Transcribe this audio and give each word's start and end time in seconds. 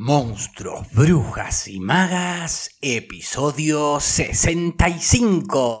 Monstruos, 0.00 0.86
Brujas 0.92 1.66
y 1.66 1.80
Magas, 1.80 2.70
episodio 2.80 3.98
65. 3.98 5.80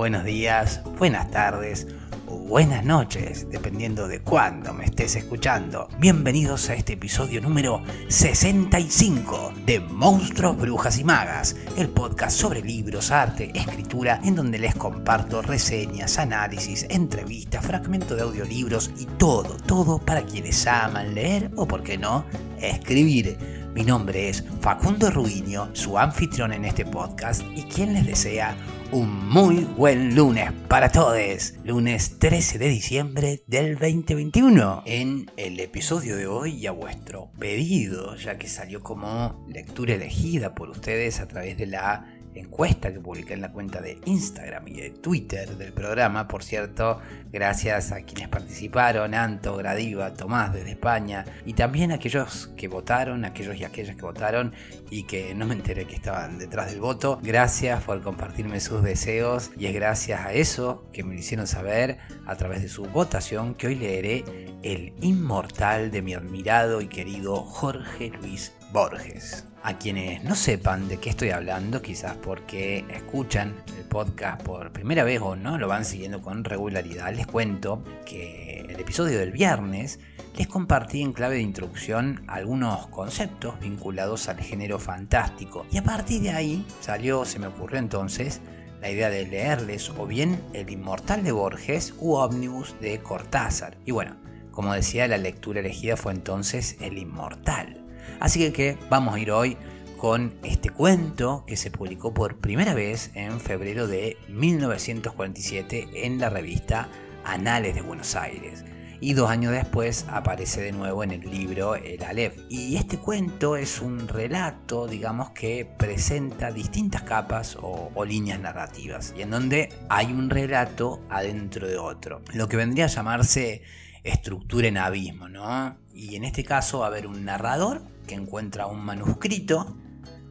Buenos 0.00 0.24
días, 0.24 0.80
buenas 0.98 1.30
tardes 1.30 1.86
o 2.26 2.38
buenas 2.38 2.86
noches, 2.86 3.46
dependiendo 3.50 4.08
de 4.08 4.20
cuándo 4.20 4.72
me 4.72 4.86
estés 4.86 5.14
escuchando. 5.14 5.88
Bienvenidos 5.98 6.70
a 6.70 6.74
este 6.74 6.94
episodio 6.94 7.42
número 7.42 7.82
65 8.08 9.52
de 9.66 9.80
Monstruos, 9.80 10.56
Brujas 10.56 10.98
y 10.98 11.04
Magas, 11.04 11.54
el 11.76 11.90
podcast 11.90 12.34
sobre 12.34 12.62
libros, 12.62 13.10
arte, 13.10 13.50
escritura, 13.54 14.22
en 14.24 14.36
donde 14.36 14.58
les 14.58 14.74
comparto 14.74 15.42
reseñas, 15.42 16.18
análisis, 16.18 16.86
entrevistas, 16.88 17.62
fragmentos 17.62 18.16
de 18.16 18.22
audiolibros 18.22 18.90
y 18.98 19.04
todo, 19.04 19.58
todo 19.66 19.98
para 19.98 20.22
quienes 20.22 20.66
aman 20.66 21.14
leer 21.14 21.50
o, 21.56 21.68
por 21.68 21.82
qué 21.82 21.98
no, 21.98 22.24
escribir. 22.58 23.59
Mi 23.74 23.84
nombre 23.84 24.28
es 24.28 24.44
Facundo 24.60 25.10
Ruiño, 25.10 25.70
su 25.74 25.96
anfitrión 25.96 26.52
en 26.52 26.64
este 26.64 26.84
podcast 26.84 27.42
y 27.54 27.62
quien 27.62 27.94
les 27.94 28.04
desea 28.04 28.56
un 28.90 29.28
muy 29.28 29.64
buen 29.64 30.16
lunes 30.16 30.50
para 30.66 30.90
todos. 30.90 31.54
Lunes 31.64 32.18
13 32.18 32.58
de 32.58 32.68
diciembre 32.68 33.44
del 33.46 33.74
2021. 33.74 34.82
En 34.86 35.30
el 35.36 35.60
episodio 35.60 36.16
de 36.16 36.26
hoy 36.26 36.56
y 36.56 36.66
a 36.66 36.72
vuestro 36.72 37.30
pedido, 37.38 38.16
ya 38.16 38.38
que 38.38 38.48
salió 38.48 38.80
como 38.80 39.46
lectura 39.48 39.94
elegida 39.94 40.52
por 40.56 40.68
ustedes 40.70 41.20
a 41.20 41.28
través 41.28 41.56
de 41.56 41.66
la 41.66 42.19
encuesta 42.34 42.92
que 42.92 43.00
publiqué 43.00 43.34
en 43.34 43.40
la 43.40 43.50
cuenta 43.50 43.80
de 43.80 43.98
Instagram 44.04 44.68
y 44.68 44.80
de 44.80 44.90
Twitter 44.90 45.56
del 45.56 45.72
programa. 45.72 46.28
Por 46.28 46.42
cierto, 46.42 47.00
gracias 47.32 47.92
a 47.92 48.02
quienes 48.02 48.28
participaron, 48.28 49.14
Anto, 49.14 49.56
Gradiva, 49.56 50.14
Tomás 50.14 50.52
desde 50.52 50.70
España 50.70 51.24
y 51.44 51.54
también 51.54 51.92
a 51.92 51.96
aquellos 51.96 52.50
que 52.56 52.68
votaron, 52.68 53.24
aquellos 53.24 53.56
y 53.56 53.64
aquellas 53.64 53.96
que 53.96 54.02
votaron 54.02 54.52
y 54.90 55.04
que 55.04 55.34
no 55.34 55.46
me 55.46 55.54
enteré 55.54 55.86
que 55.86 55.94
estaban 55.94 56.38
detrás 56.38 56.70
del 56.70 56.80
voto. 56.80 57.18
Gracias 57.22 57.82
por 57.82 58.00
compartirme 58.02 58.60
sus 58.60 58.82
deseos 58.82 59.50
y 59.56 59.66
es 59.66 59.74
gracias 59.74 60.20
a 60.20 60.32
eso 60.32 60.88
que 60.92 61.02
me 61.04 61.14
lo 61.14 61.20
hicieron 61.20 61.46
saber 61.46 61.98
a 62.26 62.36
través 62.36 62.62
de 62.62 62.68
su 62.68 62.84
votación 62.84 63.54
que 63.54 63.68
hoy 63.68 63.74
leeré 63.74 64.24
El 64.62 64.94
inmortal 65.00 65.90
de 65.90 66.02
mi 66.02 66.14
admirado 66.14 66.80
y 66.80 66.86
querido 66.86 67.42
Jorge 67.42 68.12
Luis 68.20 68.52
Borges. 68.72 69.49
A 69.62 69.76
quienes 69.76 70.24
no 70.24 70.34
sepan 70.34 70.88
de 70.88 70.96
qué 70.96 71.10
estoy 71.10 71.30
hablando, 71.30 71.82
quizás 71.82 72.16
porque 72.16 72.86
escuchan 72.88 73.54
el 73.76 73.84
podcast 73.84 74.42
por 74.42 74.72
primera 74.72 75.04
vez 75.04 75.20
o 75.20 75.36
no 75.36 75.58
lo 75.58 75.68
van 75.68 75.84
siguiendo 75.84 76.22
con 76.22 76.44
regularidad, 76.44 77.14
les 77.14 77.26
cuento 77.26 77.84
que 78.06 78.64
el 78.66 78.80
episodio 78.80 79.18
del 79.18 79.32
viernes 79.32 80.00
les 80.38 80.48
compartí 80.48 81.02
en 81.02 81.12
clave 81.12 81.34
de 81.34 81.42
introducción 81.42 82.24
algunos 82.26 82.86
conceptos 82.86 83.60
vinculados 83.60 84.30
al 84.30 84.40
género 84.40 84.78
fantástico. 84.78 85.66
Y 85.70 85.76
a 85.76 85.84
partir 85.84 86.22
de 86.22 86.30
ahí 86.30 86.64
salió, 86.80 87.26
se 87.26 87.38
me 87.38 87.48
ocurrió 87.48 87.78
entonces, 87.78 88.40
la 88.80 88.90
idea 88.90 89.10
de 89.10 89.26
leerles 89.26 89.90
o 89.90 90.06
bien 90.06 90.40
El 90.54 90.70
Inmortal 90.70 91.22
de 91.22 91.32
Borges 91.32 91.92
u 91.98 92.14
Omnibus 92.14 92.74
de 92.80 93.00
Cortázar. 93.02 93.76
Y 93.84 93.90
bueno, 93.90 94.16
como 94.52 94.72
decía, 94.72 95.06
la 95.06 95.18
lectura 95.18 95.60
elegida 95.60 95.98
fue 95.98 96.12
entonces 96.12 96.78
El 96.80 96.96
Inmortal. 96.96 97.79
Así 98.20 98.50
que, 98.52 98.76
vamos 98.88 99.14
a 99.14 99.18
ir 99.18 99.30
hoy 99.30 99.56
con 99.96 100.32
este 100.42 100.70
cuento 100.70 101.44
que 101.46 101.56
se 101.56 101.70
publicó 101.70 102.14
por 102.14 102.38
primera 102.38 102.72
vez 102.74 103.10
en 103.14 103.38
febrero 103.38 103.86
de 103.86 104.16
1947 104.28 105.88
en 105.94 106.18
la 106.18 106.30
revista 106.30 106.88
Anales 107.24 107.74
de 107.74 107.82
Buenos 107.82 108.16
Aires. 108.16 108.64
Y 109.02 109.14
dos 109.14 109.30
años 109.30 109.52
después 109.52 110.04
aparece 110.10 110.60
de 110.60 110.72
nuevo 110.72 111.02
en 111.02 111.12
el 111.12 111.22
libro 111.22 111.74
El 111.74 112.02
Aleph. 112.04 112.36
Y 112.50 112.76
este 112.76 112.98
cuento 112.98 113.56
es 113.56 113.80
un 113.80 114.06
relato, 114.08 114.86
digamos, 114.86 115.30
que 115.30 115.66
presenta 115.78 116.52
distintas 116.52 117.02
capas 117.02 117.56
o, 117.60 118.04
líneas 118.04 118.40
narrativas. 118.40 119.14
Y 119.16 119.22
en 119.22 119.30
donde 119.30 119.70
hay 119.88 120.12
un 120.12 120.28
relato 120.28 121.00
adentro 121.08 121.66
de 121.66 121.78
otro. 121.78 122.20
Lo 122.34 122.46
que 122.48 122.58
vendría 122.58 122.84
a 122.84 122.88
llamarse 122.88 123.62
estructura 124.04 124.68
en 124.68 124.78
abismo, 124.78 125.28
¿no? 125.28 125.76
Y 125.92 126.16
en 126.16 126.24
este 126.24 126.44
caso 126.44 126.80
va 126.80 126.86
a 126.86 126.88
haber 126.88 127.06
un 127.06 127.24
narrador 127.24 127.82
que 128.06 128.14
encuentra 128.14 128.66
un 128.66 128.80
manuscrito 128.80 129.76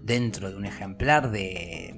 dentro 0.03 0.49
de 0.49 0.55
un 0.55 0.65
ejemplar 0.65 1.31
de, 1.31 1.95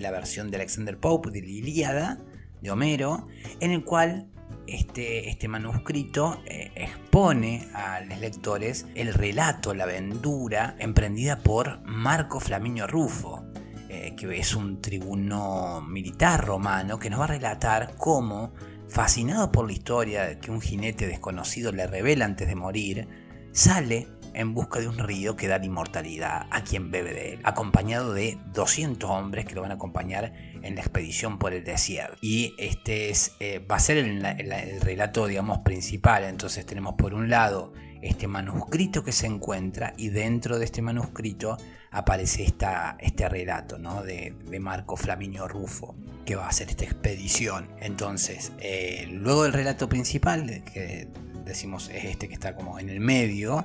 la 0.00 0.10
versión 0.10 0.50
de 0.50 0.56
Alexander 0.56 0.98
Pope 0.98 1.30
de 1.30 1.40
la 1.40 1.48
Ilíada 1.48 2.18
de 2.60 2.70
Homero, 2.70 3.28
en 3.60 3.70
el 3.70 3.84
cual 3.84 4.28
este, 4.66 5.28
este 5.28 5.46
manuscrito 5.46 6.42
eh, 6.46 6.72
expone 6.74 7.68
a 7.74 8.00
los 8.00 8.18
lectores 8.18 8.86
el 8.94 9.14
relato, 9.14 9.72
la 9.72 9.84
aventura 9.84 10.74
emprendida 10.78 11.38
por 11.38 11.80
Marco 11.84 12.40
Flaminio 12.40 12.86
Rufo, 12.86 13.44
eh, 13.88 14.14
que 14.16 14.38
es 14.38 14.56
un 14.56 14.80
tribuno 14.80 15.80
militar 15.80 16.44
romano 16.44 16.98
que 16.98 17.10
nos 17.10 17.20
va 17.20 17.24
a 17.24 17.28
relatar 17.28 17.94
cómo, 17.96 18.52
fascinado 18.94 19.50
por 19.50 19.66
la 19.66 19.72
historia 19.72 20.38
que 20.38 20.52
un 20.52 20.60
jinete 20.60 21.08
desconocido 21.08 21.72
le 21.72 21.84
revela 21.88 22.26
antes 22.26 22.46
de 22.46 22.54
morir, 22.54 23.08
sale 23.50 24.06
en 24.34 24.54
busca 24.54 24.78
de 24.78 24.86
un 24.86 24.98
río 24.98 25.34
que 25.34 25.48
da 25.48 25.58
la 25.58 25.66
inmortalidad 25.66 26.46
a 26.48 26.62
quien 26.62 26.92
bebe 26.92 27.12
de 27.12 27.32
él, 27.32 27.40
acompañado 27.42 28.14
de 28.14 28.38
200 28.52 29.10
hombres 29.10 29.46
que 29.46 29.56
lo 29.56 29.62
van 29.62 29.72
a 29.72 29.74
acompañar 29.74 30.32
en 30.62 30.76
la 30.76 30.80
expedición 30.80 31.40
por 31.40 31.54
el 31.54 31.64
desierto. 31.64 32.16
Y 32.20 32.54
este 32.56 33.10
es, 33.10 33.34
eh, 33.40 33.58
va 33.58 33.76
a 33.76 33.80
ser 33.80 33.96
el, 33.96 34.24
el, 34.24 34.80
relato, 34.80 35.26
digamos, 35.26 35.58
principal. 35.64 36.22
Entonces 36.22 36.64
tenemos 36.64 36.94
por 36.94 37.14
un 37.14 37.28
lado 37.28 37.72
este 38.00 38.28
manuscrito 38.28 39.02
que 39.02 39.10
se 39.10 39.26
encuentra 39.26 39.94
y 39.96 40.10
dentro 40.10 40.60
de 40.60 40.66
este 40.66 40.82
manuscrito 40.82 41.56
aparece 41.94 42.42
esta, 42.42 42.96
este 42.98 43.28
relato 43.28 43.78
¿no? 43.78 44.02
de, 44.02 44.34
Marco 44.60 44.96
Flaminio 44.96 45.48
Rufo 45.48 45.94
que 46.26 46.36
va 46.36 46.46
a 46.46 46.48
hacer 46.48 46.70
esta 46.70 46.84
expedición. 46.84 47.68
Entonces, 47.80 48.52
eh, 48.58 49.06
luego 49.10 49.44
del 49.44 49.52
relato 49.52 49.88
principal, 49.88 50.64
que 50.72 51.08
decimos 51.44 51.90
es 51.92 52.04
este 52.04 52.28
que 52.28 52.34
está 52.34 52.54
como 52.54 52.78
en 52.78 52.88
el 52.88 52.98
medio, 52.98 53.64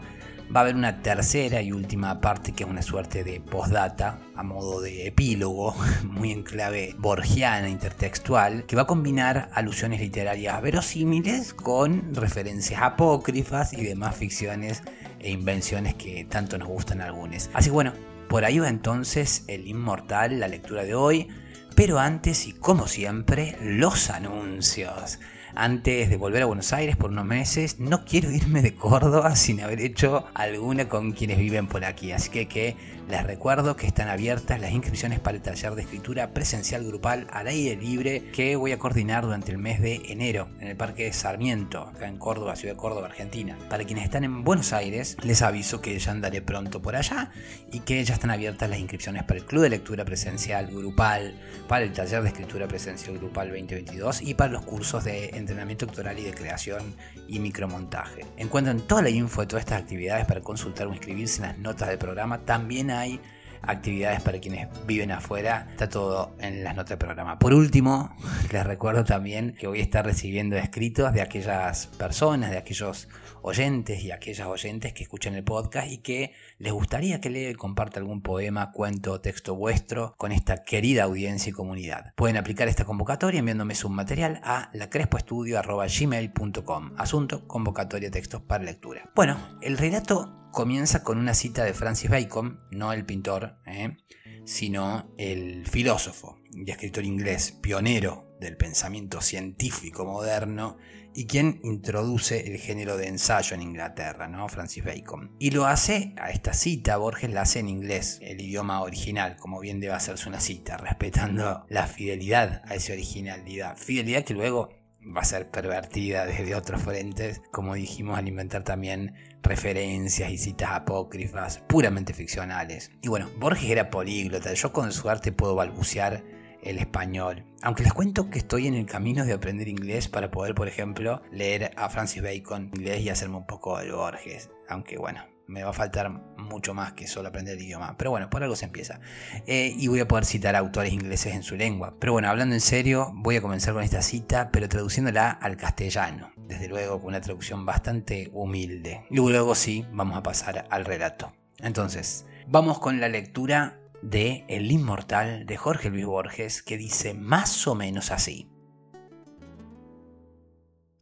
va 0.54 0.60
a 0.60 0.64
haber 0.64 0.76
una 0.76 1.02
tercera 1.02 1.62
y 1.62 1.72
última 1.72 2.20
parte 2.20 2.52
que 2.52 2.64
es 2.64 2.70
una 2.70 2.82
suerte 2.82 3.24
de 3.24 3.40
postdata 3.40 4.20
a 4.36 4.44
modo 4.44 4.82
de 4.82 5.08
epílogo, 5.08 5.76
muy 6.04 6.32
en 6.32 6.44
clave 6.44 6.96
borgiana, 6.98 7.70
intertextual, 7.70 8.66
que 8.66 8.76
va 8.76 8.84
a 8.84 8.88
combinar 8.88 9.50
alusiones 9.54 10.02
literarias 10.02 10.62
verosímiles 10.62 11.54
con 11.54 12.14
referencias 12.14 12.82
apócrifas 12.82 13.74
y 13.74 13.84
demás 13.84 14.16
ficciones 14.16 14.84
e 15.20 15.32
invenciones 15.32 15.96
que 15.96 16.26
tanto 16.26 16.58
nos 16.58 16.68
gustan 16.68 17.02
a 17.02 17.06
algunos. 17.06 17.50
Así 17.54 17.70
que 17.70 17.74
bueno, 17.74 17.94
por 18.30 18.46
ahí 18.46 18.60
va 18.60 18.70
entonces 18.70 19.44
el 19.48 19.68
inmortal, 19.68 20.40
la 20.40 20.48
lectura 20.48 20.84
de 20.84 20.94
hoy, 20.94 21.28
pero 21.76 22.00
antes 22.00 22.46
y 22.46 22.54
como 22.54 22.88
siempre, 22.88 23.58
los 23.60 24.10
anuncios 24.10 25.20
antes 25.56 26.10
de 26.10 26.18
volver 26.18 26.44
a 26.44 26.46
Buenos 26.46 26.74
Aires 26.74 26.96
por 26.96 27.12
unos 27.12 27.25
meses. 27.25 27.80
No 27.80 28.06
quiero 28.06 28.31
irme 28.31 28.62
de 28.62 28.75
Córdoba 28.75 29.36
sin 29.36 29.62
haber 29.62 29.81
hecho 29.81 30.25
alguna 30.34 30.90
con 30.90 31.12
quienes 31.12 31.38
viven 31.38 31.68
por 31.68 31.86
aquí. 31.86 32.12
Así 32.12 32.30
que, 32.30 32.78
les 33.10 33.24
recuerdo 33.24 33.75
que 33.75 33.88
están 33.88 34.07
abiertas 34.07 34.62
las 34.62 34.72
inscripciones 34.72 35.19
para 35.19 35.36
el 35.36 35.42
taller 35.42 35.74
de 35.74 35.81
escritura 35.81 36.31
presencial 36.31 36.86
grupal 36.86 37.25
al 37.31 37.48
aire 37.48 37.75
libre 37.75 38.30
que 38.31 38.56
voy 38.56 38.72
a 38.72 38.78
coordinar 38.78 39.24
durante 39.24 39.51
el 39.51 39.57
mes 39.57 39.81
de 39.81 40.04
enero 40.10 40.50
en 40.60 40.68
el 40.68 40.78
Parque 40.78 41.12
Sarmiento, 41.12 41.81
acá 41.81 42.07
en 42.07 42.18
Córdoba, 42.18 42.56
Ciudad 42.56 42.75
de 42.75 42.80
Córdoba, 42.80 43.07
Argentina. 43.07 43.57
Para 43.68 43.84
quienes 43.86 44.04
están 44.04 44.24
en 44.25 44.44
Buenos 44.44 44.74
Aires, 44.74 45.18
les 45.24 45.42
aviso 45.42 45.81
que 45.81 45.98
ya 45.98 46.12
andaré 46.12 46.44
pronto 46.44 46.84
por 46.84 46.96
allá 46.96 47.31
y 47.72 47.80
que 47.80 48.04
ya 48.04 48.13
están 48.13 48.30
abiertas 48.30 48.69
las 48.69 48.78
inscripciones 48.78 49.24
para 49.24 49.40
el 49.40 49.46
Club 49.46 49.63
de 49.63 49.72
Lectura 49.72 50.06
Presencial 50.06 50.68
Grupal, 50.68 51.34
para 51.68 51.86
el 51.86 51.94
taller 51.94 52.22
de 52.22 52.30
escritura 52.30 52.68
presencial 52.68 53.18
grupal 53.18 53.48
2022 53.48 54.22
y 54.22 54.36
para 54.36 54.51
los 54.51 54.66
cursos 54.66 55.04
de 55.04 55.30
entrenamiento 55.39 55.86
doctoral 55.86 56.19
y 56.19 56.24
de 56.24 56.33
creación 56.33 56.95
y 57.27 57.39
micromontaje. 57.39 58.25
Encuentran 58.38 58.81
toda 58.81 59.01
la 59.01 59.09
info 59.09 59.41
de 59.41 59.47
todas 59.47 59.63
estas 59.63 59.81
actividades 59.81 60.25
para 60.25 60.41
consultar 60.41 60.88
o 60.88 60.91
inscribirse 60.91 61.41
en 61.41 61.47
las 61.47 61.57
notas 61.57 61.89
del 61.89 61.97
programa. 61.97 62.45
También 62.45 62.91
hay 62.91 63.19
actividades 63.62 64.21
para 64.21 64.39
quienes 64.39 64.68
viven 64.86 65.12
afuera, 65.12 65.68
está 65.71 65.89
todo 65.89 66.36
en 66.39 66.63
las 66.63 66.75
notas 66.75 66.89
del 66.89 66.97
programa. 67.00 67.39
Por 67.39 67.53
último, 67.53 68.15
les 68.51 68.65
recuerdo 68.65 69.03
también 69.03 69.56
que 69.59 69.68
voy 69.68 69.80
a 69.80 69.83
estar 69.83 70.06
recibiendo 70.06 70.56
escritos 70.56 71.13
de 71.13 71.21
aquellas 71.21 71.88
personas, 71.88 72.51
de 72.51 72.57
aquellos 72.57 73.07
oyentes 73.41 74.03
y 74.03 74.12
aquellas 74.12 74.47
oyentes 74.47 74.94
que 74.94 75.03
escuchan 75.03 75.36
el 75.36 75.44
podcast 75.44 75.91
y 75.91 76.00
que 76.00 76.33
les 76.57 76.74
gustaría 76.74 77.21
que 77.21 77.30
lea 77.30 77.50
y 77.50 77.56
comparta 77.56 78.00
algún 78.00 78.21
poema, 78.21 78.71
cuento 78.71 79.21
texto 79.21 79.56
vuestro 79.56 80.13
con 80.18 80.31
esta 80.31 80.63
querida 80.63 81.03
audiencia 81.03 81.50
y 81.50 81.53
comunidad. 81.53 82.13
Pueden 82.15 82.38
aplicar 82.38 82.68
esta 82.68 82.86
convocatoria 82.86 83.39
enviándome 83.39 83.75
su 83.75 83.89
material 83.89 84.39
a 84.44 84.69
lacrespoestudio.gmail.com 84.74 86.94
Asunto, 86.97 87.47
convocatoria 87.47 88.12
textos 88.12 88.41
para 88.41 88.63
lectura. 88.63 89.12
Bueno, 89.15 89.59
el 89.62 89.77
relato 89.77 90.50
comienza 90.51 91.03
con 91.03 91.18
una 91.18 91.33
cita 91.33 91.63
de 91.63 91.74
Francis 91.74 92.09
Bacon, 92.09 92.59
no 92.71 92.94
el 92.94 93.06
pintor, 93.06 93.57
¿eh? 93.65 93.97
sino 94.45 95.13
el 95.18 95.68
filósofo 95.68 96.39
y 96.51 96.69
escritor 96.69 97.06
inglés, 97.06 97.51
pionero 97.51 98.36
del 98.39 98.57
pensamiento 98.57 99.21
científico 99.21 100.06
moderno 100.06 100.77
y 101.14 101.26
quien 101.26 101.60
introduce 101.64 102.52
el 102.52 102.58
género 102.58 102.98
de 102.98 103.08
ensayo 103.08 103.56
en 103.56 103.62
Inglaterra, 103.62 104.28
¿no? 104.28 104.48
Francis 104.48 104.84
Bacon. 104.84 105.36
Y 105.40 105.52
lo 105.52 105.66
hace, 105.66 106.14
a 106.18 106.32
esta 106.32 106.54
cita, 106.54 106.98
Borges 106.98 107.30
la 107.32 107.42
hace 107.42 107.60
en 107.60 107.70
inglés, 107.70 108.20
el 108.22 108.42
idioma 108.42 108.82
original, 108.82 109.38
como 109.38 109.60
bien 109.60 109.80
debe 109.80 109.94
hacerse 109.94 110.30
una 110.30 110.40
cita, 110.40 110.78
respetando 110.78 111.66
la 111.70 111.88
fidelidad 111.88 112.62
a 112.66 112.76
esa 112.76 112.94
originalidad. 112.94 113.78
Fidelidad 113.78 114.24
que 114.24 114.34
luego 114.34 114.70
va 115.16 115.22
a 115.22 115.26
ser 115.26 115.50
pervertida 115.50 116.26
desde 116.26 116.56
otros 116.56 116.82
frentes, 116.82 117.42
como 117.52 117.76
dijimos 117.76 118.18
al 118.18 118.28
inventar 118.28 118.64
también 118.64 119.16
referencias 119.42 120.32
y 120.32 120.38
citas 120.38 120.72
apócrifas 120.72 121.60
puramente 121.68 122.14
ficcionales. 122.14 122.92
Y 123.02 123.08
bueno, 123.08 123.30
Borges 123.38 123.70
era 123.70 123.90
políglota, 123.90 124.54
yo 124.54 124.72
con 124.72 124.92
suerte 124.92 125.32
puedo 125.32 125.56
balbucear 125.56 126.24
el 126.64 126.80
español. 126.80 127.46
Aunque 127.62 127.84
les 127.84 127.94
cuento 127.94 128.30
que 128.30 128.40
estoy 128.40 128.68
en 128.68 128.74
el 128.74 128.86
camino 128.86 129.26
de 129.26 129.34
aprender 129.34 129.68
inglés 129.68 130.08
para 130.08 130.32
poder, 130.32 130.56
por 130.56 130.68
ejemplo, 130.68 131.22
leer 131.32 131.72
a 131.76 131.90
Francis 131.90 132.22
Bacon 132.22 132.70
en 132.74 132.80
inglés 132.80 133.02
y 133.02 133.10
hacerme 133.10 133.38
un 133.38 133.46
poco 133.46 133.78
de 133.80 133.92
Borges. 133.92 134.50
Aunque 134.68 134.98
bueno, 134.98 135.24
me 135.50 135.64
va 135.64 135.72
a 135.72 135.74
faltar 135.74 136.12
mucho 136.38 136.74
más 136.74 136.94
que 136.94 137.08
solo 137.08 137.30
aprender 137.30 137.58
el 137.58 137.64
idioma. 137.64 137.98
Pero 137.98 138.12
bueno, 138.12 138.30
por 138.30 138.44
algo 138.44 138.56
se 138.56 138.66
empieza. 138.66 139.00
Eh, 139.48 139.74
y 139.76 139.88
voy 139.88 140.00
a 140.00 140.08
poder 140.08 140.26
citar 140.26 140.56
autores 140.56 140.94
ingleses 140.94 141.34
en 141.34 141.44
su 141.44 141.56
lengua. 141.56 141.96
Pero 142.00 142.14
bueno, 142.14 142.30
hablando 142.30 142.54
en 142.56 142.62
serio, 142.62 143.12
voy 143.16 143.38
a 143.38 143.42
comenzar 143.42 143.74
con 143.74 143.84
esta 143.84 144.02
cita, 144.02 144.52
pero 144.52 144.70
traduciéndola 144.70 145.32
al 145.32 145.58
castellano. 145.58 146.32
Desde 146.38 146.68
luego 146.68 147.00
con 147.00 147.10
una 147.10 147.22
traducción 147.22 147.66
bastante 147.66 148.30
humilde. 148.32 149.06
Y 149.10 149.16
luego 149.16 149.56
sí, 149.56 149.86
vamos 149.92 150.18
a 150.18 150.24
pasar 150.24 150.68
al 150.70 150.86
relato. 150.86 151.34
Entonces, 151.58 152.26
vamos 152.48 152.80
con 152.80 153.00
la 153.00 153.10
lectura 153.10 153.79
de 154.01 154.46
El 154.48 154.72
Inmortal 154.72 155.46
de 155.46 155.57
Jorge 155.57 155.90
Luis 155.90 156.06
Borges 156.06 156.63
que 156.63 156.78
dice 156.78 157.13
más 157.13 157.68
o 157.68 157.75
menos 157.75 158.12
así. 158.12 158.50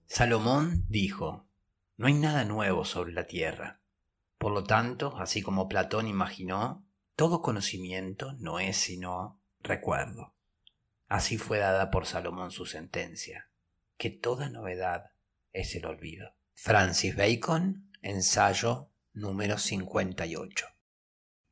Salomón 0.06 0.86
dijo, 0.88 1.48
no 1.98 2.08
hay 2.08 2.14
nada 2.14 2.44
nuevo 2.44 2.86
sobre 2.86 3.14
la 3.14 3.26
tierra. 3.26 3.82
Por 4.38 4.52
lo 4.52 4.64
tanto, 4.64 5.18
así 5.18 5.42
como 5.42 5.68
Platón 5.68 6.08
imaginó, 6.08 6.86
todo 7.16 7.42
conocimiento 7.42 8.34
no 8.40 8.60
es 8.60 8.78
sino 8.78 9.42
recuerdo. 9.62 10.34
Así 11.08 11.38
fue 11.38 11.58
dada 11.58 11.92
por 11.92 12.06
Salomón 12.06 12.52
su 12.52 12.66
sentencia, 12.66 13.50
que 13.98 14.10
toda 14.10 14.50
novedad 14.50 15.12
es 15.54 15.76
el 15.76 15.86
olvido. 15.86 16.36
Francis 16.54 17.16
Bacon, 17.16 17.92
ensayo 18.02 18.92
número 19.14 19.58
58. 19.58 20.77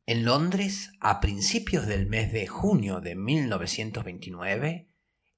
En 0.08 0.24
Londres, 0.24 0.92
a 1.00 1.20
principios 1.20 1.88
del 1.88 2.06
mes 2.06 2.32
de 2.32 2.46
junio 2.46 3.02
de 3.02 3.16
1929, 3.16 4.88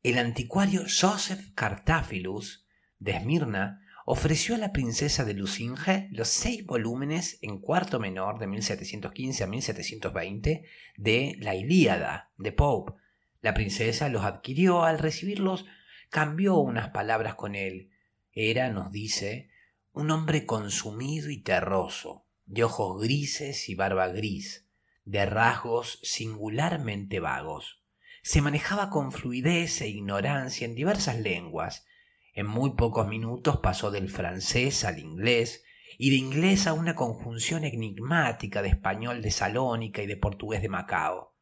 el 0.03 0.17
anticuario 0.17 0.81
Joseph 0.81 1.53
Cartaphilus 1.55 2.67
de 2.99 3.13
Esmirna 3.13 3.81
ofreció 4.05 4.55
a 4.55 4.57
la 4.57 4.73
princesa 4.73 5.23
de 5.23 5.35
Lucinge 5.35 6.09
los 6.11 6.27
seis 6.27 6.65
volúmenes 6.65 7.39
en 7.41 7.59
cuarto 7.59 8.01
menor 8.01 8.39
de 8.39 8.47
1715 8.47 9.45
a 9.45 9.47
1720 9.47 10.65
de 10.97 11.37
La 11.39 11.55
Ilíada 11.55 12.33
de 12.37 12.51
Pope. 12.51 12.91
La 13.39 13.53
princesa 13.53 14.09
los 14.09 14.25
adquirió, 14.25 14.83
al 14.83 14.99
recibirlos 14.99 15.65
cambió 16.09 16.57
unas 16.57 16.89
palabras 16.89 17.35
con 17.35 17.55
él. 17.55 17.91
Era, 18.33 18.69
nos 18.69 18.91
dice, 18.91 19.49
un 19.93 20.11
hombre 20.11 20.45
consumido 20.45 21.29
y 21.29 21.37
terroso, 21.37 22.26
de 22.47 22.63
ojos 22.63 23.01
grises 23.01 23.67
y 23.67 23.75
barba 23.75 24.07
gris, 24.07 24.65
de 25.03 25.25
rasgos 25.25 25.99
singularmente 26.01 27.19
vagos. 27.19 27.83
Se 28.23 28.41
manejaba 28.41 28.89
con 28.89 29.11
fluidez 29.11 29.81
e 29.81 29.89
ignorancia 29.89 30.65
en 30.65 30.73
diversas 30.73 31.19
lenguas. 31.19 31.85
En 32.33 32.47
muy 32.47 32.71
pocos 32.75 33.07
minutos 33.07 33.57
pasó 33.57 33.91
del 33.91 34.09
francés 34.09 34.85
al 34.85 34.99
inglés 34.99 35.63
y 35.97 36.09
de 36.09 36.15
inglés 36.15 36.67
a 36.67 36.73
una 36.73 36.95
conjunción 36.95 37.65
enigmática 37.65 38.61
de 38.61 38.69
español 38.69 39.21
de 39.21 39.31
Salónica 39.31 40.01
y 40.01 40.07
de 40.07 40.17
portugués 40.17 40.61
de 40.61 40.69
Macao. 40.69 41.35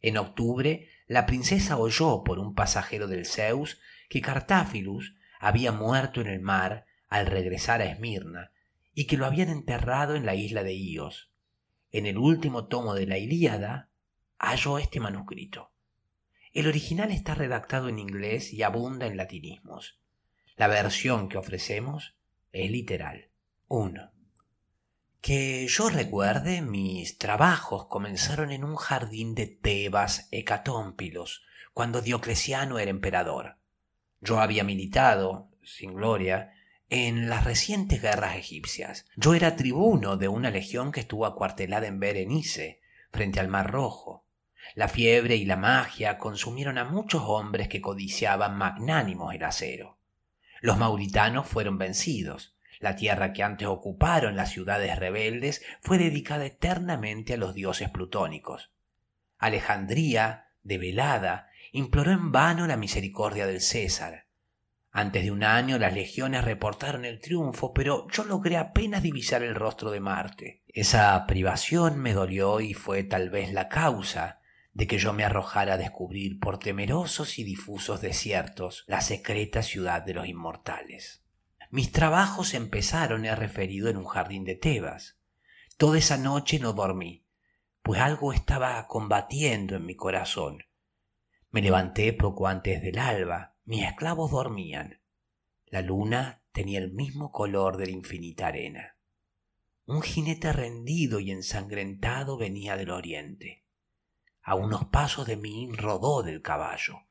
En 0.00 0.18
octubre, 0.18 0.88
la 1.06 1.24
princesa 1.24 1.78
oyó 1.78 2.24
por 2.24 2.38
un 2.38 2.54
pasajero 2.54 3.06
del 3.06 3.24
Zeus 3.24 3.80
que 4.10 4.20
Cartáfilus 4.20 5.14
había 5.40 5.72
muerto 5.72 6.20
en 6.20 6.26
el 6.26 6.40
mar 6.40 6.84
al 7.08 7.26
regresar 7.26 7.80
a 7.80 7.86
Esmirna 7.86 8.51
y 8.94 9.06
que 9.06 9.16
lo 9.16 9.26
habían 9.26 9.48
enterrado 9.48 10.14
en 10.14 10.26
la 10.26 10.34
isla 10.34 10.62
de 10.62 10.74
Ios. 10.74 11.30
En 11.90 12.06
el 12.06 12.18
último 12.18 12.66
tomo 12.66 12.94
de 12.94 13.06
la 13.06 13.18
Ilíada 13.18 13.90
halló 14.38 14.78
este 14.78 15.00
manuscrito. 15.00 15.70
El 16.52 16.66
original 16.66 17.10
está 17.10 17.34
redactado 17.34 17.88
en 17.88 17.98
inglés 17.98 18.52
y 18.52 18.62
abunda 18.62 19.06
en 19.06 19.16
latinismos. 19.16 19.98
La 20.56 20.68
versión 20.68 21.28
que 21.28 21.38
ofrecemos 21.38 22.14
es 22.52 22.70
literal. 22.70 23.30
1. 23.68 24.10
Que 25.22 25.66
yo 25.66 25.88
recuerde, 25.88 26.60
mis 26.60 27.16
trabajos 27.16 27.86
comenzaron 27.86 28.50
en 28.50 28.64
un 28.64 28.76
jardín 28.76 29.34
de 29.34 29.46
Tebas 29.46 30.28
hecatómpilos, 30.30 31.42
cuando 31.72 32.02
Diocleciano 32.02 32.78
era 32.78 32.90
emperador. 32.90 33.56
Yo 34.20 34.40
había 34.40 34.62
militado, 34.62 35.48
sin 35.62 35.94
gloria, 35.94 36.52
en 36.94 37.30
las 37.30 37.44
recientes 37.44 38.02
guerras 38.02 38.36
egipcias. 38.36 39.06
Yo 39.16 39.32
era 39.32 39.56
tribuno 39.56 40.18
de 40.18 40.28
una 40.28 40.50
legión 40.50 40.92
que 40.92 41.00
estuvo 41.00 41.24
acuartelada 41.24 41.86
en 41.86 41.98
Berenice, 41.98 42.82
frente 43.10 43.40
al 43.40 43.48
Mar 43.48 43.70
Rojo. 43.70 44.26
La 44.74 44.88
fiebre 44.88 45.36
y 45.36 45.46
la 45.46 45.56
magia 45.56 46.18
consumieron 46.18 46.76
a 46.76 46.84
muchos 46.84 47.22
hombres 47.24 47.68
que 47.68 47.80
codiciaban 47.80 48.58
magnánimos 48.58 49.34
el 49.34 49.42
acero. 49.42 49.96
Los 50.60 50.76
mauritanos 50.76 51.48
fueron 51.48 51.78
vencidos. 51.78 52.54
La 52.78 52.94
tierra 52.94 53.32
que 53.32 53.42
antes 53.42 53.68
ocuparon 53.68 54.36
las 54.36 54.50
ciudades 54.50 54.98
rebeldes 54.98 55.64
fue 55.80 55.96
dedicada 55.96 56.44
eternamente 56.44 57.32
a 57.32 57.38
los 57.38 57.54
dioses 57.54 57.88
plutónicos. 57.88 58.70
Alejandría, 59.38 60.48
develada, 60.62 61.48
imploró 61.72 62.10
en 62.10 62.32
vano 62.32 62.66
la 62.66 62.76
misericordia 62.76 63.46
del 63.46 63.62
César. 63.62 64.26
Antes 64.94 65.24
de 65.24 65.30
un 65.30 65.42
año 65.42 65.78
las 65.78 65.94
legiones 65.94 66.44
reportaron 66.44 67.06
el 67.06 67.18
triunfo, 67.18 67.72
pero 67.72 68.06
yo 68.10 68.24
logré 68.24 68.58
apenas 68.58 69.02
divisar 69.02 69.42
el 69.42 69.54
rostro 69.54 69.90
de 69.90 70.00
Marte. 70.00 70.62
Esa 70.68 71.26
privación 71.26 71.98
me 71.98 72.12
dolió 72.12 72.60
y 72.60 72.74
fue 72.74 73.02
tal 73.02 73.30
vez 73.30 73.54
la 73.54 73.70
causa 73.70 74.40
de 74.74 74.86
que 74.86 74.98
yo 74.98 75.14
me 75.14 75.24
arrojara 75.24 75.74
a 75.74 75.78
descubrir 75.78 76.38
por 76.38 76.58
temerosos 76.58 77.38
y 77.38 77.44
difusos 77.44 78.02
desiertos 78.02 78.84
la 78.86 79.00
secreta 79.00 79.62
ciudad 79.62 80.02
de 80.02 80.12
los 80.12 80.26
inmortales. 80.26 81.24
Mis 81.70 81.90
trabajos 81.90 82.52
empezaron, 82.52 83.24
he 83.24 83.34
referido, 83.34 83.88
en 83.88 83.96
un 83.96 84.04
jardín 84.04 84.44
de 84.44 84.56
Tebas. 84.56 85.18
Toda 85.78 85.96
esa 85.96 86.18
noche 86.18 86.58
no 86.58 86.74
dormí, 86.74 87.24
pues 87.82 87.98
algo 87.98 88.34
estaba 88.34 88.86
combatiendo 88.88 89.76
en 89.76 89.86
mi 89.86 89.96
corazón. 89.96 90.64
Me 91.50 91.62
levanté 91.62 92.12
poco 92.12 92.46
antes 92.46 92.82
del 92.82 92.98
alba, 92.98 93.51
mis 93.64 93.84
esclavos 93.84 94.32
dormían. 94.32 95.00
La 95.66 95.82
luna 95.82 96.42
tenía 96.50 96.80
el 96.80 96.90
mismo 96.90 97.30
color 97.30 97.76
de 97.76 97.86
la 97.86 97.92
infinita 97.92 98.48
arena. 98.48 98.96
Un 99.86 100.02
jinete 100.02 100.52
rendido 100.52 101.20
y 101.20 101.30
ensangrentado 101.30 102.36
venía 102.36 102.76
del 102.76 102.90
oriente. 102.90 103.64
A 104.42 104.56
unos 104.56 104.86
pasos 104.86 105.28
de 105.28 105.36
mí 105.36 105.70
rodó 105.72 106.24
del 106.24 106.42
caballo. 106.42 107.06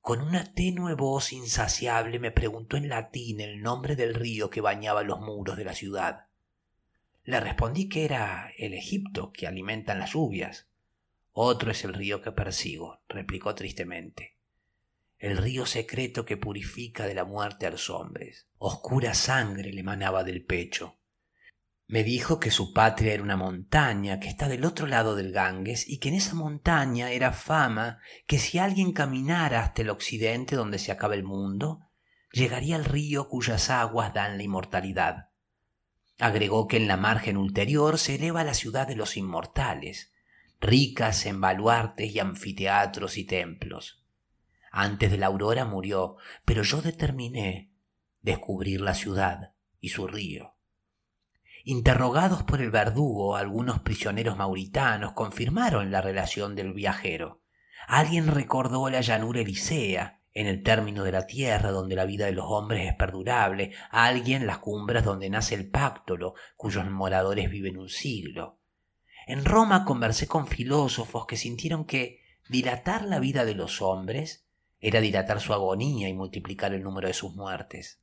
Con 0.00 0.20
una 0.20 0.52
tenue 0.52 0.94
voz 0.94 1.32
insaciable 1.32 2.18
me 2.18 2.32
preguntó 2.32 2.76
en 2.76 2.88
latín 2.88 3.40
el 3.40 3.62
nombre 3.62 3.94
del 3.94 4.14
río 4.14 4.50
que 4.50 4.60
bañaba 4.60 5.04
los 5.04 5.20
muros 5.20 5.56
de 5.56 5.64
la 5.64 5.74
ciudad. 5.74 6.26
Le 7.22 7.38
respondí 7.38 7.88
que 7.88 8.04
era 8.04 8.50
el 8.58 8.74
Egipto 8.74 9.30
que 9.32 9.46
alimentan 9.46 10.00
las 10.00 10.12
lluvias. 10.12 10.68
Otro 11.30 11.70
es 11.70 11.84
el 11.84 11.94
río 11.94 12.20
que 12.20 12.32
persigo, 12.32 13.00
replicó 13.08 13.54
tristemente 13.54 14.31
el 15.22 15.36
río 15.36 15.66
secreto 15.66 16.24
que 16.24 16.36
purifica 16.36 17.06
de 17.06 17.14
la 17.14 17.24
muerte 17.24 17.64
a 17.64 17.70
los 17.70 17.90
hombres. 17.90 18.48
Oscura 18.58 19.14
sangre 19.14 19.72
le 19.72 19.84
manaba 19.84 20.24
del 20.24 20.44
pecho. 20.44 20.98
Me 21.86 22.02
dijo 22.02 22.40
que 22.40 22.50
su 22.50 22.72
patria 22.72 23.14
era 23.14 23.22
una 23.22 23.36
montaña 23.36 24.18
que 24.18 24.26
está 24.26 24.48
del 24.48 24.64
otro 24.64 24.88
lado 24.88 25.14
del 25.14 25.30
Ganges 25.30 25.88
y 25.88 25.98
que 25.98 26.08
en 26.08 26.16
esa 26.16 26.34
montaña 26.34 27.12
era 27.12 27.30
fama 27.30 28.00
que 28.26 28.40
si 28.40 28.58
alguien 28.58 28.92
caminara 28.92 29.60
hasta 29.60 29.82
el 29.82 29.90
occidente 29.90 30.56
donde 30.56 30.80
se 30.80 30.90
acaba 30.90 31.14
el 31.14 31.22
mundo, 31.22 31.86
llegaría 32.32 32.74
al 32.74 32.84
río 32.84 33.28
cuyas 33.28 33.70
aguas 33.70 34.12
dan 34.12 34.38
la 34.38 34.42
inmortalidad. 34.42 35.28
Agregó 36.18 36.66
que 36.66 36.78
en 36.78 36.88
la 36.88 36.96
margen 36.96 37.36
ulterior 37.36 37.96
se 37.98 38.16
eleva 38.16 38.42
la 38.42 38.54
ciudad 38.54 38.88
de 38.88 38.96
los 38.96 39.16
inmortales, 39.16 40.12
ricas 40.60 41.26
en 41.26 41.40
baluartes 41.40 42.10
y 42.10 42.18
anfiteatros 42.18 43.18
y 43.18 43.24
templos. 43.24 44.01
Antes 44.74 45.10
de 45.10 45.18
la 45.18 45.26
aurora 45.26 45.66
murió, 45.66 46.16
pero 46.46 46.62
yo 46.62 46.80
determiné 46.80 47.70
descubrir 48.22 48.80
la 48.80 48.94
ciudad 48.94 49.52
y 49.80 49.90
su 49.90 50.08
río. 50.08 50.56
Interrogados 51.62 52.42
por 52.42 52.62
el 52.62 52.70
verdugo, 52.70 53.36
algunos 53.36 53.80
prisioneros 53.80 54.38
mauritanos 54.38 55.12
confirmaron 55.12 55.90
la 55.90 56.00
relación 56.00 56.56
del 56.56 56.72
viajero. 56.72 57.42
Alguien 57.86 58.28
recordó 58.28 58.88
la 58.88 59.02
llanura 59.02 59.40
elisea, 59.40 60.22
en 60.32 60.46
el 60.46 60.62
término 60.62 61.04
de 61.04 61.12
la 61.12 61.26
tierra 61.26 61.70
donde 61.70 61.94
la 61.94 62.06
vida 62.06 62.24
de 62.24 62.32
los 62.32 62.46
hombres 62.48 62.88
es 62.88 62.94
perdurable, 62.94 63.72
alguien 63.90 64.46
las 64.46 64.58
cumbres 64.58 65.04
donde 65.04 65.28
nace 65.28 65.54
el 65.54 65.68
páctolo, 65.68 66.32
cuyos 66.56 66.90
moradores 66.90 67.50
viven 67.50 67.76
un 67.76 67.90
siglo. 67.90 68.58
En 69.26 69.44
Roma 69.44 69.84
conversé 69.84 70.26
con 70.26 70.46
filósofos 70.46 71.26
que 71.26 71.36
sintieron 71.36 71.84
que 71.84 72.22
dilatar 72.48 73.04
la 73.04 73.20
vida 73.20 73.44
de 73.44 73.54
los 73.54 73.82
hombres 73.82 74.41
era 74.82 75.00
dilatar 75.00 75.40
su 75.40 75.54
agonía 75.54 76.08
y 76.08 76.12
multiplicar 76.12 76.74
el 76.74 76.82
número 76.82 77.08
de 77.08 77.14
sus 77.14 77.34
muertes. 77.34 78.00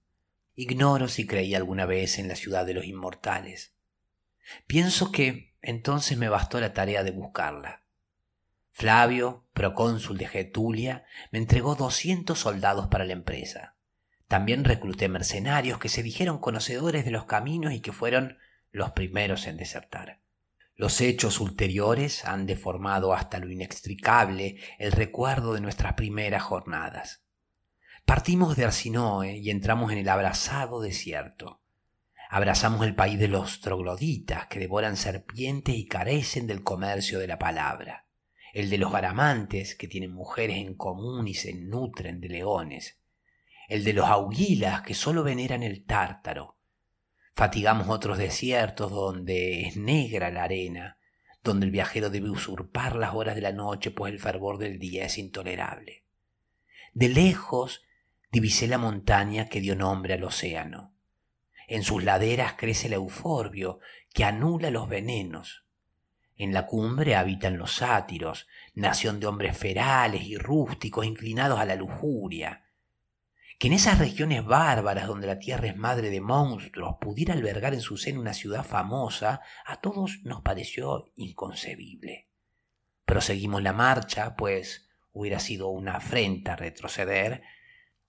Ignoro 0.55 1.09
si 1.09 1.27
creí 1.27 1.53
alguna 1.53 1.85
vez 1.85 2.17
en 2.17 2.29
la 2.29 2.35
ciudad 2.35 2.65
de 2.65 2.73
los 2.73 2.85
inmortales. 2.85 3.73
Pienso 4.65 5.11
que 5.11 5.53
entonces 5.61 6.17
me 6.17 6.29
bastó 6.29 6.59
la 6.59 6.73
tarea 6.73 7.03
de 7.03 7.11
buscarla. 7.11 7.83
Flavio, 8.71 9.45
procónsul 9.53 10.17
de 10.17 10.27
Getulia, 10.27 11.05
me 11.31 11.39
entregó 11.39 11.75
doscientos 11.75 12.39
soldados 12.39 12.87
para 12.87 13.03
la 13.03 13.13
empresa. 13.13 13.75
También 14.29 14.63
recluté 14.63 15.09
mercenarios 15.09 15.79
que 15.79 15.89
se 15.89 16.01
dijeron 16.01 16.39
conocedores 16.39 17.03
de 17.03 17.11
los 17.11 17.25
caminos 17.25 17.73
y 17.73 17.81
que 17.81 17.91
fueron 17.91 18.37
los 18.71 18.91
primeros 18.91 19.47
en 19.47 19.57
desertar. 19.57 20.18
Los 20.79 21.01
hechos 21.01 21.41
ulteriores 21.41 22.23
han 22.23 22.45
deformado 22.45 23.13
hasta 23.13 23.37
lo 23.39 23.49
inextricable 23.49 24.55
el 24.77 24.93
recuerdo 24.93 25.53
de 25.53 25.59
nuestras 25.59 25.95
primeras 25.95 26.41
jornadas. 26.41 27.21
Partimos 28.05 28.55
de 28.55 28.63
Arsinoe 28.63 29.35
y 29.35 29.49
entramos 29.49 29.91
en 29.91 29.97
el 29.97 30.07
abrazado 30.07 30.79
desierto. 30.79 31.61
Abrazamos 32.29 32.85
el 32.85 32.95
país 32.95 33.19
de 33.19 33.27
los 33.27 33.59
trogloditas 33.59 34.47
que 34.47 34.59
devoran 34.59 34.95
serpientes 34.95 35.75
y 35.75 35.85
carecen 35.85 36.47
del 36.47 36.63
comercio 36.63 37.19
de 37.19 37.27
la 37.27 37.37
palabra. 37.37 38.07
El 38.53 38.69
de 38.69 38.77
los 38.77 38.89
garamantes 38.89 39.75
que 39.75 39.89
tienen 39.89 40.13
mujeres 40.13 40.59
en 40.59 40.75
común 40.75 41.27
y 41.27 41.33
se 41.33 41.53
nutren 41.55 42.21
de 42.21 42.29
leones. 42.29 43.01
El 43.67 43.83
de 43.83 43.91
los 43.91 44.07
auguilas 44.07 44.83
que 44.83 44.93
solo 44.93 45.25
veneran 45.25 45.61
el 45.61 45.83
tártaro. 45.83 46.57
Fatigamos 47.39 47.87
otros 47.87 48.17
desiertos 48.17 48.91
donde 48.91 49.61
es 49.61 49.77
negra 49.77 50.29
la 50.29 50.43
arena, 50.43 50.97
donde 51.41 51.67
el 51.67 51.71
viajero 51.71 52.09
debe 52.09 52.29
usurpar 52.29 52.97
las 52.97 53.13
horas 53.13 53.33
de 53.33 53.39
la 53.39 53.53
noche 53.53 53.91
pues 53.91 54.11
el 54.11 54.19
fervor 54.19 54.57
del 54.57 54.77
día 54.77 55.05
es 55.05 55.17
intolerable. 55.17 56.03
De 56.93 57.07
lejos 57.07 57.81
divisé 58.29 58.67
la 58.67 58.77
montaña 58.77 59.47
que 59.47 59.61
dio 59.61 59.77
nombre 59.77 60.15
al 60.15 60.25
océano. 60.25 60.93
En 61.69 61.83
sus 61.83 62.03
laderas 62.03 62.55
crece 62.57 62.87
el 62.87 62.93
euforbio 62.95 63.79
que 64.13 64.25
anula 64.25 64.69
los 64.69 64.89
venenos. 64.89 65.63
En 66.35 66.51
la 66.51 66.65
cumbre 66.65 67.15
habitan 67.15 67.57
los 67.57 67.75
sátiros, 67.75 68.49
nación 68.73 69.21
de 69.21 69.27
hombres 69.27 69.57
ferales 69.57 70.23
y 70.23 70.37
rústicos 70.37 71.05
inclinados 71.05 71.57
a 71.57 71.63
la 71.63 71.77
lujuria. 71.77 72.65
Que 73.59 73.67
en 73.67 73.73
esas 73.73 73.99
regiones 73.99 74.45
bárbaras 74.45 75.05
donde 75.05 75.27
la 75.27 75.37
tierra 75.37 75.67
es 75.67 75.75
madre 75.75 76.09
de 76.09 76.21
monstruos 76.21 76.95
pudiera 77.01 77.33
albergar 77.33 77.73
en 77.73 77.81
su 77.81 77.97
seno 77.97 78.21
una 78.21 78.33
ciudad 78.33 78.63
famosa, 78.63 79.41
a 79.65 79.81
todos 79.81 80.21
nos 80.23 80.41
pareció 80.41 81.11
inconcebible. 81.17 82.29
Proseguimos 83.03 83.61
la 83.61 83.73
marcha, 83.73 84.37
pues 84.37 84.87
hubiera 85.11 85.39
sido 85.39 85.67
una 85.67 85.97
afrenta 85.97 86.55
retroceder, 86.55 87.43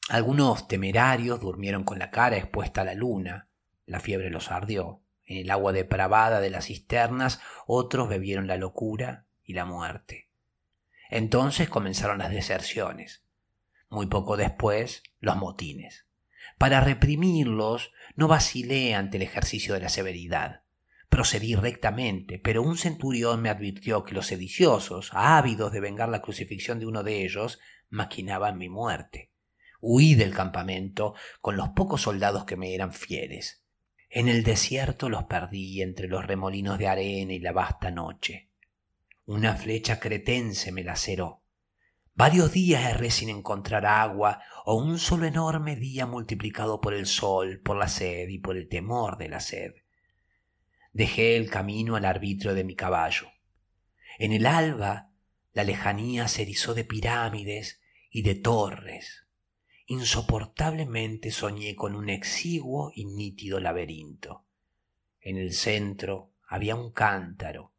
algunos 0.08 0.68
temerarios 0.68 1.40
durmieron 1.40 1.82
con 1.82 1.98
la 1.98 2.12
cara 2.12 2.36
expuesta 2.36 2.82
a 2.82 2.84
la 2.84 2.94
luna, 2.94 3.48
la 3.86 3.98
fiebre 3.98 4.30
los 4.30 4.52
ardió, 4.52 5.02
en 5.24 5.38
el 5.38 5.50
agua 5.50 5.72
depravada 5.72 6.40
de 6.40 6.50
las 6.50 6.66
cisternas 6.66 7.40
otros 7.66 8.08
bebieron 8.08 8.46
la 8.46 8.56
locura 8.56 9.26
y 9.42 9.54
la 9.54 9.64
muerte. 9.64 10.30
Entonces 11.08 11.68
comenzaron 11.68 12.18
las 12.18 12.30
deserciones, 12.30 13.24
muy 13.90 14.06
poco 14.06 14.36
después 14.36 15.02
los 15.20 15.36
motines. 15.36 16.06
Para 16.56 16.80
reprimirlos 16.80 17.92
no 18.16 18.28
vacilé 18.28 18.94
ante 18.94 19.16
el 19.16 19.22
ejercicio 19.22 19.74
de 19.74 19.80
la 19.80 19.88
severidad. 19.88 20.62
Procedí 21.08 21.56
rectamente, 21.56 22.38
pero 22.38 22.62
un 22.62 22.78
centurión 22.78 23.42
me 23.42 23.50
advirtió 23.50 24.04
que 24.04 24.14
los 24.14 24.26
sediciosos, 24.26 25.10
ávidos 25.12 25.72
de 25.72 25.80
vengar 25.80 26.08
la 26.08 26.22
crucifixión 26.22 26.78
de 26.78 26.86
uno 26.86 27.02
de 27.02 27.24
ellos, 27.24 27.58
maquinaban 27.88 28.58
mi 28.58 28.68
muerte. 28.68 29.32
Huí 29.80 30.14
del 30.14 30.32
campamento 30.32 31.14
con 31.40 31.56
los 31.56 31.70
pocos 31.70 32.02
soldados 32.02 32.44
que 32.44 32.56
me 32.56 32.74
eran 32.74 32.92
fieles. 32.92 33.64
En 34.08 34.28
el 34.28 34.44
desierto 34.44 35.08
los 35.08 35.24
perdí 35.24 35.82
entre 35.82 36.06
los 36.06 36.26
remolinos 36.26 36.78
de 36.78 36.88
arena 36.88 37.32
y 37.32 37.38
la 37.38 37.52
vasta 37.52 37.90
noche. 37.90 38.50
Una 39.24 39.54
flecha 39.54 39.98
cretense 39.98 40.72
me 40.72 40.84
laceró. 40.84 41.42
Varios 42.20 42.52
días 42.52 42.84
erré 42.84 43.10
sin 43.10 43.30
encontrar 43.30 43.86
agua, 43.86 44.42
o 44.66 44.74
un 44.74 44.98
solo 44.98 45.24
enorme 45.24 45.74
día 45.74 46.04
multiplicado 46.04 46.78
por 46.78 46.92
el 46.92 47.06
sol, 47.06 47.62
por 47.64 47.78
la 47.78 47.88
sed 47.88 48.28
y 48.28 48.38
por 48.38 48.58
el 48.58 48.68
temor 48.68 49.16
de 49.16 49.30
la 49.30 49.40
sed. 49.40 49.72
Dejé 50.92 51.38
el 51.38 51.48
camino 51.48 51.96
al 51.96 52.04
arbitrio 52.04 52.52
de 52.52 52.62
mi 52.62 52.74
caballo. 52.76 53.28
En 54.18 54.32
el 54.32 54.44
alba 54.44 55.10
la 55.54 55.64
lejanía 55.64 56.28
se 56.28 56.42
erizó 56.42 56.74
de 56.74 56.84
pirámides 56.84 57.80
y 58.10 58.20
de 58.20 58.34
torres 58.34 59.26
insoportablemente 59.86 61.30
soñé 61.30 61.74
con 61.74 61.96
un 61.96 62.10
exiguo 62.10 62.92
y 62.94 63.06
nítido 63.06 63.60
laberinto. 63.60 64.44
En 65.22 65.38
el 65.38 65.54
centro 65.54 66.34
había 66.46 66.76
un 66.76 66.92
cántaro. 66.92 67.72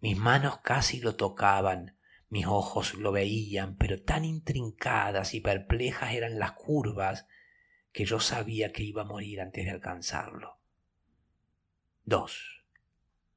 Mis 0.00 0.16
manos 0.16 0.60
casi 0.64 0.98
lo 0.98 1.14
tocaban, 1.14 1.98
mis 2.32 2.46
ojos 2.46 2.94
lo 2.94 3.12
veían, 3.12 3.76
pero 3.76 4.02
tan 4.02 4.24
intrincadas 4.24 5.34
y 5.34 5.40
perplejas 5.40 6.14
eran 6.14 6.38
las 6.38 6.52
curvas 6.52 7.26
que 7.92 8.04
yo 8.04 8.20
sabía 8.20 8.72
que 8.72 8.82
iba 8.82 9.02
a 9.02 9.06
morir 9.06 9.40
antes 9.40 9.66
de 9.66 9.70
alcanzarlo. 9.70 10.58
2. 12.04 12.64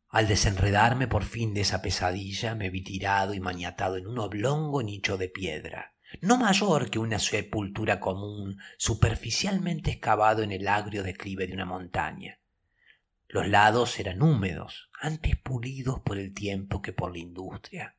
Al 0.10 0.28
desenredarme 0.28 1.08
por 1.08 1.24
fin 1.24 1.54
de 1.54 1.62
esa 1.62 1.82
pesadilla, 1.82 2.56
me 2.56 2.70
vi 2.70 2.82
tirado 2.82 3.34
y 3.34 3.40
maniatado 3.40 3.98
en 3.98 4.08
un 4.08 4.18
oblongo 4.18 4.82
nicho 4.82 5.18
de 5.18 5.30
piedra 5.30 5.96
no 6.22 6.38
mayor 6.38 6.90
que 6.90 7.00
una 7.00 7.20
sepultura 7.20 8.00
común, 8.00 8.58
superficialmente 8.78 9.92
excavado 9.92 10.44
en 10.44 10.52
el 10.52 10.68
agrio 10.68 11.04
declive 11.04 11.48
de 11.48 11.54
una 11.54 11.66
montaña. 11.66 12.40
Los 13.28 13.48
lados 13.48 14.00
eran 14.00 14.22
húmedos, 14.22 14.90
antes 15.02 15.36
pulidos 15.36 16.00
por 16.02 16.18
el 16.18 16.34
tiempo 16.34 16.82
que 16.82 16.94
por 16.94 17.12
la 17.12 17.20
industria. 17.20 17.98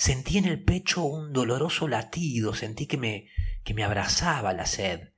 Sentí 0.00 0.38
en 0.38 0.46
el 0.46 0.64
pecho 0.64 1.04
un 1.04 1.34
doloroso 1.34 1.86
latido, 1.86 2.54
sentí 2.54 2.86
que 2.86 2.96
me, 2.96 3.28
que 3.62 3.74
me 3.74 3.84
abrazaba 3.84 4.54
la 4.54 4.64
sed. 4.64 5.12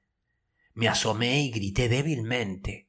Me 0.74 0.88
asomé 0.88 1.42
y 1.42 1.52
grité 1.52 1.88
débilmente. 1.88 2.88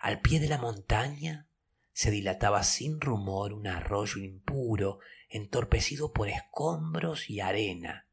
Al 0.00 0.20
pie 0.20 0.38
de 0.38 0.48
la 0.48 0.58
montaña 0.58 1.48
se 1.94 2.10
dilataba 2.10 2.62
sin 2.62 3.00
rumor 3.00 3.54
un 3.54 3.68
arroyo 3.68 4.20
impuro, 4.20 4.98
entorpecido 5.30 6.12
por 6.12 6.28
escombros 6.28 7.30
y 7.30 7.40
arena. 7.40 8.06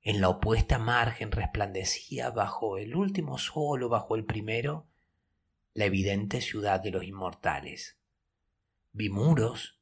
En 0.00 0.20
la 0.20 0.28
opuesta 0.28 0.78
margen 0.78 1.32
resplandecía 1.32 2.30
bajo 2.30 2.78
el 2.78 2.94
último 2.94 3.36
sol 3.36 3.82
o 3.82 3.88
bajo 3.88 4.14
el 4.14 4.24
primero 4.24 4.86
la 5.74 5.86
evidente 5.86 6.40
ciudad 6.40 6.78
de 6.78 6.92
los 6.92 7.02
inmortales. 7.02 7.98
Vi 8.92 9.08
muros, 9.08 9.80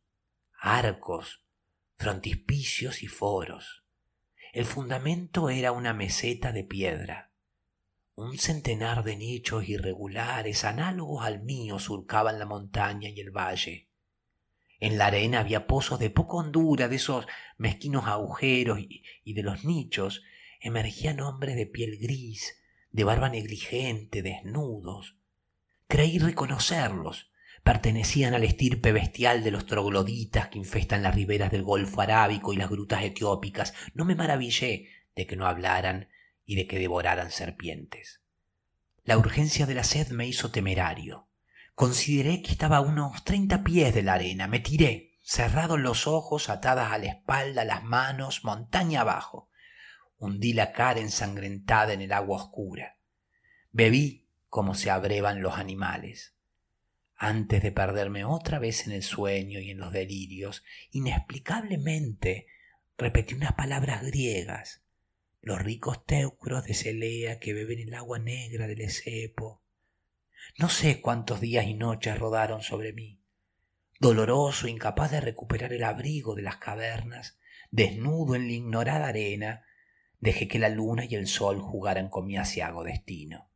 arcos, 0.58 1.44
frontispicios 2.00 3.02
y 3.02 3.08
foros. 3.08 3.84
El 4.54 4.64
fundamento 4.64 5.50
era 5.50 5.70
una 5.72 5.92
meseta 5.92 6.50
de 6.50 6.64
piedra. 6.64 7.30
Un 8.14 8.38
centenar 8.38 9.04
de 9.04 9.16
nichos 9.16 9.68
irregulares, 9.68 10.64
análogos 10.64 11.26
al 11.26 11.42
mío, 11.42 11.78
surcaban 11.78 12.38
la 12.38 12.46
montaña 12.46 13.10
y 13.10 13.20
el 13.20 13.30
valle. 13.30 13.90
En 14.78 14.96
la 14.96 15.08
arena 15.08 15.40
había 15.40 15.66
pozos 15.66 15.98
de 15.98 16.08
poca 16.08 16.38
hondura, 16.38 16.88
de 16.88 16.96
esos 16.96 17.26
mezquinos 17.58 18.06
agujeros 18.06 18.78
y, 18.78 19.04
y 19.22 19.34
de 19.34 19.42
los 19.42 19.66
nichos 19.66 20.22
emergían 20.62 21.20
hombres 21.20 21.54
de 21.54 21.66
piel 21.66 21.98
gris, 21.98 22.62
de 22.92 23.04
barba 23.04 23.28
negligente, 23.28 24.22
desnudos. 24.22 25.18
Creí 25.86 26.18
reconocerlos, 26.18 27.29
pertenecían 27.62 28.34
al 28.34 28.44
estirpe 28.44 28.92
bestial 28.92 29.44
de 29.44 29.50
los 29.50 29.66
trogloditas 29.66 30.48
que 30.48 30.58
infestan 30.58 31.02
las 31.02 31.14
riberas 31.14 31.50
del 31.50 31.62
Golfo 31.62 32.00
Arábico 32.00 32.52
y 32.52 32.56
las 32.56 32.70
grutas 32.70 33.02
etiópicas, 33.02 33.74
no 33.94 34.04
me 34.04 34.14
maravillé 34.14 34.88
de 35.14 35.26
que 35.26 35.36
no 35.36 35.46
hablaran 35.46 36.08
y 36.44 36.56
de 36.56 36.66
que 36.66 36.78
devoraran 36.78 37.30
serpientes. 37.30 38.20
La 39.04 39.18
urgencia 39.18 39.66
de 39.66 39.74
la 39.74 39.84
sed 39.84 40.08
me 40.10 40.26
hizo 40.26 40.50
temerario. 40.50 41.28
Consideré 41.74 42.42
que 42.42 42.52
estaba 42.52 42.78
a 42.78 42.82
unos 42.82 43.24
treinta 43.24 43.64
pies 43.64 43.94
de 43.94 44.02
la 44.02 44.14
arena. 44.14 44.46
Me 44.46 44.60
tiré, 44.60 45.18
cerrados 45.22 45.80
los 45.80 46.06
ojos, 46.06 46.48
atadas 46.48 46.92
a 46.92 46.98
la 46.98 47.06
espalda, 47.06 47.64
las 47.64 47.82
manos, 47.82 48.44
montaña 48.44 49.00
abajo. 49.00 49.48
Hundí 50.18 50.52
la 50.52 50.72
cara 50.72 51.00
ensangrentada 51.00 51.92
en 51.92 52.02
el 52.02 52.12
agua 52.12 52.36
oscura. 52.36 52.98
Bebí 53.72 54.28
como 54.48 54.74
se 54.74 54.90
abrevan 54.90 55.40
los 55.40 55.56
animales. 55.56 56.34
Antes 57.22 57.62
de 57.62 57.70
perderme 57.70 58.24
otra 58.24 58.58
vez 58.58 58.86
en 58.86 58.94
el 58.94 59.02
sueño 59.02 59.60
y 59.60 59.68
en 59.68 59.76
los 59.76 59.92
delirios, 59.92 60.64
inexplicablemente 60.90 62.46
repetí 62.96 63.34
unas 63.34 63.52
palabras 63.52 64.02
griegas, 64.02 64.80
los 65.42 65.60
ricos 65.60 66.06
teucros 66.06 66.64
de 66.64 66.72
Celea 66.72 67.38
que 67.38 67.52
beben 67.52 67.78
el 67.78 67.92
agua 67.92 68.18
negra 68.18 68.66
del 68.66 68.80
Esepo. 68.80 69.62
No 70.56 70.70
sé 70.70 71.02
cuántos 71.02 71.42
días 71.42 71.66
y 71.66 71.74
noches 71.74 72.18
rodaron 72.18 72.62
sobre 72.62 72.94
mí. 72.94 73.20
Doloroso, 73.98 74.66
incapaz 74.66 75.10
de 75.10 75.20
recuperar 75.20 75.74
el 75.74 75.84
abrigo 75.84 76.34
de 76.34 76.40
las 76.40 76.56
cavernas, 76.56 77.38
desnudo 77.70 78.34
en 78.34 78.46
la 78.46 78.54
ignorada 78.54 79.08
arena, 79.08 79.66
dejé 80.20 80.48
que 80.48 80.58
la 80.58 80.70
luna 80.70 81.04
y 81.04 81.16
el 81.16 81.26
sol 81.26 81.60
jugaran 81.60 82.08
con 82.08 82.24
mi 82.24 82.38
asiago 82.38 82.82
destino. 82.82 83.49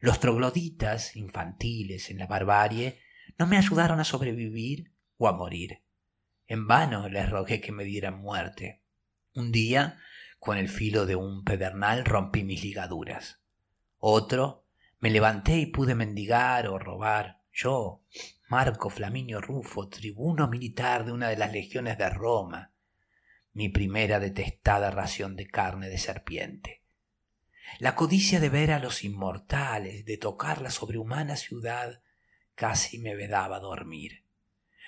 Los 0.00 0.18
trogloditas, 0.18 1.14
infantiles 1.14 2.10
en 2.10 2.18
la 2.18 2.26
barbarie, 2.26 2.98
no 3.38 3.46
me 3.46 3.58
ayudaron 3.58 4.00
a 4.00 4.04
sobrevivir 4.04 4.92
o 5.18 5.28
a 5.28 5.32
morir. 5.32 5.82
En 6.46 6.66
vano 6.66 7.10
les 7.10 7.28
rogué 7.28 7.60
que 7.60 7.70
me 7.70 7.84
dieran 7.84 8.18
muerte. 8.18 8.82
Un 9.34 9.52
día, 9.52 9.98
con 10.38 10.56
el 10.56 10.70
filo 10.70 11.04
de 11.04 11.16
un 11.16 11.44
pedernal, 11.44 12.06
rompí 12.06 12.44
mis 12.44 12.64
ligaduras. 12.64 13.42
Otro, 13.98 14.64
me 15.00 15.10
levanté 15.10 15.58
y 15.58 15.66
pude 15.66 15.94
mendigar 15.94 16.66
o 16.66 16.78
robar. 16.78 17.42
Yo, 17.52 18.02
Marco 18.48 18.88
Flaminio 18.88 19.42
Rufo, 19.42 19.90
tribuno 19.90 20.48
militar 20.48 21.04
de 21.04 21.12
una 21.12 21.28
de 21.28 21.36
las 21.36 21.52
legiones 21.52 21.98
de 21.98 22.08
Roma, 22.08 22.72
mi 23.52 23.68
primera 23.68 24.18
detestada 24.18 24.90
ración 24.90 25.36
de 25.36 25.46
carne 25.46 25.90
de 25.90 25.98
serpiente. 25.98 26.79
La 27.78 27.94
codicia 27.94 28.40
de 28.40 28.48
ver 28.48 28.72
a 28.72 28.78
los 28.78 29.04
inmortales, 29.04 30.04
de 30.04 30.18
tocar 30.18 30.60
la 30.60 30.70
sobrehumana 30.70 31.36
ciudad, 31.36 32.02
casi 32.54 32.98
me 32.98 33.14
vedaba 33.14 33.60
dormir. 33.60 34.24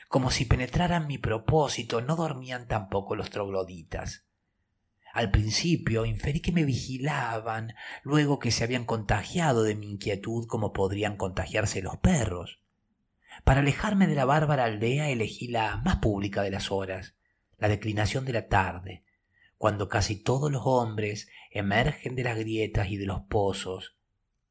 Como 0.08 0.30
si 0.30 0.44
penetraran 0.44 1.06
mi 1.06 1.16
propósito, 1.18 2.02
no 2.02 2.16
dormían 2.16 2.68
tampoco 2.68 3.16
los 3.16 3.30
trogloditas. 3.30 4.26
Al 5.12 5.30
principio 5.30 6.06
inferí 6.06 6.40
que 6.40 6.52
me 6.52 6.64
vigilaban, 6.64 7.74
luego 8.02 8.38
que 8.38 8.50
se 8.50 8.64
habían 8.64 8.84
contagiado 8.84 9.62
de 9.62 9.74
mi 9.74 9.90
inquietud 9.90 10.46
como 10.46 10.72
podrían 10.72 11.16
contagiarse 11.16 11.82
los 11.82 11.98
perros. 11.98 12.60
Para 13.44 13.60
alejarme 13.60 14.06
de 14.06 14.14
la 14.14 14.24
bárbara 14.24 14.64
aldea 14.64 15.08
elegí 15.08 15.48
la 15.48 15.78
más 15.78 15.96
pública 15.96 16.42
de 16.42 16.50
las 16.50 16.70
horas, 16.70 17.14
la 17.58 17.68
declinación 17.68 18.24
de 18.24 18.32
la 18.32 18.48
tarde, 18.48 19.04
cuando 19.62 19.88
casi 19.88 20.16
todos 20.16 20.50
los 20.50 20.62
hombres 20.64 21.28
emergen 21.52 22.16
de 22.16 22.24
las 22.24 22.36
grietas 22.36 22.90
y 22.90 22.96
de 22.96 23.06
los 23.06 23.20
pozos 23.28 23.96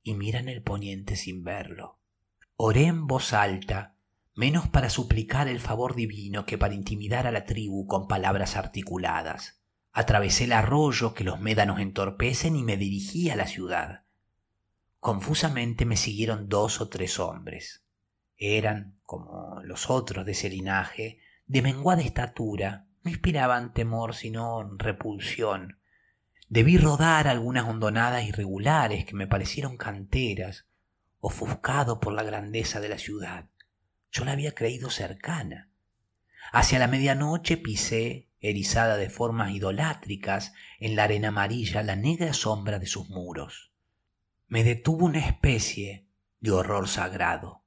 y 0.01 0.13
miran 0.13 0.47
el 0.47 0.63
poniente 0.63 1.17
sin 1.17 1.43
verlo. 1.43 1.99
Oré 2.55 2.85
en 2.85 3.07
voz 3.07 3.33
alta, 3.33 3.97
menos 4.35 4.69
para 4.69 4.89
suplicar 4.89 5.49
el 5.49 5.59
favor 5.59 5.95
divino 5.95 6.45
que 6.45 6.57
para 6.57 6.75
intimidar 6.75 7.27
a 7.27 7.33
la 7.33 7.43
tribu 7.43 7.87
con 7.87 8.07
palabras 8.07 8.55
articuladas. 8.55 9.59
Atravesé 9.91 10.45
el 10.45 10.53
arroyo 10.53 11.13
que 11.13 11.25
los 11.25 11.41
médanos 11.41 11.81
entorpecen 11.81 12.55
y 12.55 12.63
me 12.63 12.77
dirigí 12.77 13.29
a 13.29 13.35
la 13.35 13.47
ciudad. 13.47 14.05
Confusamente 15.01 15.83
me 15.85 15.97
siguieron 15.97 16.47
dos 16.47 16.79
o 16.79 16.87
tres 16.87 17.19
hombres. 17.19 17.83
Eran, 18.37 18.97
como 19.03 19.59
los 19.65 19.89
otros 19.89 20.25
de 20.25 20.31
ese 20.31 20.49
linaje, 20.49 21.19
de 21.47 21.61
menguada 21.61 22.01
estatura, 22.01 22.87
no 23.03 23.11
inspiraban 23.11 23.73
temor 23.73 24.15
sino 24.15 24.63
repulsión. 24.77 25.79
Debí 26.49 26.77
rodar 26.77 27.27
algunas 27.27 27.67
hondonadas 27.67 28.25
irregulares 28.25 29.05
que 29.05 29.15
me 29.15 29.27
parecieron 29.27 29.77
canteras, 29.77 30.65
ofuscado 31.19 31.99
por 31.99 32.13
la 32.13 32.23
grandeza 32.23 32.79
de 32.79 32.89
la 32.89 32.97
ciudad. 32.97 33.49
Yo 34.11 34.25
la 34.25 34.33
había 34.33 34.53
creído 34.53 34.89
cercana. 34.89 35.69
Hacia 36.51 36.79
la 36.79 36.87
medianoche 36.87 37.57
pisé, 37.57 38.27
erizada 38.41 38.97
de 38.97 39.09
formas 39.09 39.51
idolátricas, 39.51 40.53
en 40.79 40.95
la 40.95 41.03
arena 41.05 41.29
amarilla 41.29 41.83
la 41.83 41.95
negra 41.95 42.33
sombra 42.33 42.79
de 42.79 42.87
sus 42.87 43.09
muros. 43.09 43.71
Me 44.47 44.63
detuvo 44.63 45.05
una 45.05 45.19
especie 45.19 46.07
de 46.41 46.51
horror 46.51 46.89
sagrado. 46.89 47.63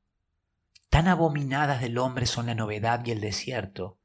Tan 0.91 1.09
abominadas 1.09 1.81
del 1.81 1.97
hombre 1.97 2.27
son 2.27 2.47
la 2.47 2.55
novedad 2.55 3.07
y 3.07 3.13
el 3.13 3.21
desierto, 3.21 3.99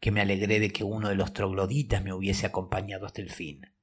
que 0.00 0.10
me 0.10 0.20
alegré 0.20 0.60
de 0.60 0.70
que 0.70 0.84
uno 0.84 1.08
de 1.08 1.14
los 1.14 1.32
trogloditas 1.32 2.02
me 2.02 2.12
hubiese 2.12 2.46
acompañado 2.46 3.06
hasta 3.06 3.20
el 3.20 3.30
fin. 3.30 3.74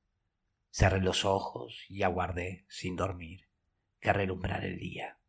Cerré 0.72 1.02
los 1.02 1.26
ojos 1.26 1.86
y 1.90 2.04
aguardé, 2.04 2.66
sin 2.70 2.96
dormir, 2.96 3.48
que 4.00 4.14
relumbrar 4.14 4.64
el 4.66 4.78
día. 4.78 5.20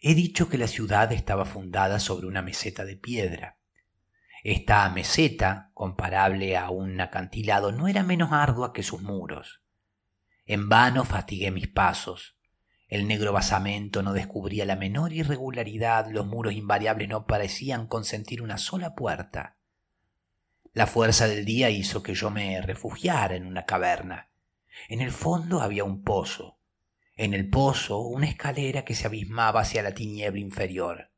He 0.00 0.14
dicho 0.14 0.48
que 0.48 0.58
la 0.58 0.66
ciudad 0.66 1.12
estaba 1.12 1.44
fundada 1.44 1.98
sobre 1.98 2.26
una 2.26 2.42
meseta 2.42 2.84
de 2.84 2.96
piedra. 2.96 3.58
Esta 4.42 4.88
meseta, 4.88 5.70
comparable 5.74 6.56
a 6.56 6.70
un 6.70 6.98
acantilado, 7.00 7.72
no 7.72 7.88
era 7.88 8.02
menos 8.02 8.32
ardua 8.32 8.72
que 8.72 8.82
sus 8.82 9.02
muros. 9.02 9.62
En 10.46 10.70
vano 10.70 11.04
fatigué 11.04 11.50
mis 11.50 11.68
pasos. 11.68 12.38
El 12.88 13.06
negro 13.06 13.32
basamento 13.32 14.02
no 14.02 14.14
descubría 14.14 14.64
la 14.64 14.76
menor 14.76 15.12
irregularidad, 15.12 16.06
los 16.10 16.26
muros 16.26 16.54
invariables 16.54 17.08
no 17.08 17.26
parecían 17.26 17.86
consentir 17.86 18.42
una 18.42 18.58
sola 18.58 18.94
puerta. 18.94 19.59
La 20.72 20.86
fuerza 20.86 21.26
del 21.26 21.44
día 21.44 21.68
hizo 21.70 22.02
que 22.02 22.14
yo 22.14 22.30
me 22.30 22.62
refugiara 22.62 23.34
en 23.34 23.44
una 23.44 23.66
caverna. 23.66 24.30
En 24.88 25.00
el 25.00 25.10
fondo 25.10 25.62
había 25.62 25.82
un 25.82 26.04
pozo. 26.04 26.58
En 27.16 27.34
el 27.34 27.50
pozo 27.50 27.98
una 27.98 28.28
escalera 28.28 28.84
que 28.84 28.94
se 28.94 29.06
abismaba 29.06 29.62
hacia 29.62 29.82
la 29.82 29.94
tiniebla 29.94 30.40
inferior. 30.40 31.10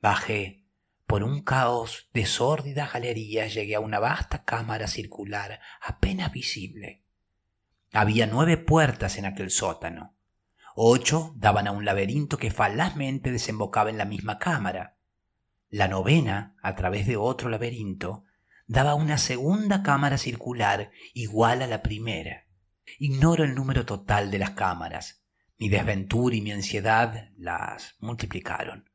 Bajé. 0.00 0.62
Por 1.06 1.22
un 1.22 1.42
caos 1.42 2.08
de 2.14 2.24
sórdidas 2.26 2.92
galerías 2.92 3.52
llegué 3.52 3.74
a 3.74 3.80
una 3.80 3.98
vasta 3.98 4.44
cámara 4.44 4.86
circular 4.86 5.60
apenas 5.82 6.32
visible. 6.32 7.02
Había 7.92 8.26
nueve 8.26 8.56
puertas 8.56 9.18
en 9.18 9.26
aquel 9.26 9.50
sótano. 9.50 10.16
Ocho 10.74 11.32
daban 11.36 11.68
a 11.68 11.72
un 11.72 11.84
laberinto 11.84 12.38
que 12.38 12.50
falazmente 12.50 13.30
desembocaba 13.32 13.90
en 13.90 13.98
la 13.98 14.06
misma 14.06 14.38
cámara. 14.38 14.96
La 15.68 15.88
novena, 15.88 16.56
a 16.62 16.74
través 16.74 17.06
de 17.06 17.16
otro 17.16 17.50
laberinto, 17.50 18.24
daba 18.66 18.94
una 18.94 19.18
segunda 19.18 19.82
cámara 19.82 20.18
circular 20.18 20.90
igual 21.12 21.62
a 21.62 21.66
la 21.66 21.82
primera. 21.82 22.46
Ignoro 22.98 23.44
el 23.44 23.54
número 23.54 23.84
total 23.84 24.30
de 24.30 24.38
las 24.38 24.50
cámaras. 24.50 25.22
Mi 25.58 25.68
desventura 25.68 26.34
y 26.34 26.40
mi 26.40 26.52
ansiedad 26.52 27.30
las 27.36 27.96
multiplicaron. 28.00 28.90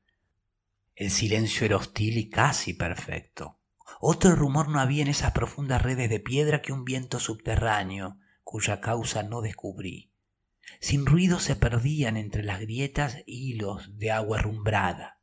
El 0.95 1.11
silencio 1.11 1.65
era 1.65 1.77
hostil 1.77 2.17
y 2.17 2.29
casi 2.29 2.73
perfecto. 2.73 3.59
Otro 4.01 4.35
rumor 4.35 4.69
no 4.69 4.79
había 4.79 5.01
en 5.01 5.07
esas 5.07 5.31
profundas 5.31 5.81
redes 5.81 6.09
de 6.09 6.19
piedra 6.19 6.61
que 6.61 6.73
un 6.73 6.83
viento 6.83 7.19
subterráneo, 7.19 8.17
cuya 8.43 8.81
causa 8.81 9.23
no 9.23 9.41
descubrí. 9.41 10.11
Sin 10.79 11.05
ruido 11.05 11.39
se 11.39 11.55
perdían 11.55 12.17
entre 12.17 12.43
las 12.43 12.59
grietas 12.59 13.17
hilos 13.25 13.97
de 13.97 14.11
agua 14.11 14.39
rumbrada. 14.39 15.19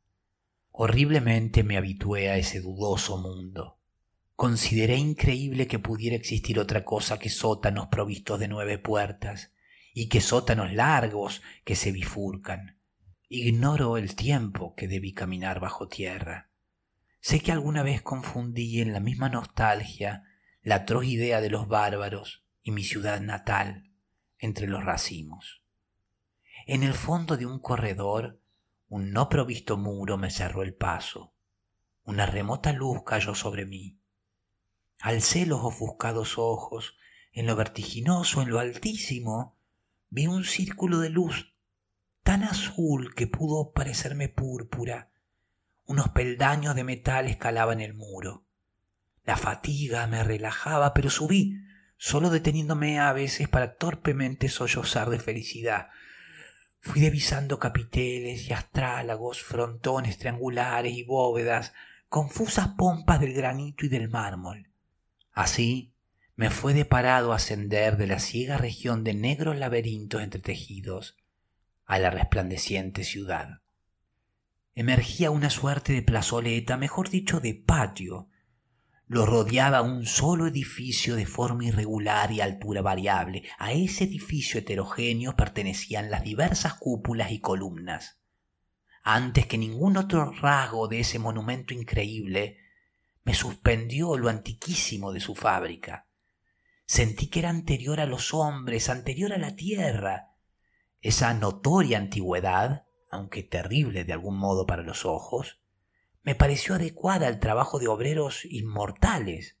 Horriblemente 0.71 1.63
me 1.63 1.77
habitué 1.77 2.29
a 2.29 2.37
ese 2.37 2.59
dudoso 2.59 3.17
mundo. 3.17 3.76
Consideré 4.37 4.97
increíble 4.97 5.65
que 5.65 5.79
pudiera 5.79 6.15
existir 6.15 6.59
otra 6.59 6.85
cosa 6.85 7.17
que 7.17 7.27
sótanos 7.27 7.87
provistos 7.87 8.39
de 8.39 8.47
nueve 8.47 8.77
puertas, 8.77 9.51
y 9.95 10.09
que 10.09 10.21
sótanos 10.21 10.71
largos 10.73 11.41
que 11.65 11.75
se 11.75 11.91
bifurcan. 11.91 12.79
Ignoro 13.29 13.97
el 13.97 14.15
tiempo 14.15 14.75
que 14.75 14.87
debí 14.87 15.11
caminar 15.11 15.59
bajo 15.59 15.87
tierra. 15.87 16.51
Sé 17.19 17.39
que 17.39 17.51
alguna 17.51 17.81
vez 17.81 18.03
confundí 18.03 18.79
en 18.79 18.93
la 18.93 18.99
misma 18.99 19.27
nostalgia 19.27 20.23
la 20.61 20.75
atroz 20.75 21.05
idea 21.05 21.41
de 21.41 21.49
los 21.49 21.67
bárbaros 21.67 22.45
y 22.61 22.69
mi 22.69 22.83
ciudad 22.83 23.19
natal 23.21 23.89
entre 24.37 24.67
los 24.67 24.85
racimos. 24.85 25.63
En 26.67 26.83
el 26.83 26.93
fondo 26.93 27.37
de 27.37 27.47
un 27.47 27.57
corredor, 27.57 28.39
un 28.87 29.11
no 29.11 29.29
provisto 29.29 29.77
muro 29.77 30.15
me 30.15 30.29
cerró 30.29 30.61
el 30.61 30.75
paso. 30.75 31.33
Una 32.03 32.27
remota 32.27 32.71
luz 32.71 33.01
cayó 33.03 33.33
sobre 33.33 33.65
mí 33.65 33.96
Alcé 34.99 35.45
los 35.45 35.61
ofuscados 35.63 36.37
ojos, 36.37 36.97
en 37.31 37.45
lo 37.45 37.55
vertiginoso, 37.55 38.41
en 38.41 38.49
lo 38.49 38.59
altísimo, 38.59 39.55
vi 40.09 40.27
un 40.27 40.43
círculo 40.43 40.99
de 40.99 41.09
luz 41.09 41.53
tan 42.23 42.43
azul 42.43 43.13
que 43.15 43.27
pudo 43.27 43.71
parecerme 43.71 44.27
púrpura, 44.27 45.11
Unos 45.85 46.09
peldaños 46.09 46.75
de 46.75 46.83
metal 46.83 47.29
escalaban 47.29 47.79
el 47.79 47.93
muro. 47.93 48.43
La 49.23 49.37
fatiga 49.37 50.05
me 50.07 50.21
relajaba, 50.21 50.93
pero 50.93 51.09
subí, 51.09 51.61
solo 51.95 52.29
deteniéndome 52.29 52.99
a 52.99 53.13
veces 53.13 53.47
para 53.47 53.75
torpemente 53.75 54.49
sollozar 54.49 55.09
de 55.09 55.19
felicidad. 55.19 55.87
Fui 56.81 56.99
divisando 56.99 57.59
capiteles 57.59 58.49
y 58.49 58.53
astrálagos, 58.53 59.41
frontones 59.41 60.17
triangulares 60.17 60.93
y 60.93 61.03
bóvedas, 61.03 61.71
confusas 62.09 62.69
pompas 62.77 63.21
del 63.21 63.33
granito 63.33 63.85
y 63.85 63.89
del 63.89 64.09
mármol. 64.09 64.69
Así 65.37 65.93
me 66.35 66.49
fue 66.49 66.73
deparado 66.73 67.31
ascender 67.31 67.97
de 67.97 68.07
la 68.07 68.17
ciega 68.17 68.57
región 68.57 69.03
de 69.03 69.13
negros 69.13 69.55
laberintos 69.55 70.23
entretejidos 70.23 71.15
a 71.85 71.99
la 71.99 72.09
resplandeciente 72.09 73.03
ciudad. 73.03 73.61
Emergía 74.73 75.29
una 75.29 75.51
suerte 75.51 75.93
de 75.93 76.01
plazoleta, 76.01 76.75
mejor 76.75 77.11
dicho 77.11 77.39
de 77.39 77.53
patio, 77.53 78.29
lo 79.05 79.27
rodeaba 79.27 79.83
un 79.83 80.07
solo 80.07 80.47
edificio 80.47 81.15
de 81.15 81.27
forma 81.27 81.65
irregular 81.65 82.31
y 82.31 82.41
altura 82.41 82.81
variable. 82.81 83.43
A 83.59 83.73
ese 83.73 84.05
edificio 84.05 84.59
heterogéneo 84.59 85.35
pertenecían 85.35 86.09
las 86.09 86.23
diversas 86.23 86.73
cúpulas 86.73 87.31
y 87.31 87.41
columnas. 87.41 88.17
Antes 89.03 89.45
que 89.45 89.59
ningún 89.59 89.97
otro 89.97 90.31
rasgo 90.31 90.87
de 90.87 91.01
ese 91.01 91.19
monumento 91.19 91.75
increíble, 91.75 92.57
me 93.27 93.33
suspendió 93.33 94.17
lo 94.17 94.29
antiquísimo 94.29 95.11
de 95.11 95.19
su 95.19 95.35
fábrica. 95.35 96.07
Sentí 96.85 97.27
que 97.27 97.39
era 97.39 97.49
anterior 97.49 97.99
a 97.99 98.05
los 98.05 98.33
hombres, 98.33 98.87
anterior 98.87 99.33
a 99.33 99.37
la 99.37 99.53
tierra. 99.53 100.31
Esa 101.01 101.33
notoria 101.33 101.97
antigüedad, 101.97 102.87
aunque 103.11 103.43
terrible 103.43 104.05
de 104.05 104.13
algún 104.13 104.37
modo 104.37 104.65
para 104.65 104.81
los 104.81 105.05
ojos, 105.05 105.59
me 106.23 106.35
pareció 106.35 106.75
adecuada 106.75 107.27
al 107.27 107.41
trabajo 107.41 107.79
de 107.79 107.89
obreros 107.89 108.45
inmortales. 108.45 109.57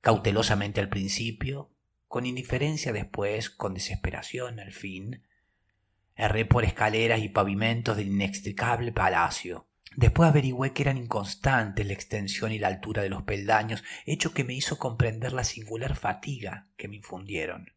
Cautelosamente 0.00 0.80
al 0.80 0.88
principio, 0.88 1.74
con 2.08 2.24
indiferencia 2.24 2.90
después, 2.90 3.50
con 3.50 3.74
desesperación 3.74 4.60
al 4.60 4.72
fin, 4.72 5.26
erré 6.16 6.46
por 6.46 6.64
escaleras 6.64 7.20
y 7.20 7.28
pavimentos 7.28 7.98
del 7.98 8.06
inextricable 8.06 8.92
palacio. 8.92 9.68
Después 9.96 10.28
averigüé 10.28 10.72
que 10.72 10.82
eran 10.82 10.96
inconstantes 10.96 11.86
la 11.86 11.92
extensión 11.92 12.52
y 12.52 12.58
la 12.58 12.68
altura 12.68 13.02
de 13.02 13.10
los 13.10 13.22
peldaños, 13.22 13.84
hecho 14.06 14.32
que 14.32 14.44
me 14.44 14.54
hizo 14.54 14.78
comprender 14.78 15.32
la 15.32 15.44
singular 15.44 15.96
fatiga 15.96 16.68
que 16.76 16.88
me 16.88 16.96
infundieron. 16.96 17.72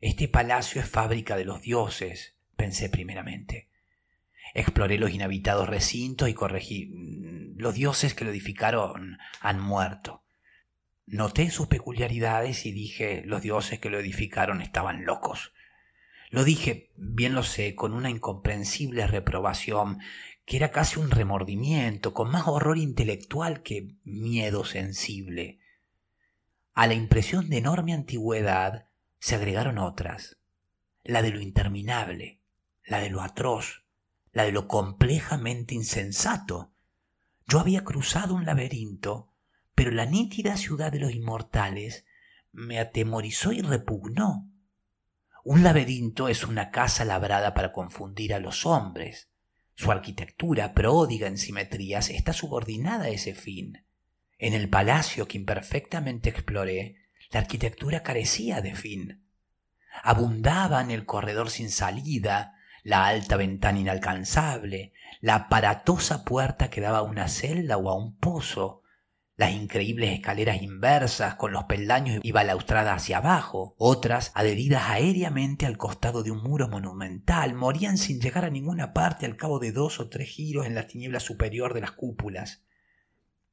Este 0.00 0.28
palacio 0.28 0.80
es 0.80 0.88
fábrica 0.88 1.36
de 1.36 1.44
los 1.44 1.62
dioses, 1.62 2.36
pensé 2.56 2.88
primeramente. 2.88 3.68
Exploré 4.54 4.98
los 4.98 5.10
inhabitados 5.10 5.68
recintos 5.68 6.28
y 6.28 6.34
corregí. 6.34 6.86
Mm, 6.86 7.58
los 7.58 7.74
dioses 7.74 8.14
que 8.14 8.24
lo 8.24 8.30
edificaron 8.30 9.18
han 9.40 9.60
muerto. 9.60 10.22
Noté 11.06 11.50
sus 11.50 11.68
peculiaridades 11.68 12.66
y 12.66 12.72
dije, 12.72 13.22
los 13.24 13.42
dioses 13.42 13.78
que 13.78 13.90
lo 13.90 13.98
edificaron 13.98 14.60
estaban 14.60 15.04
locos. 15.04 15.52
Lo 16.30 16.44
dije, 16.44 16.90
bien 16.96 17.34
lo 17.34 17.42
sé, 17.42 17.74
con 17.74 17.94
una 17.94 18.10
incomprensible 18.10 19.06
reprobación, 19.06 20.00
que 20.48 20.56
era 20.56 20.70
casi 20.70 20.98
un 20.98 21.10
remordimiento, 21.10 22.14
con 22.14 22.30
más 22.30 22.48
horror 22.48 22.78
intelectual 22.78 23.62
que 23.62 23.94
miedo 24.04 24.64
sensible. 24.64 25.60
A 26.72 26.86
la 26.86 26.94
impresión 26.94 27.50
de 27.50 27.58
enorme 27.58 27.92
antigüedad 27.92 28.88
se 29.18 29.34
agregaron 29.34 29.76
otras, 29.76 30.38
la 31.04 31.20
de 31.20 31.32
lo 31.32 31.42
interminable, 31.42 32.40
la 32.82 33.00
de 33.00 33.10
lo 33.10 33.20
atroz, 33.20 33.84
la 34.32 34.44
de 34.44 34.52
lo 34.52 34.68
complejamente 34.68 35.74
insensato. 35.74 36.72
Yo 37.46 37.60
había 37.60 37.84
cruzado 37.84 38.34
un 38.34 38.46
laberinto, 38.46 39.34
pero 39.74 39.90
la 39.90 40.06
nítida 40.06 40.56
ciudad 40.56 40.90
de 40.90 41.00
los 41.00 41.12
inmortales 41.12 42.06
me 42.52 42.78
atemorizó 42.80 43.52
y 43.52 43.60
repugnó. 43.60 44.50
Un 45.44 45.62
laberinto 45.62 46.28
es 46.28 46.44
una 46.44 46.70
casa 46.70 47.04
labrada 47.04 47.52
para 47.52 47.70
confundir 47.70 48.32
a 48.32 48.38
los 48.38 48.64
hombres. 48.64 49.28
Su 49.78 49.92
arquitectura, 49.92 50.74
pródiga 50.74 51.28
en 51.28 51.38
simetrías, 51.38 52.10
está 52.10 52.32
subordinada 52.32 53.04
a 53.04 53.10
ese 53.10 53.32
fin. 53.32 53.86
En 54.36 54.52
el 54.52 54.68
palacio 54.68 55.28
que 55.28 55.38
imperfectamente 55.38 56.30
exploré, 56.30 56.96
la 57.30 57.38
arquitectura 57.38 58.02
carecía 58.02 58.60
de 58.60 58.74
fin. 58.74 59.24
Abundaba 60.02 60.80
en 60.80 60.90
el 60.90 61.06
corredor 61.06 61.48
sin 61.48 61.70
salida, 61.70 62.56
la 62.82 63.06
alta 63.06 63.36
ventana 63.36 63.78
inalcanzable, 63.78 64.94
la 65.20 65.36
aparatosa 65.36 66.24
puerta 66.24 66.70
que 66.70 66.80
daba 66.80 66.98
a 66.98 67.02
una 67.02 67.28
celda 67.28 67.76
o 67.76 67.88
a 67.88 67.96
un 67.96 68.18
pozo, 68.18 68.82
las 69.38 69.52
increíbles 69.52 70.10
escaleras 70.10 70.62
inversas 70.62 71.36
con 71.36 71.52
los 71.52 71.64
peldaños 71.64 72.18
y 72.24 72.32
balaustradas 72.32 72.96
hacia 72.96 73.18
abajo, 73.18 73.76
otras 73.78 74.32
adheridas 74.34 74.82
aéreamente 74.88 75.64
al 75.64 75.78
costado 75.78 76.24
de 76.24 76.32
un 76.32 76.42
muro 76.42 76.66
monumental, 76.68 77.54
morían 77.54 77.98
sin 77.98 78.20
llegar 78.20 78.44
a 78.44 78.50
ninguna 78.50 78.92
parte 78.92 79.26
al 79.26 79.36
cabo 79.36 79.60
de 79.60 79.70
dos 79.70 80.00
o 80.00 80.08
tres 80.08 80.28
giros 80.28 80.66
en 80.66 80.74
la 80.74 80.88
tiniebla 80.88 81.20
superior 81.20 81.72
de 81.72 81.82
las 81.82 81.92
cúpulas. 81.92 82.64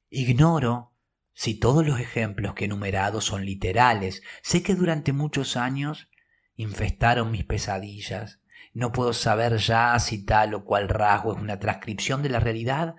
Ignoro 0.09 0.91
si 1.33 1.59
todos 1.59 1.85
los 1.85 1.99
ejemplos 1.99 2.55
que 2.55 2.63
he 2.63 2.65
enumerado 2.65 3.21
son 3.21 3.45
literales, 3.45 4.23
sé 4.41 4.63
que 4.63 4.73
durante 4.73 5.13
muchos 5.13 5.55
años 5.55 6.09
infestaron 6.55 7.29
mis 7.29 7.45
pesadillas, 7.45 8.41
no 8.73 8.91
puedo 8.91 9.13
saber 9.13 9.57
ya 9.57 9.99
si 9.99 10.25
tal 10.25 10.55
o 10.55 10.65
cual 10.65 10.89
rasgo 10.89 11.35
es 11.35 11.39
una 11.39 11.59
transcripción 11.59 12.23
de 12.23 12.29
la 12.29 12.39
realidad 12.39 12.95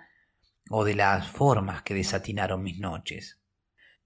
o 0.71 0.85
de 0.85 0.95
las 0.95 1.29
formas 1.29 1.83
que 1.83 1.95
desatinaron 1.95 2.63
mis 2.63 2.79
noches. 2.79 3.41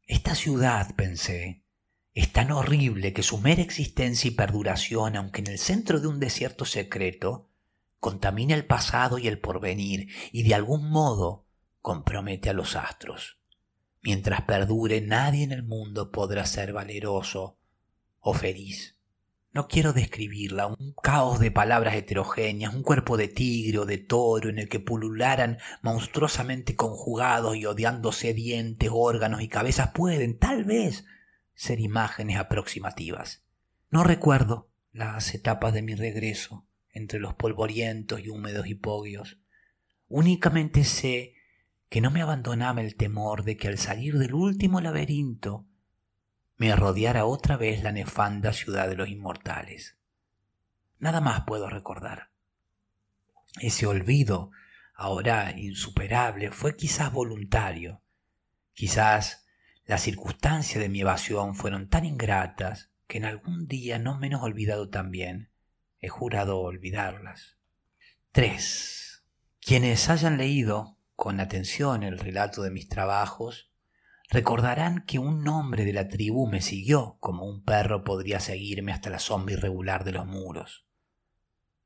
Esta 0.07 0.35
ciudad, 0.35 0.95
pensé, 0.97 1.65
es 2.15 2.33
tan 2.33 2.51
horrible 2.51 3.13
que 3.13 3.23
su 3.23 3.39
mera 3.39 3.63
existencia 3.63 4.29
y 4.29 4.35
perduración, 4.35 5.17
aunque 5.17 5.41
en 5.41 5.47
el 5.47 5.59
centro 5.59 6.01
de 6.01 6.09
un 6.09 6.19
desierto 6.19 6.65
secreto, 6.65 7.49
contamina 7.99 8.55
el 8.55 8.67
pasado 8.67 9.19
y 9.19 9.29
el 9.29 9.39
porvenir 9.39 10.09
y 10.33 10.43
de 10.43 10.55
algún 10.55 10.91
modo 10.91 11.47
compromete 11.81 12.51
a 12.51 12.55
los 12.55 12.77
astros. 12.77 13.39
Mientras 14.03 14.43
perdure, 14.43 15.01
nadie 15.01 15.45
en 15.45 15.53
el 15.53 15.63
mundo 15.63 16.11
podrá 16.11 16.47
ser 16.47 16.73
valeroso 16.73 17.59
o 18.19 18.35
feliz. 18.35 19.00
No 19.53 19.67
quiero 19.67 19.93
describirla, 19.93 20.69
un 20.69 20.95
caos 21.03 21.41
de 21.41 21.51
palabras 21.51 21.97
heterogéneas, 21.97 22.73
un 22.73 22.85
cuerpo 22.85 23.17
de 23.17 23.27
tigre 23.27 23.79
o 23.79 23.85
de 23.85 23.99
toro 23.99 24.49
en 24.49 24.61
el 24.61 24.69
que 24.69 24.79
pulularan 24.79 25.59
monstruosamente 25.83 26.77
conjugados 26.77 27.57
y 27.57 27.67
odiándose 27.67 28.33
dientes, 28.33 28.91
órganos 28.93 29.43
y 29.43 29.49
cabezas 29.49 29.91
pueden, 29.93 30.39
tal 30.39 30.65
vez, 30.65 31.05
ser 31.55 31.81
imágenes 31.81 32.39
aproximativas. 32.39 33.43
No 33.91 34.05
recuerdo 34.05 34.71
las 34.93 35.35
etapas 35.35 35.75
de 35.75 35.83
mi 35.83 35.97
regreso 35.97 36.69
entre 36.93 37.19
los 37.19 37.35
polvorientos 37.35 38.21
y 38.21 38.29
húmedos 38.29 38.69
hipogios. 38.69 39.39
Únicamente 40.07 40.85
sé 40.85 41.35
que 41.89 42.01
no 42.01 42.13
me 42.13 42.23
abandonaba 42.23 42.81
el 42.83 42.95
temor 42.95 43.43
de 43.43 43.57
que 43.57 43.67
al 43.67 43.79
salir 43.79 44.17
del 44.17 44.35
último 44.35 44.81
laberinto 44.81 45.67
me 46.61 46.77
rodeara 46.77 47.25
otra 47.25 47.57
vez 47.57 47.83
la 47.83 47.91
nefanda 47.91 48.53
ciudad 48.53 48.87
de 48.87 48.95
los 48.95 49.09
inmortales. 49.09 49.97
Nada 50.99 51.23
más 51.23 51.45
puedo 51.47 51.71
recordar. 51.71 52.33
Ese 53.63 53.87
olvido, 53.87 54.51
ahora 54.95 55.59
insuperable, 55.59 56.51
fue 56.51 56.77
quizás 56.77 57.15
voluntario. 57.15 58.03
Quizás 58.75 59.47
las 59.87 60.03
circunstancias 60.03 60.83
de 60.83 60.91
mi 60.91 61.01
evasión 61.01 61.55
fueron 61.55 61.89
tan 61.89 62.05
ingratas 62.05 62.91
que 63.07 63.17
en 63.17 63.25
algún 63.25 63.67
día 63.67 63.99
no 63.99 64.19
menos 64.19 64.43
olvidado 64.43 64.91
también, 64.91 65.51
he 65.99 66.11
jurado 66.11 66.61
olvidarlas. 66.61 67.57
3. 68.33 69.25
Quienes 69.63 70.11
hayan 70.11 70.37
leído 70.37 70.99
con 71.17 71.41
atención 71.41 72.03
el 72.03 72.19
relato 72.19 72.61
de 72.61 72.71
mis 72.71 72.87
trabajos 72.87 73.70
Recordarán 74.31 75.05
que 75.07 75.19
un 75.19 75.47
hombre 75.49 75.85
de 75.85 75.93
la 75.93 76.07
tribu 76.07 76.47
me 76.47 76.63
siguió 76.63 77.17
como 77.19 77.47
un 77.47 77.65
perro 77.65 78.05
podría 78.05 78.39
seguirme 78.39 78.93
hasta 78.93 79.11
la 79.11 79.19
sombra 79.19 79.55
irregular 79.55 80.05
de 80.05 80.13
los 80.13 80.25
muros. 80.25 80.87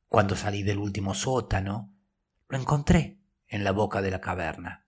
Cuando 0.09 0.37
salí 0.37 0.63
del 0.63 0.77
último 0.77 1.15
sótano, 1.15 1.95
lo 2.49 2.59
encontré 2.59 3.19
en 3.49 3.65
la 3.65 3.73
boca 3.73 4.03
de 4.03 4.11
la 4.11 4.21
caverna. 4.21 4.87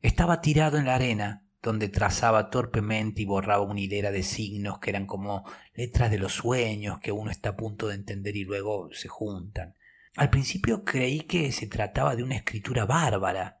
Estaba 0.00 0.42
tirado 0.42 0.76
en 0.76 0.84
la 0.84 0.96
arena, 0.96 1.46
donde 1.62 1.88
trazaba 1.88 2.50
torpemente 2.50 3.22
y 3.22 3.24
borraba 3.24 3.62
una 3.62 3.80
hilera 3.80 4.10
de 4.10 4.22
signos 4.22 4.78
que 4.78 4.90
eran 4.90 5.06
como 5.06 5.44
letras 5.72 6.10
de 6.10 6.18
los 6.18 6.34
sueños 6.34 7.00
que 7.00 7.12
uno 7.12 7.30
está 7.30 7.50
a 7.50 7.56
punto 7.56 7.88
de 7.88 7.94
entender 7.94 8.36
y 8.36 8.44
luego 8.44 8.90
se 8.92 9.08
juntan. 9.08 9.74
Al 10.16 10.28
principio 10.28 10.84
creí 10.84 11.20
que 11.20 11.50
se 11.50 11.66
trataba 11.66 12.14
de 12.14 12.24
una 12.24 12.36
escritura 12.36 12.84
bárbara, 12.84 13.59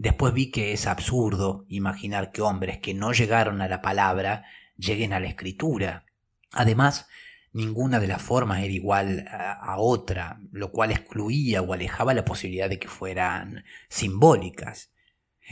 Después 0.00 0.32
vi 0.32 0.50
que 0.50 0.72
es 0.72 0.86
absurdo 0.86 1.66
imaginar 1.68 2.32
que 2.32 2.40
hombres 2.40 2.78
que 2.78 2.94
no 2.94 3.12
llegaron 3.12 3.60
a 3.60 3.68
la 3.68 3.82
palabra 3.82 4.46
lleguen 4.78 5.12
a 5.12 5.20
la 5.20 5.28
escritura. 5.28 6.06
Además, 6.52 7.06
Ninguna 7.52 7.98
de 7.98 8.06
las 8.06 8.22
formas 8.22 8.60
era 8.60 8.72
igual 8.72 9.26
a, 9.28 9.74
otra, 9.78 10.40
lo 10.52 10.70
cual 10.70 10.92
excluía 10.92 11.62
o 11.62 11.72
alejaba 11.72 12.14
la 12.14 12.24
posibilidad 12.24 12.68
de 12.68 12.78
que 12.78 12.86
fueran 12.86 13.64
simbólicas. 13.88 14.92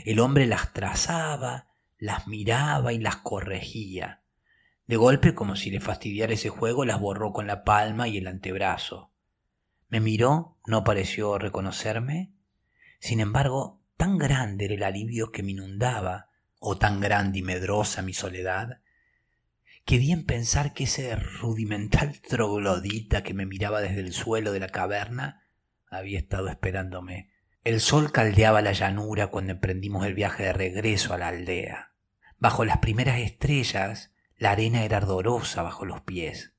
El 0.05 0.21
hombre 0.21 0.47
las 0.47 0.73
trazaba, 0.73 1.67
las 1.99 2.29
miraba 2.29 2.93
y 2.93 2.99
las 3.01 3.17
corregía. 3.17 4.23
De 4.87 4.95
golpe, 4.95 5.35
como 5.35 5.57
si 5.57 5.73
le 5.73 5.81
fastidiara 5.81 6.33
ese 6.33 6.51
juego, 6.51 6.85
las 6.85 7.01
borró 7.01 7.33
con 7.33 7.49
la 7.49 7.65
palma 7.65 8.07
y 8.07 8.19
el 8.19 8.29
antebrazo. 8.29 9.11
Me 9.89 9.99
miró, 9.99 10.57
no 10.67 10.85
pareció 10.85 11.37
reconocerme. 11.37 12.31
Sin 13.01 13.19
embargo, 13.19 13.78
tan 13.99 14.17
grande 14.17 14.65
era 14.67 14.75
el 14.75 14.83
alivio 14.85 15.33
que 15.33 15.43
me 15.43 15.51
inundaba, 15.51 16.31
o 16.61 16.79
tan 16.79 17.01
grande 17.01 17.41
y 17.41 17.43
medrosa 17.43 18.01
mi 18.01 18.15
soledad, 18.15 18.81
que 19.85 19.99
di 19.99 20.13
en 20.13 20.25
pensar 20.25 20.73
que 20.73 20.85
ese 20.85 21.15
rudimental 21.17 22.21
troglodita 22.29 23.23
que 23.23 23.35
me 23.35 23.45
miraba 23.45 23.81
desde 23.81 24.01
el 24.01 24.13
suelo 24.13 24.53
de 24.53 24.61
la 24.61 24.69
caverna 24.69 25.43
había 25.91 26.19
estado 26.19 26.49
esperándome. 26.49 27.31
El 27.65 27.81
sol 27.81 28.13
caldeaba 28.13 28.63
la 28.63 28.73
llanura 28.73 29.27
cuando 29.27 29.53
emprendimos 29.53 30.07
el 30.07 30.15
viaje 30.15 30.45
de 30.45 30.53
regreso 30.53 31.13
a 31.13 31.19
la 31.19 31.29
aldea. 31.29 31.93
Bajo 32.39 32.65
las 32.65 32.79
primeras 32.79 33.19
estrellas, 33.19 34.13
la 34.37 34.53
arena 34.53 34.85
era 34.85 34.99
ardorosa 34.99 35.63
bajo 35.63 35.85
los 35.85 36.03
pies. 36.03 36.55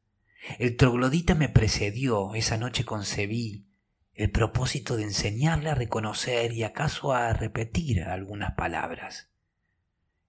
El 0.57 0.75
troglodita 0.75 1.35
me 1.35 1.47
precedió, 1.47 2.35
esa 2.35 2.57
noche 2.57 2.83
concebí 2.83 3.68
el 4.19 4.31
propósito 4.31 4.97
de 4.97 5.03
enseñarle 5.03 5.69
a 5.69 5.75
reconocer 5.75 6.51
y 6.51 6.63
acaso 6.63 7.13
a 7.13 7.31
repetir 7.31 8.03
algunas 8.03 8.51
palabras. 8.51 9.29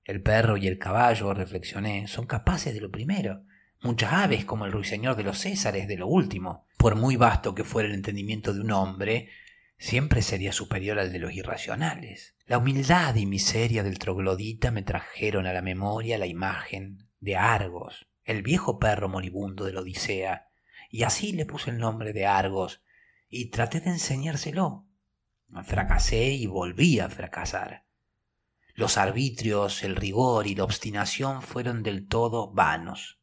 El 0.04 0.22
perro 0.22 0.56
y 0.56 0.68
el 0.68 0.78
caballo, 0.78 1.34
reflexioné, 1.34 2.06
son 2.06 2.24
capaces 2.26 2.72
de 2.72 2.80
lo 2.80 2.92
primero. 2.92 3.42
Muchas 3.82 4.12
aves, 4.12 4.44
como 4.44 4.64
el 4.64 4.70
ruiseñor 4.70 5.16
de 5.16 5.24
los 5.24 5.40
Césares, 5.40 5.88
de 5.88 5.96
lo 5.96 6.06
último. 6.06 6.68
Por 6.76 6.94
muy 6.94 7.16
vasto 7.16 7.52
que 7.52 7.64
fuera 7.64 7.88
el 7.88 7.96
entendimiento 7.96 8.54
de 8.54 8.60
un 8.60 8.70
hombre, 8.70 9.28
siempre 9.76 10.22
sería 10.22 10.52
superior 10.52 11.00
al 11.00 11.10
de 11.10 11.18
los 11.18 11.32
irracionales. 11.32 12.36
La 12.46 12.58
humildad 12.58 13.16
y 13.16 13.26
miseria 13.26 13.82
del 13.82 13.98
troglodita 13.98 14.70
me 14.70 14.84
trajeron 14.84 15.48
a 15.48 15.52
la 15.52 15.62
memoria 15.62 16.16
la 16.16 16.26
imagen 16.26 17.08
de 17.18 17.34
Argos, 17.34 18.06
el 18.22 18.44
viejo 18.44 18.78
perro 18.78 19.08
moribundo 19.08 19.64
de 19.64 19.72
la 19.72 19.80
Odisea, 19.80 20.46
y 20.90 21.02
así 21.02 21.32
le 21.32 21.44
puse 21.44 21.70
el 21.70 21.78
nombre 21.78 22.12
de 22.12 22.26
Argos, 22.26 22.84
y 23.30 23.50
traté 23.50 23.80
de 23.80 23.90
enseñárselo. 23.90 24.86
Fracasé 25.64 26.30
y 26.32 26.46
volví 26.46 27.00
a 27.00 27.08
fracasar. 27.08 27.86
Los 28.74 28.98
arbitrios, 28.98 29.82
el 29.82 29.96
rigor 29.96 30.46
y 30.46 30.54
la 30.54 30.64
obstinación 30.64 31.42
fueron 31.42 31.82
del 31.82 32.06
todo 32.06 32.52
vanos. 32.52 33.20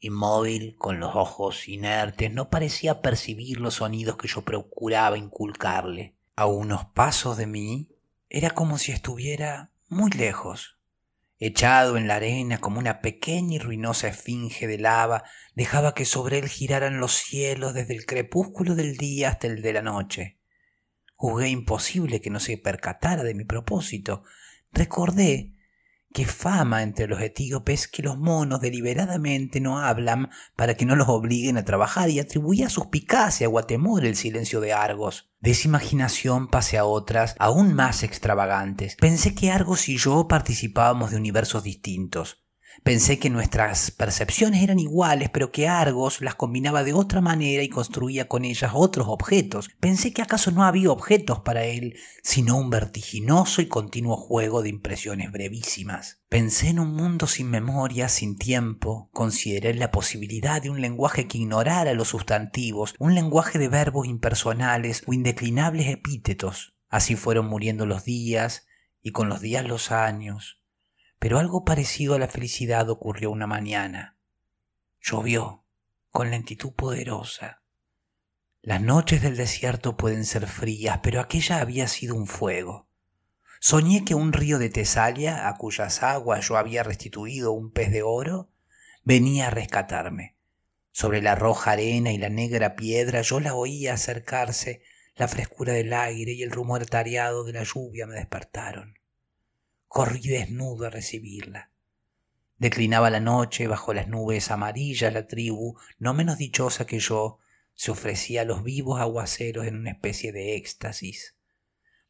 Inmóvil, 0.00 0.76
con 0.76 1.00
los 1.00 1.16
ojos 1.16 1.68
inertes, 1.68 2.32
no 2.32 2.50
parecía 2.50 3.00
percibir 3.02 3.60
los 3.60 3.74
sonidos 3.74 4.16
que 4.16 4.28
yo 4.28 4.42
procuraba 4.42 5.18
inculcarle. 5.18 6.14
A 6.36 6.46
unos 6.46 6.84
pasos 6.86 7.36
de 7.36 7.46
mí 7.46 7.88
era 8.28 8.50
como 8.50 8.78
si 8.78 8.92
estuviera 8.92 9.72
muy 9.88 10.10
lejos. 10.12 10.77
Echado 11.38 11.96
en 11.96 12.08
la 12.08 12.16
arena 12.16 12.58
como 12.58 12.78
una 12.78 13.00
pequeña 13.00 13.56
y 13.56 13.58
ruinosa 13.58 14.08
esfinge 14.08 14.66
de 14.66 14.78
lava, 14.78 15.24
dejaba 15.54 15.94
que 15.94 16.04
sobre 16.04 16.38
él 16.38 16.48
giraran 16.48 17.00
los 17.00 17.12
cielos 17.12 17.74
desde 17.74 17.94
el 17.94 18.06
crepúsculo 18.06 18.74
del 18.74 18.96
día 18.96 19.30
hasta 19.30 19.46
el 19.46 19.62
de 19.62 19.72
la 19.72 19.82
noche. 19.82 20.40
Jugué 21.14 21.48
imposible 21.48 22.20
que 22.20 22.30
no 22.30 22.40
se 22.40 22.58
percatara 22.58 23.22
de 23.22 23.34
mi 23.34 23.44
propósito, 23.44 24.24
Recordé 24.72 25.54
que 26.12 26.24
fama 26.24 26.82
entre 26.82 27.06
los 27.06 27.20
etíopes 27.20 27.86
que 27.86 28.02
los 28.02 28.18
monos 28.18 28.60
deliberadamente 28.60 29.60
no 29.60 29.78
hablan 29.78 30.30
para 30.56 30.74
que 30.74 30.86
no 30.86 30.96
los 30.96 31.08
obliguen 31.08 31.58
a 31.58 31.64
trabajar 31.64 32.10
y 32.10 32.18
atribuía 32.18 32.68
suspicacia 32.68 33.48
o 33.48 33.58
a 33.58 33.66
temor 33.66 34.04
el 34.04 34.16
silencio 34.16 34.60
de 34.60 34.72
Argos. 34.72 35.30
De 35.40 35.52
esa 35.52 35.68
imaginación 35.68 36.48
pasé 36.48 36.78
a 36.78 36.84
otras 36.84 37.34
aún 37.38 37.74
más 37.74 38.02
extravagantes. 38.02 38.96
Pensé 38.96 39.34
que 39.34 39.50
Argos 39.50 39.88
y 39.88 39.96
yo 39.96 40.26
participábamos 40.28 41.10
de 41.10 41.16
universos 41.16 41.62
distintos. 41.62 42.47
Pensé 42.82 43.18
que 43.18 43.30
nuestras 43.30 43.90
percepciones 43.90 44.62
eran 44.62 44.78
iguales, 44.78 45.30
pero 45.30 45.52
que 45.52 45.68
Argos 45.68 46.20
las 46.20 46.34
combinaba 46.34 46.84
de 46.84 46.92
otra 46.92 47.20
manera 47.20 47.62
y 47.62 47.68
construía 47.68 48.28
con 48.28 48.44
ellas 48.44 48.72
otros 48.74 49.08
objetos. 49.08 49.68
Pensé 49.80 50.12
que 50.12 50.22
acaso 50.22 50.50
no 50.50 50.64
había 50.64 50.90
objetos 50.90 51.40
para 51.40 51.64
él, 51.64 51.96
sino 52.22 52.56
un 52.56 52.70
vertiginoso 52.70 53.62
y 53.62 53.66
continuo 53.66 54.16
juego 54.16 54.62
de 54.62 54.70
impresiones 54.70 55.30
brevísimas. 55.32 56.20
Pensé 56.28 56.68
en 56.68 56.80
un 56.80 56.94
mundo 56.94 57.26
sin 57.26 57.50
memoria, 57.50 58.08
sin 58.08 58.36
tiempo, 58.36 59.10
consideré 59.12 59.74
la 59.74 59.90
posibilidad 59.90 60.60
de 60.62 60.70
un 60.70 60.80
lenguaje 60.80 61.26
que 61.26 61.38
ignorara 61.38 61.94
los 61.94 62.08
sustantivos, 62.08 62.94
un 62.98 63.14
lenguaje 63.14 63.58
de 63.58 63.68
verbos 63.68 64.06
impersonales 64.06 65.02
o 65.06 65.12
indeclinables 65.12 65.88
epítetos. 65.88 66.74
Así 66.88 67.16
fueron 67.16 67.46
muriendo 67.46 67.86
los 67.86 68.04
días, 68.04 68.66
y 69.02 69.12
con 69.12 69.28
los 69.28 69.40
días 69.40 69.66
los 69.66 69.90
años, 69.90 70.57
pero 71.18 71.38
algo 71.38 71.64
parecido 71.64 72.14
a 72.14 72.18
la 72.18 72.28
felicidad 72.28 72.88
ocurrió 72.90 73.30
una 73.30 73.46
mañana. 73.46 74.16
Llovió 75.00 75.64
con 76.10 76.30
lentitud 76.30 76.72
poderosa. 76.72 77.62
Las 78.60 78.80
noches 78.80 79.22
del 79.22 79.36
desierto 79.36 79.96
pueden 79.96 80.24
ser 80.24 80.46
frías, 80.46 81.00
pero 81.02 81.20
aquella 81.20 81.60
había 81.60 81.86
sido 81.88 82.14
un 82.14 82.26
fuego. 82.26 82.88
Soñé 83.60 84.04
que 84.04 84.14
un 84.14 84.32
río 84.32 84.58
de 84.58 84.68
Tesalia, 84.68 85.48
a 85.48 85.56
cuyas 85.56 86.02
aguas 86.02 86.46
yo 86.46 86.56
había 86.56 86.82
restituido 86.82 87.52
un 87.52 87.72
pez 87.72 87.90
de 87.90 88.02
oro, 88.02 88.50
venía 89.04 89.48
a 89.48 89.50
rescatarme. 89.50 90.36
Sobre 90.92 91.22
la 91.22 91.34
roja 91.34 91.72
arena 91.72 92.12
y 92.12 92.18
la 92.18 92.28
negra 92.28 92.76
piedra 92.76 93.22
yo 93.22 93.40
la 93.40 93.54
oía 93.54 93.94
acercarse, 93.94 94.82
la 95.16 95.28
frescura 95.28 95.72
del 95.72 95.92
aire 95.92 96.32
y 96.32 96.42
el 96.42 96.50
rumor 96.50 96.86
tareado 96.86 97.44
de 97.44 97.52
la 97.52 97.62
lluvia 97.62 98.06
me 98.06 98.14
despertaron. 98.14 98.97
Corrí 99.88 100.20
desnudo 100.20 100.86
a 100.86 100.90
recibirla. 100.90 101.72
Declinaba 102.58 103.10
la 103.10 103.20
noche, 103.20 103.66
bajo 103.66 103.94
las 103.94 104.08
nubes 104.08 104.50
amarillas 104.50 105.12
la 105.12 105.26
tribu, 105.26 105.78
no 105.98 106.14
menos 106.14 106.38
dichosa 106.38 106.86
que 106.86 106.98
yo, 106.98 107.38
se 107.74 107.90
ofrecía 107.92 108.42
a 108.42 108.44
los 108.44 108.64
vivos 108.64 109.00
aguaceros 109.00 109.66
en 109.66 109.76
una 109.76 109.90
especie 109.90 110.32
de 110.32 110.56
éxtasis. 110.56 111.36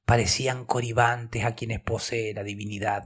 Parecían 0.04 0.64
coribantes 0.64 1.44
a 1.44 1.54
quienes 1.54 1.80
posee 1.80 2.32
la 2.32 2.42
divinidad. 2.42 3.04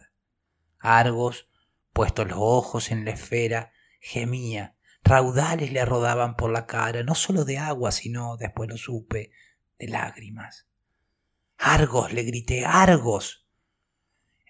Argos, 0.79 1.49
puestos 1.93 2.29
los 2.29 2.39
ojos 2.41 2.93
en 2.93 3.05
la 3.05 3.11
esfera, 3.11 3.73
gemía, 4.01 4.77
raudales 5.03 5.73
le 5.73 5.85
rodaban 5.85 6.37
por 6.37 6.51
la 6.51 6.67
cara, 6.67 7.03
no 7.03 7.17
sólo 7.17 7.45
de 7.45 7.59
agua, 7.59 7.91
sino, 7.91 8.37
después 8.37 8.71
lo 8.71 8.77
supe, 8.77 9.33
de 9.79 9.89
lágrimas. 9.89 10.69
Argos, 11.59 12.13
le 12.13 12.23
grité, 12.23 12.65
Argos. 12.65 13.42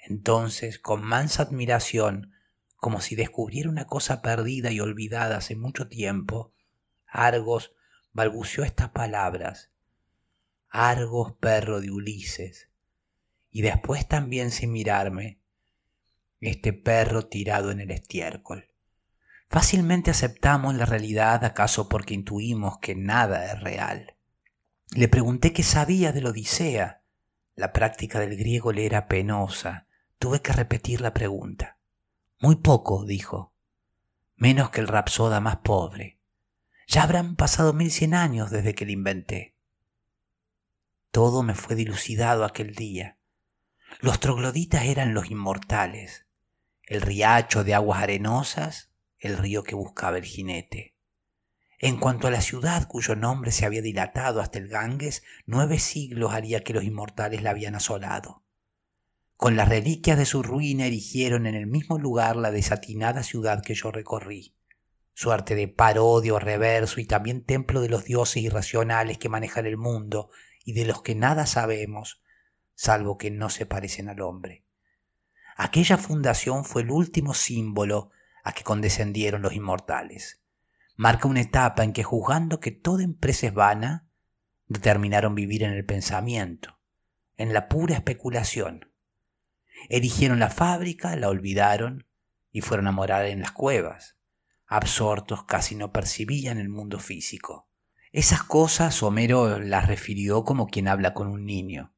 Entonces, 0.04 0.80
con 0.80 1.04
mansa 1.04 1.44
admiración, 1.44 2.32
como 2.76 3.00
si 3.00 3.14
descubriera 3.14 3.70
una 3.70 3.86
cosa 3.86 4.20
perdida 4.20 4.72
y 4.72 4.80
olvidada 4.80 5.36
hace 5.36 5.54
mucho 5.54 5.88
tiempo, 5.88 6.52
Argos 7.06 7.72
balbuceó 8.12 8.64
estas 8.64 8.90
palabras. 8.90 9.70
Argos, 10.68 11.34
perro 11.38 11.80
de 11.80 11.92
Ulises. 11.92 12.68
Y 13.52 13.62
después 13.62 14.08
también 14.08 14.50
sin 14.50 14.72
mirarme, 14.72 15.38
este 16.40 16.72
perro 16.72 17.28
tirado 17.28 17.70
en 17.70 17.78
el 17.78 17.92
estiércol. 17.92 18.70
Fácilmente 19.48 20.10
aceptamos 20.10 20.74
la 20.74 20.86
realidad 20.86 21.44
acaso 21.44 21.88
porque 21.88 22.14
intuimos 22.14 22.78
que 22.78 22.96
nada 22.96 23.52
es 23.52 23.60
real. 23.60 24.16
Le 24.90 25.06
pregunté 25.06 25.52
qué 25.52 25.62
sabía 25.62 26.10
de 26.10 26.22
la 26.22 26.30
Odisea. 26.30 27.02
La 27.54 27.72
práctica 27.72 28.18
del 28.18 28.36
griego 28.36 28.72
le 28.72 28.86
era 28.86 29.06
penosa 29.06 29.86
Tuve 30.22 30.40
que 30.40 30.52
repetir 30.52 31.00
la 31.00 31.12
pregunta. 31.12 31.78
Muy 32.38 32.54
poco, 32.54 33.04
dijo. 33.04 33.52
Menos 34.36 34.70
que 34.70 34.80
el 34.80 34.86
rapsoda 34.86 35.40
más 35.40 35.56
pobre. 35.64 36.20
Ya 36.86 37.02
habrán 37.02 37.34
pasado 37.34 37.72
mil 37.72 37.90
cien 37.90 38.14
años 38.14 38.52
desde 38.52 38.72
que 38.72 38.84
lo 38.84 38.92
inventé. 38.92 39.56
Todo 41.10 41.42
me 41.42 41.56
fue 41.56 41.74
dilucidado 41.74 42.44
aquel 42.44 42.76
día. 42.76 43.18
Los 43.98 44.20
trogloditas 44.20 44.84
eran 44.84 45.12
los 45.12 45.28
inmortales, 45.28 46.24
el 46.86 47.00
riacho 47.00 47.64
de 47.64 47.74
aguas 47.74 48.00
arenosas, 48.00 48.92
el 49.18 49.36
río 49.36 49.64
que 49.64 49.74
buscaba 49.74 50.18
el 50.18 50.24
jinete. 50.24 50.94
En 51.80 51.96
cuanto 51.96 52.28
a 52.28 52.30
la 52.30 52.42
ciudad 52.42 52.86
cuyo 52.86 53.16
nombre 53.16 53.50
se 53.50 53.66
había 53.66 53.82
dilatado 53.82 54.40
hasta 54.40 54.60
el 54.60 54.68
Ganges, 54.68 55.24
nueve 55.46 55.80
siglos 55.80 56.32
haría 56.32 56.62
que 56.62 56.74
los 56.74 56.84
inmortales 56.84 57.42
la 57.42 57.50
habían 57.50 57.74
asolado. 57.74 58.44
Con 59.42 59.56
las 59.56 59.68
reliquias 59.68 60.16
de 60.18 60.24
su 60.24 60.44
ruina 60.44 60.86
erigieron 60.86 61.46
en 61.46 61.56
el 61.56 61.66
mismo 61.66 61.98
lugar 61.98 62.36
la 62.36 62.52
desatinada 62.52 63.24
ciudad 63.24 63.60
que 63.60 63.74
yo 63.74 63.90
recorrí. 63.90 64.54
Suerte 65.14 65.56
de 65.56 65.66
parodio, 65.66 66.38
reverso 66.38 67.00
y 67.00 67.06
también 67.06 67.44
templo 67.44 67.80
de 67.80 67.88
los 67.88 68.04
dioses 68.04 68.40
irracionales 68.40 69.18
que 69.18 69.28
manejan 69.28 69.66
el 69.66 69.76
mundo 69.76 70.30
y 70.64 70.74
de 70.74 70.84
los 70.84 71.02
que 71.02 71.16
nada 71.16 71.46
sabemos, 71.46 72.22
salvo 72.76 73.18
que 73.18 73.32
no 73.32 73.50
se 73.50 73.66
parecen 73.66 74.08
al 74.08 74.20
hombre. 74.20 74.64
Aquella 75.56 75.98
fundación 75.98 76.64
fue 76.64 76.82
el 76.82 76.92
último 76.92 77.34
símbolo 77.34 78.12
a 78.44 78.52
que 78.52 78.62
condescendieron 78.62 79.42
los 79.42 79.54
inmortales. 79.54 80.40
marca 80.94 81.26
una 81.26 81.40
etapa 81.40 81.82
en 81.82 81.92
que 81.92 82.04
juzgando 82.04 82.60
que 82.60 82.70
toda 82.70 83.02
empresa 83.02 83.48
es 83.48 83.54
vana, 83.54 84.08
determinaron 84.68 85.34
vivir 85.34 85.64
en 85.64 85.72
el 85.72 85.84
pensamiento, 85.84 86.78
en 87.36 87.52
la 87.52 87.68
pura 87.68 87.96
especulación. 87.96 88.91
Erigieron 89.88 90.38
la 90.38 90.50
fábrica, 90.50 91.16
la 91.16 91.28
olvidaron 91.28 92.06
y 92.50 92.60
fueron 92.60 92.86
a 92.86 92.92
morar 92.92 93.26
en 93.26 93.40
las 93.40 93.52
cuevas. 93.52 94.16
Absortos 94.66 95.44
casi 95.44 95.74
no 95.74 95.92
percibían 95.92 96.58
el 96.58 96.68
mundo 96.68 96.98
físico. 96.98 97.68
Esas 98.12 98.42
cosas 98.42 99.02
Homero 99.02 99.58
las 99.58 99.86
refirió 99.86 100.44
como 100.44 100.66
quien 100.66 100.88
habla 100.88 101.14
con 101.14 101.28
un 101.28 101.46
niño. 101.46 101.94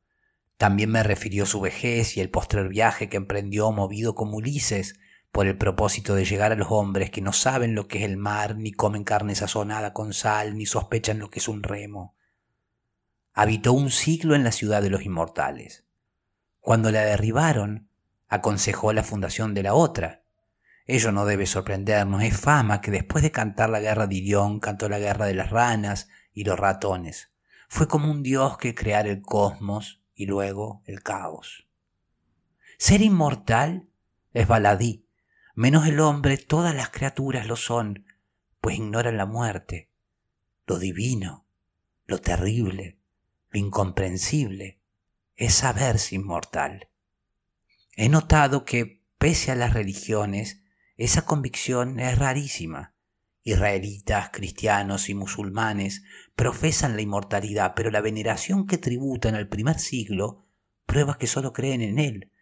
También 0.57 0.90
me 0.90 1.03
refirió 1.03 1.47
su 1.47 1.61
vejez 1.61 2.16
y 2.16 2.20
el 2.20 2.31
postrer 2.31 2.68
viaje 2.68 3.09
que 3.09 3.16
emprendió 3.16 3.70
movido 3.73 4.14
como 4.14 4.37
Ulises 4.37 4.99
por 5.33 5.49
el 5.49 5.59
propósito 5.59 6.14
de 6.14 6.25
llegar 6.25 6.53
a 6.53 6.55
los 6.55 6.68
hombres 6.70 7.11
que 7.11 7.20
no 7.20 7.33
saben 7.33 7.75
lo 7.75 7.88
que 7.88 7.99
es 7.99 8.05
el 8.05 8.16
mar, 8.16 8.57
ni 8.57 8.70
comen 8.70 9.03
carne 9.03 9.35
sazonada 9.35 9.92
con 9.92 10.12
sal, 10.12 10.57
ni 10.57 10.64
sospechan 10.64 11.18
lo 11.18 11.29
que 11.29 11.40
es 11.40 11.49
un 11.49 11.64
remo. 11.64 12.14
Habitó 13.33 13.73
un 13.73 13.90
siglo 13.90 14.37
en 14.37 14.44
la 14.44 14.53
ciudad 14.53 14.81
de 14.81 14.90
los 14.90 15.03
inmortales. 15.03 15.84
Cuando 16.64 16.90
la 16.90 17.03
derribaron, 17.03 17.90
aconsejó 18.27 18.94
la 18.94 19.03
fundación 19.03 19.53
de 19.53 19.62
la 19.62 19.74
otra. 19.74 20.22
Ello 20.87 21.12
no 21.12 21.27
debe 21.27 21.44
sorprendernos, 21.44 22.22
es 22.22 22.40
fama 22.40 22.81
que 22.81 22.90
después 22.90 23.22
de 23.22 23.31
cantar 23.31 23.68
la 23.68 23.81
guerra 23.81 24.07
de 24.07 24.14
Irión 24.14 24.61
cantó 24.61 24.88
la 24.88 24.98
guerra 24.98 25.27
de 25.27 25.35
las 25.35 25.50
ranas 25.50 26.09
y 26.33 26.44
los 26.44 26.59
ratones. 26.59 27.31
Fue 27.68 27.87
como 27.87 28.11
un 28.11 28.22
dios 28.22 28.57
que 28.57 28.74
creara 28.74 29.11
el 29.11 29.20
cosmos 29.20 30.00
y 30.14 30.24
luego 30.24 30.81
el 30.87 31.03
caos. 31.03 31.68
Ser 32.79 33.03
inmortal 33.03 33.90
es 34.33 34.48
baladí, 34.48 35.07
menos 35.55 35.87
el 35.87 36.00
hombre, 36.00 36.38
todas 36.38 36.74
las 36.74 36.88
criaturas 36.88 37.46
lo 37.46 37.57
son, 37.57 38.07
pues 38.62 38.77
ignoran 38.77 39.18
la 39.18 39.27
muerte, 39.27 39.90
lo 40.66 40.79
divino, 40.79 41.44
lo 42.07 42.22
terrible, 42.22 42.96
lo 43.50 43.61
incomprensible, 43.61 44.81
es 45.37 45.55
saberse 45.55 46.14
inmortal. 46.14 46.88
He 47.97 48.09
notado 48.09 48.64
que, 48.64 49.05
pese 49.18 49.53
a 49.53 49.57
las 49.57 49.73
religiones, 49.73 50.62
esa 50.97 51.25
convicción 51.25 52.01
es 52.01 52.18
rarísima. 52.18 52.94
Israelitas, 53.42 54.31
cristianos 54.33 55.09
y 55.09 55.14
musulmanes 55.14 56.03
profesan 56.35 56.97
la 56.97 57.03
inmortalidad, 57.03 57.75
pero 57.77 57.90
la 57.90 58.01
veneración 58.01 58.66
que 58.66 58.79
tributan 58.79 59.35
al 59.35 59.49
primer 59.49 59.79
siglo 59.79 60.47
prueba 60.87 61.18
que 61.18 61.27
solo 61.27 61.53
creen 61.53 61.83
en 61.83 61.99
él, 61.99 62.33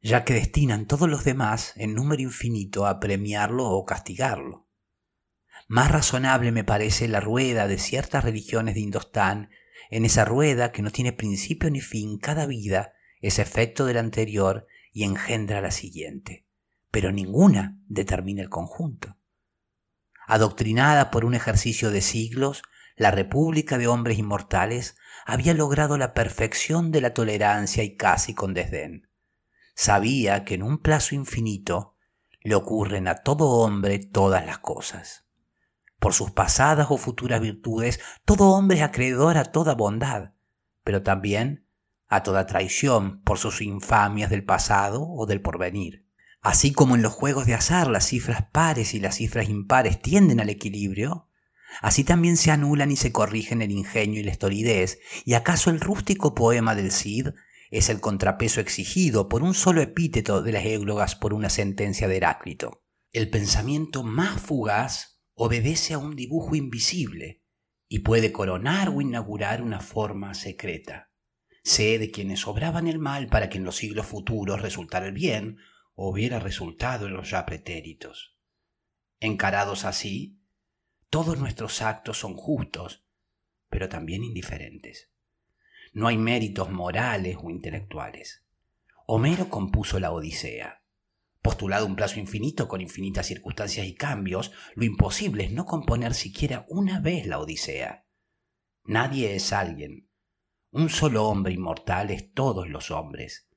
ya 0.00 0.24
que 0.24 0.34
destinan 0.34 0.86
todos 0.86 1.08
los 1.08 1.24
demás 1.24 1.72
en 1.76 1.94
número 1.94 2.22
infinito 2.22 2.86
a 2.86 3.00
premiarlo 3.00 3.68
o 3.68 3.84
castigarlo. 3.84 4.68
Más 5.68 5.90
razonable 5.90 6.52
me 6.52 6.64
parece 6.64 7.08
la 7.08 7.20
rueda 7.20 7.66
de 7.66 7.78
ciertas 7.78 8.24
religiones 8.24 8.74
de 8.74 8.80
Indostán, 8.80 9.50
en 9.90 10.04
esa 10.04 10.24
rueda 10.24 10.72
que 10.72 10.82
no 10.82 10.90
tiene 10.90 11.12
principio 11.12 11.70
ni 11.70 11.80
fin, 11.80 12.18
cada 12.18 12.46
vida 12.46 12.92
es 13.20 13.38
efecto 13.38 13.86
de 13.86 13.94
la 13.94 14.00
anterior 14.00 14.66
y 14.92 15.04
engendra 15.04 15.60
la 15.60 15.70
siguiente, 15.70 16.46
pero 16.90 17.12
ninguna 17.12 17.78
determina 17.86 18.42
el 18.42 18.50
conjunto. 18.50 19.16
Adoctrinada 20.26 21.10
por 21.10 21.24
un 21.24 21.34
ejercicio 21.34 21.90
de 21.90 22.00
siglos, 22.00 22.62
la 22.96 23.10
República 23.10 23.78
de 23.78 23.88
Hombres 23.88 24.18
Inmortales 24.18 24.96
había 25.24 25.54
logrado 25.54 25.96
la 25.98 26.14
perfección 26.14 26.90
de 26.90 27.00
la 27.00 27.14
tolerancia 27.14 27.82
y 27.82 27.96
casi 27.96 28.34
con 28.34 28.54
desdén. 28.54 29.08
Sabía 29.74 30.44
que 30.44 30.54
en 30.54 30.62
un 30.62 30.78
plazo 30.78 31.14
infinito 31.14 31.96
le 32.42 32.54
ocurren 32.54 33.08
a 33.08 33.16
todo 33.16 33.48
hombre 33.48 33.98
todas 33.98 34.44
las 34.44 34.58
cosas. 34.58 35.26
Por 36.02 36.14
sus 36.14 36.32
pasadas 36.32 36.88
o 36.90 36.98
futuras 36.98 37.40
virtudes, 37.40 38.00
todo 38.24 38.48
hombre 38.48 38.78
es 38.78 38.82
acreedor 38.82 39.38
a 39.38 39.44
toda 39.44 39.76
bondad, 39.76 40.32
pero 40.82 41.04
también 41.04 41.68
a 42.08 42.24
toda 42.24 42.44
traición 42.44 43.22
por 43.22 43.38
sus 43.38 43.62
infamias 43.62 44.28
del 44.28 44.44
pasado 44.44 45.06
o 45.08 45.26
del 45.26 45.40
porvenir. 45.40 46.08
Así 46.40 46.72
como 46.72 46.96
en 46.96 47.02
los 47.02 47.12
juegos 47.12 47.46
de 47.46 47.54
azar 47.54 47.86
las 47.86 48.04
cifras 48.04 48.46
pares 48.50 48.94
y 48.94 48.98
las 48.98 49.14
cifras 49.14 49.48
impares 49.48 50.02
tienden 50.02 50.40
al 50.40 50.48
equilibrio, 50.48 51.28
así 51.80 52.02
también 52.02 52.36
se 52.36 52.50
anulan 52.50 52.90
y 52.90 52.96
se 52.96 53.12
corrigen 53.12 53.62
el 53.62 53.70
ingenio 53.70 54.18
y 54.18 54.24
la 54.24 54.32
estolidez, 54.32 54.98
y 55.24 55.34
acaso 55.34 55.70
el 55.70 55.78
rústico 55.78 56.34
poema 56.34 56.74
del 56.74 56.90
Cid 56.90 57.28
es 57.70 57.88
el 57.90 58.00
contrapeso 58.00 58.60
exigido 58.60 59.28
por 59.28 59.44
un 59.44 59.54
solo 59.54 59.80
epíteto 59.80 60.42
de 60.42 60.50
las 60.50 60.64
églogas 60.64 61.14
por 61.14 61.32
una 61.32 61.48
sentencia 61.48 62.08
de 62.08 62.16
Heráclito. 62.16 62.82
El 63.12 63.30
pensamiento 63.30 64.02
más 64.02 64.40
fugaz 64.40 65.11
obedece 65.34 65.94
a 65.94 65.98
un 65.98 66.16
dibujo 66.16 66.54
invisible 66.54 67.42
y 67.88 68.00
puede 68.00 68.32
coronar 68.32 68.88
o 68.88 69.00
inaugurar 69.00 69.62
una 69.62 69.80
forma 69.80 70.34
secreta. 70.34 71.10
Sé 71.62 71.98
de 71.98 72.10
quienes 72.10 72.46
obraban 72.46 72.88
el 72.88 72.98
mal 72.98 73.28
para 73.28 73.48
que 73.48 73.58
en 73.58 73.64
los 73.64 73.76
siglos 73.76 74.06
futuros 74.06 74.62
resultara 74.62 75.06
el 75.06 75.12
bien, 75.12 75.58
hubiera 75.94 76.40
resultado 76.40 77.06
en 77.06 77.14
los 77.14 77.30
ya 77.30 77.46
pretéritos. 77.46 78.36
Encarados 79.20 79.84
así, 79.84 80.40
todos 81.10 81.38
nuestros 81.38 81.82
actos 81.82 82.18
son 82.18 82.34
justos, 82.34 83.04
pero 83.68 83.88
también 83.88 84.24
indiferentes. 84.24 85.10
No 85.92 86.08
hay 86.08 86.16
méritos 86.16 86.70
morales 86.70 87.36
o 87.40 87.50
intelectuales. 87.50 88.44
Homero 89.06 89.48
compuso 89.48 90.00
la 90.00 90.10
Odisea. 90.10 90.81
Postulado 91.42 91.86
un 91.86 91.96
plazo 91.96 92.20
infinito 92.20 92.68
con 92.68 92.80
infinitas 92.80 93.26
circunstancias 93.26 93.84
y 93.86 93.94
cambios, 93.94 94.52
lo 94.76 94.84
imposible 94.84 95.44
es 95.44 95.52
no 95.52 95.66
componer 95.66 96.14
siquiera 96.14 96.64
una 96.68 97.00
vez 97.00 97.26
la 97.26 97.40
Odisea. 97.40 98.06
Nadie 98.84 99.34
es 99.34 99.52
alguien. 99.52 100.08
Un 100.70 100.88
solo 100.88 101.26
hombre 101.26 101.52
inmortal 101.52 102.12
es 102.12 102.32
todos 102.32 102.68
los 102.68 102.92
hombres. 102.92 103.48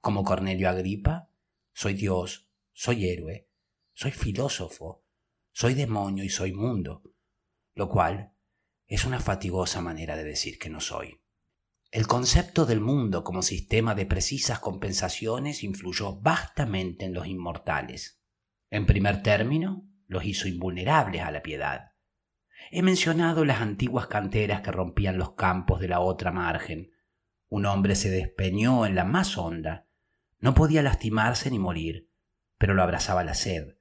Como 0.00 0.24
Cornelio 0.24 0.70
Agripa, 0.70 1.30
soy 1.74 1.94
Dios, 1.94 2.50
soy 2.72 3.08
héroe, 3.08 3.50
soy 3.92 4.10
filósofo, 4.10 5.04
soy 5.52 5.74
demonio 5.74 6.24
y 6.24 6.30
soy 6.30 6.52
mundo, 6.52 7.02
lo 7.74 7.88
cual 7.88 8.32
es 8.86 9.04
una 9.04 9.20
fatigosa 9.20 9.82
manera 9.82 10.16
de 10.16 10.24
decir 10.24 10.58
que 10.58 10.70
no 10.70 10.80
soy. 10.80 11.20
El 11.90 12.06
concepto 12.06 12.66
del 12.66 12.80
mundo 12.80 13.24
como 13.24 13.42
sistema 13.42 13.94
de 13.94 14.06
precisas 14.06 14.58
compensaciones 14.60 15.62
influyó 15.62 16.20
vastamente 16.20 17.04
en 17.06 17.14
los 17.14 17.26
inmortales. 17.26 18.22
En 18.70 18.86
primer 18.86 19.22
término, 19.22 19.88
los 20.06 20.24
hizo 20.24 20.48
invulnerables 20.48 21.22
a 21.22 21.30
la 21.30 21.42
piedad. 21.42 21.92
He 22.70 22.82
mencionado 22.82 23.44
las 23.44 23.60
antiguas 23.60 24.06
canteras 24.06 24.60
que 24.60 24.72
rompían 24.72 25.16
los 25.16 25.34
campos 25.34 25.80
de 25.80 25.88
la 25.88 26.00
otra 26.00 26.32
margen. 26.32 26.90
Un 27.48 27.66
hombre 27.66 27.94
se 27.94 28.10
despeñó 28.10 28.84
en 28.84 28.94
la 28.94 29.04
más 29.04 29.38
honda 29.38 29.88
no 30.40 30.54
podía 30.54 30.82
lastimarse 30.82 31.50
ni 31.50 31.58
morir, 31.58 32.10
pero 32.58 32.74
lo 32.74 32.82
abrazaba 32.82 33.24
la 33.24 33.34
sed. 33.34 33.76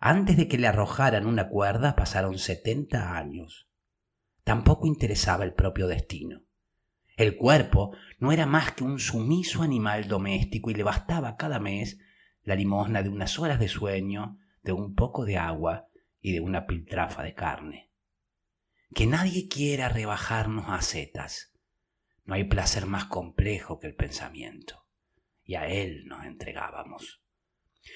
Antes 0.00 0.36
de 0.36 0.48
que 0.48 0.58
le 0.58 0.66
arrojaran 0.66 1.26
una 1.26 1.48
cuerda 1.48 1.94
pasaron 1.96 2.38
setenta 2.38 3.16
años. 3.16 3.68
Tampoco 4.42 4.86
interesaba 4.86 5.44
el 5.44 5.52
propio 5.52 5.86
destino. 5.86 6.44
El 7.22 7.36
cuerpo 7.36 7.96
no 8.18 8.32
era 8.32 8.46
más 8.46 8.72
que 8.72 8.82
un 8.82 8.98
sumiso 8.98 9.62
animal 9.62 10.08
doméstico 10.08 10.72
y 10.72 10.74
le 10.74 10.82
bastaba 10.82 11.36
cada 11.36 11.60
mes 11.60 12.00
la 12.42 12.56
limosna 12.56 13.04
de 13.04 13.10
unas 13.10 13.38
horas 13.38 13.60
de 13.60 13.68
sueño, 13.68 14.40
de 14.64 14.72
un 14.72 14.96
poco 14.96 15.24
de 15.24 15.36
agua 15.36 15.86
y 16.20 16.32
de 16.32 16.40
una 16.40 16.66
piltrafa 16.66 17.22
de 17.22 17.32
carne. 17.32 17.92
Que 18.92 19.06
nadie 19.06 19.46
quiera 19.46 19.88
rebajarnos 19.88 20.64
a 20.68 20.82
setas. 20.82 21.52
No 22.24 22.34
hay 22.34 22.42
placer 22.42 22.86
más 22.86 23.04
complejo 23.04 23.78
que 23.78 23.86
el 23.86 23.94
pensamiento 23.94 24.88
y 25.44 25.54
a 25.54 25.68
Él 25.68 26.06
nos 26.06 26.26
entregábamos. 26.26 27.22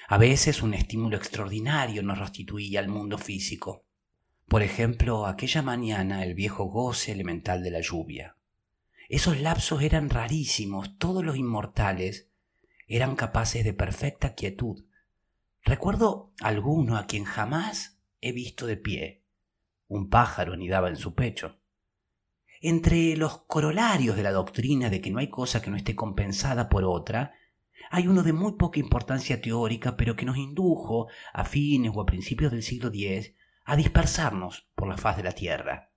A 0.06 0.18
veces 0.18 0.62
un 0.62 0.72
estímulo 0.72 1.16
extraordinario 1.16 2.04
nos 2.04 2.20
restituía 2.20 2.78
al 2.78 2.86
mundo 2.86 3.18
físico. 3.18 3.88
Por 4.46 4.62
ejemplo, 4.62 5.26
aquella 5.26 5.62
mañana 5.62 6.24
el 6.24 6.34
viejo 6.34 6.66
goce 6.66 7.10
elemental 7.10 7.64
de 7.64 7.72
la 7.72 7.80
lluvia. 7.80 8.35
Esos 9.08 9.40
lapsos 9.40 9.82
eran 9.82 10.10
rarísimos, 10.10 10.98
todos 10.98 11.24
los 11.24 11.36
inmortales 11.36 12.28
eran 12.88 13.14
capaces 13.14 13.64
de 13.64 13.72
perfecta 13.72 14.34
quietud. 14.34 14.84
Recuerdo 15.62 16.32
alguno 16.40 16.96
a 16.96 17.06
quien 17.06 17.24
jamás 17.24 18.00
he 18.20 18.32
visto 18.32 18.66
de 18.66 18.76
pie. 18.76 19.24
Un 19.88 20.08
pájaro 20.08 20.54
anidaba 20.54 20.88
en 20.88 20.96
su 20.96 21.14
pecho. 21.14 21.60
Entre 22.60 23.16
los 23.16 23.42
corolarios 23.42 24.16
de 24.16 24.22
la 24.22 24.32
doctrina 24.32 24.90
de 24.90 25.00
que 25.00 25.10
no 25.10 25.18
hay 25.18 25.28
cosa 25.28 25.62
que 25.62 25.70
no 25.70 25.76
esté 25.76 25.94
compensada 25.94 26.68
por 26.68 26.84
otra, 26.84 27.34
hay 27.90 28.08
uno 28.08 28.22
de 28.22 28.32
muy 28.32 28.52
poca 28.52 28.80
importancia 28.80 29.40
teórica, 29.40 29.96
pero 29.96 30.16
que 30.16 30.24
nos 30.24 30.36
indujo, 30.36 31.08
a 31.32 31.44
fines 31.44 31.92
o 31.94 32.00
a 32.00 32.06
principios 32.06 32.50
del 32.50 32.62
siglo 32.62 32.88
X, 32.88 33.34
a 33.64 33.76
dispersarnos 33.76 34.68
por 34.74 34.88
la 34.88 34.96
faz 34.96 35.16
de 35.16 35.22
la 35.22 35.32
Tierra. 35.32 35.92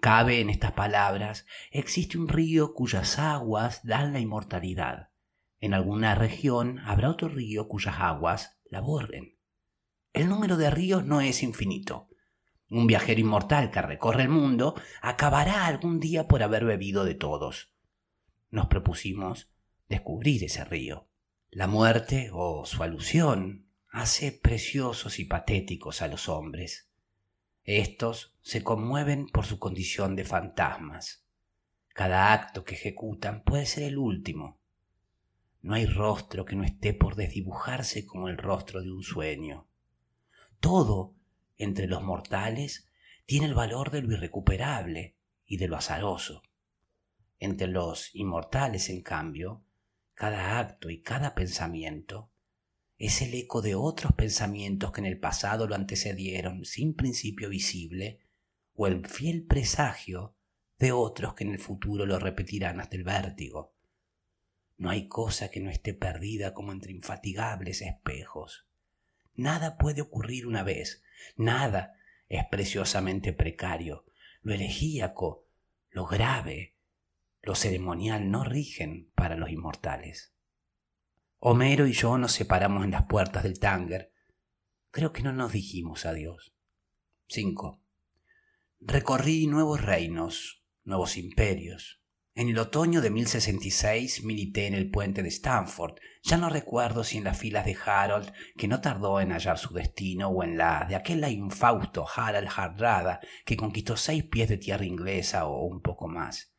Cabe 0.00 0.40
en 0.40 0.48
estas 0.48 0.72
palabras, 0.72 1.44
existe 1.72 2.18
un 2.18 2.28
río 2.28 2.72
cuyas 2.72 3.18
aguas 3.18 3.80
dan 3.82 4.12
la 4.12 4.20
inmortalidad. 4.20 5.10
En 5.58 5.74
alguna 5.74 6.14
región 6.14 6.78
habrá 6.80 7.10
otro 7.10 7.28
río 7.28 7.66
cuyas 7.66 7.96
aguas 7.98 8.60
la 8.70 8.80
borren. 8.80 9.38
El 10.12 10.28
número 10.28 10.56
de 10.56 10.70
ríos 10.70 11.04
no 11.04 11.20
es 11.20 11.42
infinito, 11.42 12.08
Un 12.70 12.86
viajero 12.86 13.20
inmortal 13.20 13.70
que 13.70 13.80
recorre 13.80 14.24
el 14.24 14.28
mundo 14.28 14.74
acabará 15.00 15.64
algún 15.64 16.00
día 16.00 16.28
por 16.28 16.42
haber 16.42 16.66
bebido 16.66 17.04
de 17.06 17.14
todos. 17.14 17.72
Nos 18.50 18.66
propusimos 18.66 19.50
descubrir 19.88 20.44
ese 20.44 20.64
río. 20.64 21.08
La 21.50 21.66
muerte 21.66 22.30
o 22.32 22.66
su 22.66 22.82
alusión 22.82 23.70
hace 23.90 24.32
preciosos 24.32 25.18
y 25.18 25.24
patéticos 25.24 26.02
a 26.02 26.08
los 26.08 26.28
hombres. 26.28 26.87
Estos 27.70 28.34
se 28.40 28.64
conmueven 28.64 29.26
por 29.26 29.44
su 29.44 29.58
condición 29.58 30.16
de 30.16 30.24
fantasmas. 30.24 31.26
Cada 31.88 32.32
acto 32.32 32.64
que 32.64 32.76
ejecutan 32.76 33.44
puede 33.44 33.66
ser 33.66 33.82
el 33.82 33.98
último. 33.98 34.58
No 35.60 35.74
hay 35.74 35.84
rostro 35.84 36.46
que 36.46 36.56
no 36.56 36.64
esté 36.64 36.94
por 36.94 37.14
desdibujarse 37.14 38.06
como 38.06 38.30
el 38.30 38.38
rostro 38.38 38.80
de 38.80 38.90
un 38.90 39.02
sueño. 39.02 39.68
Todo 40.60 41.14
entre 41.58 41.88
los 41.88 42.02
mortales 42.02 42.88
tiene 43.26 43.44
el 43.44 43.54
valor 43.54 43.90
de 43.90 44.00
lo 44.00 44.14
irrecuperable 44.14 45.18
y 45.44 45.58
de 45.58 45.68
lo 45.68 45.76
azaroso. 45.76 46.42
Entre 47.38 47.66
los 47.66 48.14
inmortales, 48.14 48.88
en 48.88 49.02
cambio, 49.02 49.62
cada 50.14 50.58
acto 50.58 50.88
y 50.88 51.02
cada 51.02 51.34
pensamiento 51.34 52.30
es 52.98 53.22
el 53.22 53.32
eco 53.34 53.62
de 53.62 53.76
otros 53.76 54.12
pensamientos 54.12 54.90
que 54.90 55.00
en 55.00 55.06
el 55.06 55.20
pasado 55.20 55.68
lo 55.68 55.76
antecedieron 55.76 56.64
sin 56.64 56.94
principio 56.94 57.48
visible, 57.48 58.20
o 58.74 58.86
el 58.88 59.06
fiel 59.06 59.44
presagio 59.44 60.36
de 60.78 60.92
otros 60.92 61.34
que 61.34 61.44
en 61.44 61.50
el 61.50 61.58
futuro 61.58 62.06
lo 62.06 62.18
repetirán 62.18 62.80
hasta 62.80 62.96
el 62.96 63.04
vértigo. 63.04 63.74
No 64.76 64.90
hay 64.90 65.08
cosa 65.08 65.50
que 65.50 65.60
no 65.60 65.70
esté 65.70 65.94
perdida 65.94 66.54
como 66.54 66.72
entre 66.72 66.92
infatigables 66.92 67.82
espejos. 67.82 68.66
Nada 69.34 69.76
puede 69.78 70.02
ocurrir 70.02 70.46
una 70.46 70.62
vez, 70.62 71.02
nada 71.36 71.94
es 72.28 72.44
preciosamente 72.50 73.32
precario. 73.32 74.06
Lo 74.42 74.54
elegíaco, 74.54 75.46
lo 75.90 76.06
grave, 76.06 76.76
lo 77.42 77.54
ceremonial 77.54 78.30
no 78.30 78.44
rigen 78.44 79.10
para 79.14 79.36
los 79.36 79.50
inmortales. 79.50 80.32
Homero 81.40 81.86
y 81.86 81.92
yo 81.92 82.18
nos 82.18 82.32
separamos 82.32 82.84
en 82.84 82.90
las 82.90 83.04
puertas 83.04 83.44
del 83.44 83.60
Tánger. 83.60 84.12
Creo 84.90 85.12
que 85.12 85.22
no 85.22 85.32
nos 85.32 85.52
dijimos 85.52 86.04
adiós. 86.04 86.52
5. 87.28 87.80
Recorrí 88.80 89.46
nuevos 89.46 89.80
reinos, 89.80 90.64
nuevos 90.82 91.16
imperios. 91.16 92.02
En 92.34 92.48
el 92.48 92.58
otoño 92.58 93.00
de 93.00 93.10
1066 93.10 94.24
milité 94.24 94.66
en 94.66 94.74
el 94.74 94.90
puente 94.90 95.22
de 95.22 95.28
Stanford. 95.28 96.00
Ya 96.24 96.38
no 96.38 96.50
recuerdo 96.50 97.04
si 97.04 97.18
en 97.18 97.24
las 97.24 97.38
filas 97.38 97.64
de 97.64 97.76
Harold, 97.86 98.32
que 98.56 98.66
no 98.66 98.80
tardó 98.80 99.20
en 99.20 99.30
hallar 99.30 99.58
su 99.58 99.72
destino, 99.72 100.30
o 100.30 100.42
en 100.42 100.58
la 100.58 100.86
de 100.88 100.96
aquel 100.96 101.24
infausto 101.30 102.04
Harald 102.16 102.48
Hardrada, 102.48 103.20
que 103.44 103.56
conquistó 103.56 103.96
seis 103.96 104.24
pies 104.24 104.48
de 104.48 104.58
tierra 104.58 104.84
inglesa 104.84 105.46
o 105.46 105.66
un 105.66 105.82
poco 105.82 106.08
más. 106.08 106.52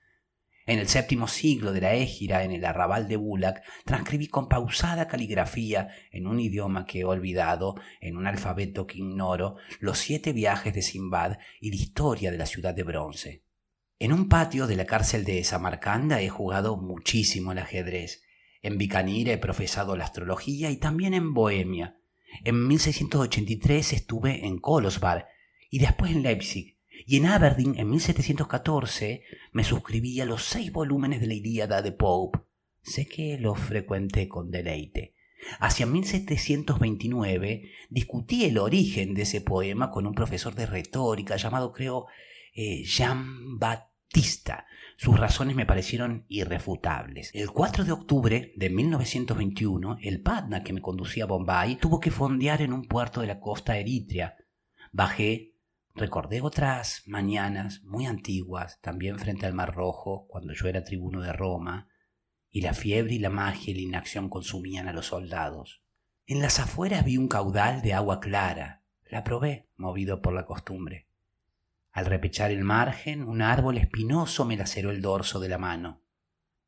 En 0.70 0.78
el 0.78 0.88
séptimo 0.88 1.28
siglo 1.28 1.74
de 1.74 1.82
la 1.82 1.96
Égira, 1.96 2.44
en 2.44 2.52
el 2.52 2.64
arrabal 2.64 3.08
de 3.08 3.18
Bulak, 3.18 3.64
transcribí 3.86 4.28
con 4.28 4.48
pausada 4.48 5.08
caligrafía, 5.08 5.90
en 6.12 6.28
un 6.28 6.40
idioma 6.40 6.86
que 6.86 7.00
he 7.00 7.06
olvidado, 7.06 7.74
en 8.02 8.16
un 8.16 8.28
alfabeto 8.28 8.86
que 8.86 9.00
ignoro, 9.00 9.56
los 9.80 9.98
siete 9.98 10.32
viajes 10.32 10.72
de 10.76 10.84
Simbad 10.84 11.40
y 11.60 11.72
la 11.72 11.76
historia 11.78 12.30
de 12.30 12.38
la 12.38 12.46
ciudad 12.46 12.76
de 12.76 12.84
bronce. 12.84 13.44
En 13.98 14.14
un 14.14 14.30
patio 14.30 14.68
de 14.68 14.76
la 14.76 14.86
cárcel 14.86 15.26
de 15.26 15.44
Samarcanda 15.44 16.22
he 16.22 16.30
jugado 16.30 16.78
muchísimo 16.78 17.52
el 17.52 17.58
ajedrez. 17.58 18.22
En 18.62 18.78
Bicanir 18.78 19.30
he 19.30 19.40
profesado 19.40 19.98
la 19.98 20.04
astrología 20.04 20.70
y 20.70 20.78
también 20.78 21.16
en 21.16 21.34
Bohemia. 21.34 22.00
En 22.44 22.68
1683 22.68 23.94
estuve 23.94 24.46
en 24.46 24.60
Kolosvar 24.60 25.30
y 25.72 25.80
después 25.80 26.12
en 26.12 26.22
Leipzig 26.22 26.79
y 27.10 27.18
en 27.18 27.26
Aberdeen, 27.26 27.74
en 27.80 27.90
1714, 27.90 29.24
me 29.52 29.64
suscribí 29.64 30.24
los 30.26 30.44
seis 30.44 30.72
volúmenes 30.72 31.20
de 31.20 31.26
la 31.26 31.34
Ilíada 31.34 31.82
de 31.82 31.92
Pope. 31.92 32.42
Sé 32.84 33.08
que 33.08 33.40
los 33.40 33.58
frecuenté 33.58 34.28
con 34.28 34.52
deleite. 34.52 35.16
Hacia 35.60 35.88
1729 35.88 37.72
discutí 37.90 38.46
el 38.46 38.60
origen 38.60 39.16
de 39.16 39.24
ese 39.24 39.42
poema 39.42 39.90
con 39.90 40.06
un 40.06 40.14
profesor 40.14 40.54
de 40.54 40.68
retórica 40.68 41.36
llamado, 41.36 41.72
creo, 41.72 42.06
eh, 42.54 42.84
Jean 42.84 43.58
Baptista. 43.58 44.68
Sus 44.96 45.20
razones 45.20 45.56
me 45.56 45.66
parecieron 45.66 46.26
irrefutables. 46.28 47.32
El 47.34 47.50
4 47.50 47.86
de 47.86 47.92
octubre 47.92 48.54
de 48.56 48.70
1921, 48.70 49.98
el 50.04 50.22
Patna 50.22 50.62
que 50.62 50.74
me 50.74 50.82
conducía 50.82 51.24
a 51.24 51.28
Bombay 51.28 51.78
tuvo 51.78 52.00
que 52.00 52.12
fondear 52.12 52.62
en 52.62 52.72
un 52.72 52.84
puerto 52.84 53.22
de 53.22 53.28
la 53.28 53.40
costa 53.40 53.80
eritrea. 53.80 54.36
Bajé 54.92 55.56
Recordé 56.00 56.40
otras 56.40 57.04
mañanas 57.08 57.84
muy 57.84 58.06
antiguas, 58.06 58.80
también 58.80 59.20
frente 59.20 59.46
al 59.46 59.54
Mar 59.54 59.76
Rojo, 59.76 60.28
cuando 60.30 60.54
yo 60.54 60.70
era 60.70 60.86
tribuno 60.86 61.20
de 61.20 61.34
Roma, 61.34 61.90
y 62.50 62.62
la 62.62 62.74
fiebre 62.74 63.16
y 63.16 63.20
la 63.20 63.30
magia 63.30 63.72
y 63.72 63.74
la 63.74 63.82
inacción 63.82 64.30
consumían 64.30 64.88
a 64.88 64.94
los 64.94 65.08
soldados. 65.08 65.84
En 66.26 66.40
las 66.40 66.58
afueras 66.62 67.04
vi 67.04 67.18
un 67.18 67.28
caudal 67.28 67.82
de 67.82 67.94
agua 67.94 68.22
clara. 68.22 68.82
La 69.10 69.26
probé, 69.26 69.68
movido 69.76 70.22
por 70.22 70.32
la 70.32 70.46
costumbre. 70.46 71.10
Al 71.92 72.06
repechar 72.06 72.52
el 72.52 72.64
margen, 72.64 73.24
un 73.24 73.42
árbol 73.42 73.78
espinoso 73.78 74.46
me 74.46 74.56
laceró 74.56 74.92
el 74.92 75.02
dorso 75.02 75.42
de 75.42 75.50
la 75.50 75.58
mano. 75.58 76.02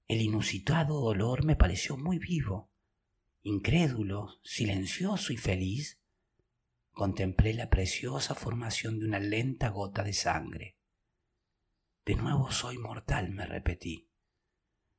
El 0.09 0.19
inusitado 0.19 0.99
dolor 0.99 1.45
me 1.45 1.55
pareció 1.55 1.95
muy 1.95 2.19
vivo. 2.19 2.69
Incrédulo, 3.43 4.41
silencioso 4.43 5.31
y 5.31 5.37
feliz, 5.37 6.00
contemplé 6.91 7.53
la 7.53 7.69
preciosa 7.69 8.35
formación 8.35 8.99
de 8.99 9.05
una 9.05 9.19
lenta 9.19 9.69
gota 9.69 10.03
de 10.03 10.13
sangre. 10.13 10.77
De 12.05 12.15
nuevo 12.15 12.51
soy 12.51 12.77
mortal, 12.77 13.31
me 13.31 13.45
repetí. 13.45 14.09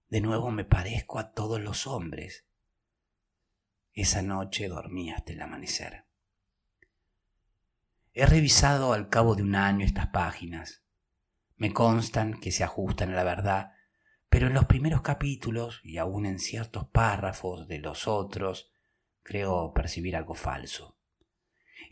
De 0.08 0.20
nuevo 0.20 0.50
me 0.50 0.64
parezco 0.64 1.18
a 1.18 1.32
todos 1.32 1.60
los 1.60 1.86
hombres. 1.86 2.46
Esa 3.92 4.22
noche 4.22 4.68
dormí 4.68 5.10
hasta 5.10 5.32
el 5.32 5.42
amanecer. 5.42 6.06
He 8.14 8.26
revisado 8.26 8.92
al 8.92 9.08
cabo 9.08 9.34
de 9.34 9.42
un 9.42 9.54
año 9.54 9.84
estas 9.84 10.08
páginas. 10.08 10.82
Me 11.56 11.72
constan 11.72 12.40
que 12.40 12.52
se 12.52 12.64
ajustan 12.64 13.10
a 13.12 13.14
la 13.14 13.24
verdad, 13.24 13.72
pero 14.28 14.46
en 14.46 14.54
los 14.54 14.66
primeros 14.66 15.02
capítulos 15.02 15.80
y 15.82 15.98
aún 15.98 16.26
en 16.26 16.38
ciertos 16.38 16.86
párrafos 16.88 17.68
de 17.68 17.78
los 17.78 18.08
otros 18.08 18.70
creo 19.22 19.72
percibir 19.72 20.16
algo 20.16 20.34
falso. 20.34 20.96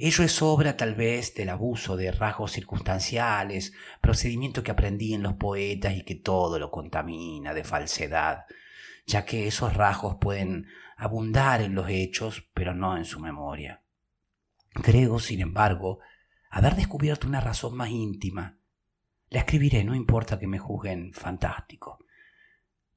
Ello 0.03 0.25
es 0.25 0.41
obra 0.41 0.79
tal 0.79 0.95
vez 0.95 1.35
del 1.35 1.51
abuso 1.51 1.95
de 1.95 2.11
rasgos 2.11 2.53
circunstanciales, 2.53 3.75
procedimiento 4.01 4.63
que 4.63 4.71
aprendí 4.71 5.13
en 5.13 5.23
los 5.23 5.35
poetas 5.35 5.95
y 5.95 6.05
que 6.05 6.15
todo 6.15 6.59
lo 6.59 6.71
contamina 6.71 7.53
de 7.53 7.65
falsedad, 7.65 8.47
ya 9.05 9.27
que 9.27 9.47
esos 9.47 9.75
rasgos 9.77 10.17
pueden 10.19 10.69
abundar 10.97 11.61
en 11.61 11.75
los 11.75 11.91
hechos, 11.91 12.49
pero 12.55 12.75
no 12.75 12.97
en 12.97 13.05
su 13.05 13.21
memoria. 13.21 13.83
Creo, 14.73 15.19
sin 15.19 15.43
embargo, 15.43 15.99
haber 16.49 16.77
descubierto 16.77 17.27
una 17.27 17.43
razón 17.43 17.77
más 17.77 17.91
íntima. 17.91 18.57
La 19.29 19.41
escribiré, 19.41 19.85
no 19.85 19.95
importa 19.95 20.39
que 20.39 20.47
me 20.47 20.59
juzguen 20.59 21.13
fantástico. 21.13 21.99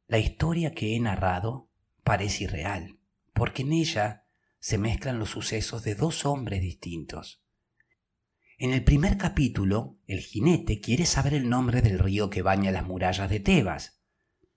La 0.08 0.20
historia 0.20 0.74
que 0.74 0.95
he 0.95 0.99
narrado 1.01 1.68
parece 2.01 2.45
irreal, 2.45 2.97
porque 3.34 3.64
en 3.64 3.74
ella 3.74 4.23
se 4.64 4.78
mezclan 4.78 5.20
los 5.20 5.32
sucesos 5.32 5.84
de 5.84 5.93
dos 5.93 6.26
hombres 6.26 6.61
distintos. 6.61 7.43
En 8.57 8.72
el 8.72 8.82
primer 8.86 9.18
capítulo, 9.18 9.97
el 10.07 10.22
jinete 10.22 10.80
quiere 10.80 11.05
saber 11.05 11.34
el 11.34 11.49
nombre 11.49 11.82
del 11.82 11.99
río 11.99 12.30
que 12.30 12.43
baña 12.43 12.72
las 12.72 12.86
murallas 12.86 13.30
de 13.30 13.41
Tebas. 13.41 13.99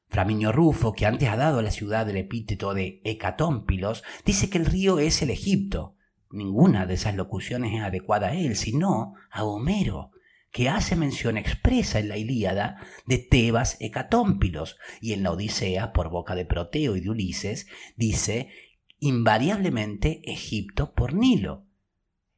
Flaminio 0.07 0.53
Rufo, 0.53 0.93
que 0.93 1.07
antes 1.07 1.29
ha 1.29 1.37
dado 1.37 1.59
a 1.59 1.63
la 1.63 1.73
ciudad 1.73 2.09
el 2.09 2.19
epíteto 2.19 2.73
de 2.73 3.01
Hecatómpilos, 3.03 4.05
dice 4.25 4.49
que 4.49 4.59
el 4.59 4.67
río 4.67 5.01
es 5.01 5.23
el 5.23 5.31
Egipto. 5.31 5.97
Ninguna 6.31 6.87
de 6.87 6.95
esas 6.95 7.17
locuciones 7.17 7.75
es 7.75 7.81
adecuada 7.81 8.29
a 8.29 8.35
él, 8.37 8.55
sino 8.55 9.15
a 9.33 9.43
Homero, 9.43 10.13
que 10.53 10.69
hace 10.69 10.95
mención 10.95 11.37
expresa 11.37 11.99
en 11.99 12.09
la 12.09 12.17
Ilíada 12.17 12.77
de 13.07 13.19
Tebas 13.19 13.77
Hecatómpilos, 13.81 14.79
y 15.01 15.15
en 15.15 15.25
la 15.25 15.33
Odisea, 15.33 15.93
por 15.93 16.11
boca 16.11 16.37
de 16.37 16.47
Proteo 16.47 16.95
y 16.95 17.01
de 17.01 17.11
Ulises, 17.11 17.67
dice 17.97 18.51
invariablemente 18.99 20.23
Egipto 20.31 20.95
por 20.95 21.13
Nilo. 21.13 21.67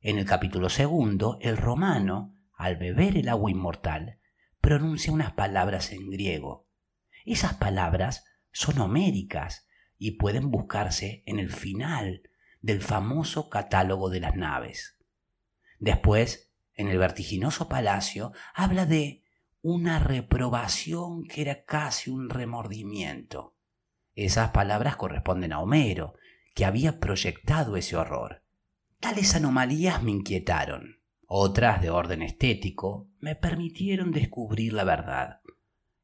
En 0.01 0.19
el 0.19 0.25
capítulo 0.25 0.69
segundo, 0.69 1.39
el 1.41 1.57
romano, 1.57 2.37
al 2.55 2.77
beber 2.77 3.17
el 3.17 3.29
agua 3.29 3.51
inmortal, 3.51 4.19
pronuncia 4.61 5.13
unas 5.13 5.33
palabras 5.33 5.93
en 5.93 6.11
griego. 6.11 6.67
Esas 7.25 7.55
palabras 7.55 8.25
son 8.53 8.79
homéricas 8.81 9.69
y 9.99 10.13
pueden 10.13 10.51
buscarse 10.51 11.23
en 11.27 11.39
el 11.39 11.51
final 11.51 12.23
del 12.61 12.81
famoso 12.81 13.49
catálogo 13.49 14.11
de 14.11 14.21
las 14.21 14.35
naves. 14.35 14.99
Después, 15.79 16.51
en 16.75 16.89
el 16.89 16.99
vertiginoso 16.99 17.69
palacio, 17.69 18.33
habla 18.55 18.87
de 18.87 19.25
una 19.63 19.99
reprobación 19.99 21.25
que 21.25 21.43
era 21.43 21.65
casi 21.65 22.11
un 22.11 22.31
remordimiento. 22.31 23.57
Esas 24.15 24.51
palabras 24.51 24.97
corresponden 24.97 25.53
a 25.53 25.61
Homero, 25.61 26.15
que 26.59 26.65
había 26.65 26.99
proyectado 26.99 27.77
ese 27.77 27.95
horror. 27.95 28.43
Tales 28.99 29.37
anomalías 29.37 30.03
me 30.03 30.11
inquietaron. 30.11 31.01
Otras, 31.29 31.81
de 31.81 31.91
orden 31.91 32.21
estético, 32.21 33.09
me 33.21 33.37
permitieron 33.37 34.11
descubrir 34.11 34.73
la 34.73 34.83
verdad. 34.83 35.41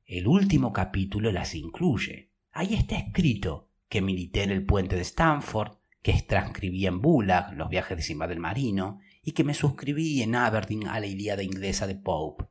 El 0.04 0.28
último 0.28 0.72
capítulo 0.72 1.32
las 1.32 1.56
incluye. 1.56 2.30
Ahí 2.52 2.74
está 2.74 2.96
escrito 2.96 3.68
que 3.88 4.00
milité 4.00 4.44
en 4.44 4.52
el 4.52 4.64
puente 4.64 4.94
de 4.94 5.02
Stanford, 5.02 5.78
que 6.02 6.12
transcribí 6.22 6.86
en 6.86 7.02
Bulag 7.02 7.52
los 7.54 7.68
viajes 7.68 7.96
de 7.96 8.04
Simba 8.04 8.28
del 8.28 8.38
Marino 8.38 9.00
y 9.24 9.32
que 9.32 9.42
me 9.42 9.54
suscribí 9.54 10.22
en 10.22 10.36
Aberdeen 10.36 10.86
a 10.86 11.00
la 11.00 11.06
Ilíada 11.06 11.42
inglesa 11.42 11.88
de 11.88 11.96
Pope. 11.96 12.44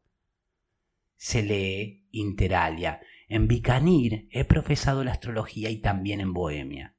Se 1.16 1.42
lee 1.42 2.10
Interalia. 2.12 3.00
En 3.30 3.48
Bicanir 3.48 4.28
he 4.30 4.44
profesado 4.44 5.06
la 5.06 5.14
astrología 5.14 5.70
y 5.70 5.78
también 5.78 6.20
en 6.20 6.34
Bohemia. 6.34 6.93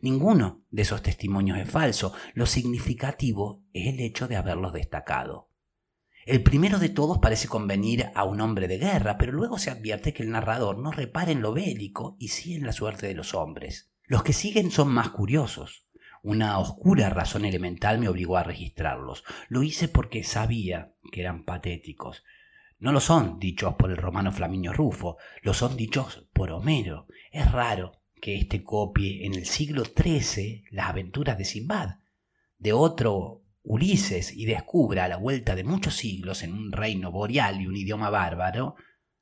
Ninguno 0.00 0.64
de 0.70 0.82
esos 0.82 1.02
testimonios 1.02 1.58
es 1.58 1.70
falso. 1.70 2.12
Lo 2.34 2.46
significativo 2.46 3.64
es 3.72 3.88
el 3.88 4.00
hecho 4.00 4.28
de 4.28 4.36
haberlos 4.36 4.72
destacado. 4.72 5.50
El 6.26 6.42
primero 6.42 6.78
de 6.78 6.88
todos 6.88 7.18
parece 7.18 7.46
convenir 7.46 8.10
a 8.14 8.24
un 8.24 8.40
hombre 8.40 8.66
de 8.66 8.78
guerra, 8.78 9.16
pero 9.16 9.32
luego 9.32 9.58
se 9.58 9.70
advierte 9.70 10.12
que 10.12 10.24
el 10.24 10.30
narrador 10.30 10.78
no 10.78 10.90
repara 10.90 11.30
en 11.30 11.40
lo 11.40 11.52
bélico 11.52 12.16
y 12.18 12.28
sí 12.28 12.54
en 12.54 12.66
la 12.66 12.72
suerte 12.72 13.06
de 13.06 13.14
los 13.14 13.32
hombres. 13.32 13.92
Los 14.04 14.24
que 14.24 14.32
siguen 14.32 14.72
son 14.72 14.88
más 14.88 15.10
curiosos. 15.10 15.86
Una 16.22 16.58
oscura 16.58 17.10
razón 17.10 17.44
elemental 17.44 17.98
me 18.00 18.08
obligó 18.08 18.36
a 18.36 18.42
registrarlos. 18.42 19.22
Lo 19.48 19.62
hice 19.62 19.86
porque 19.86 20.24
sabía 20.24 20.94
que 21.12 21.20
eran 21.20 21.44
patéticos. 21.44 22.24
No 22.80 22.90
lo 22.90 22.98
son 22.98 23.38
dichos 23.38 23.76
por 23.76 23.92
el 23.92 23.96
romano 23.96 24.32
Flaminio 24.32 24.72
Rufo, 24.72 25.18
lo 25.42 25.54
son 25.54 25.76
dichos 25.76 26.28
por 26.32 26.50
Homero. 26.50 27.06
Es 27.30 27.50
raro 27.52 28.02
que 28.20 28.36
éste 28.36 28.62
copie 28.62 29.26
en 29.26 29.34
el 29.34 29.46
siglo 29.46 29.84
XIII 29.84 30.64
las 30.70 30.88
aventuras 30.90 31.38
de 31.38 31.44
Simbad, 31.44 31.96
de 32.58 32.72
otro 32.72 33.42
Ulises 33.62 34.32
y 34.32 34.46
descubra 34.46 35.04
a 35.04 35.08
la 35.08 35.16
vuelta 35.16 35.56
de 35.56 35.64
muchos 35.64 35.96
siglos 35.96 36.42
en 36.42 36.52
un 36.52 36.70
reino 36.70 37.10
boreal 37.10 37.60
y 37.60 37.66
un 37.66 37.76
idioma 37.76 38.10
bárbaro 38.10 38.76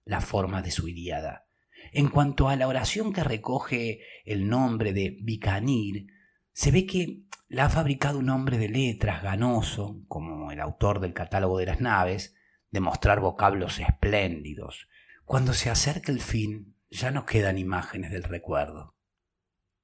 la 0.05 0.21
forma 0.21 0.61
de 0.61 0.71
su 0.71 0.87
Ilíada. 0.87 1.47
En 1.93 2.09
cuanto 2.09 2.49
a 2.49 2.57
la 2.57 2.69
oración 2.69 3.13
que 3.13 3.25
recoge 3.25 4.01
el 4.25 4.49
nombre 4.49 4.93
de 4.93 5.17
Bicanir, 5.23 6.09
se 6.53 6.71
ve 6.71 6.87
que 6.87 7.23
la 7.49 7.67
ha 7.67 7.71
fabricado 7.71 8.19
un 8.19 8.31
hombre 8.31 8.59
de 8.59 8.69
letras 8.69 9.23
ganoso, 9.23 10.03
como 10.09 10.51
el 10.51 10.61
autor 10.61 11.01
del 11.01 11.15
catálogo 11.15 11.59
de 11.59 11.67
las 11.67 11.81
naves, 11.81 12.35
de 12.71 12.81
mostrar 12.81 13.21
vocablos 13.21 13.79
espléndidos. 13.79 14.89
Cuando 15.25 15.55
se 15.55 15.71
acerca 15.71 16.13
el 16.13 16.21
fin, 16.21 16.74
ya 16.95 17.11
no 17.11 17.27
quedan 17.27 17.59
imágenes 17.59 18.13
del 18.13 18.23
recuerdo, 18.23 18.95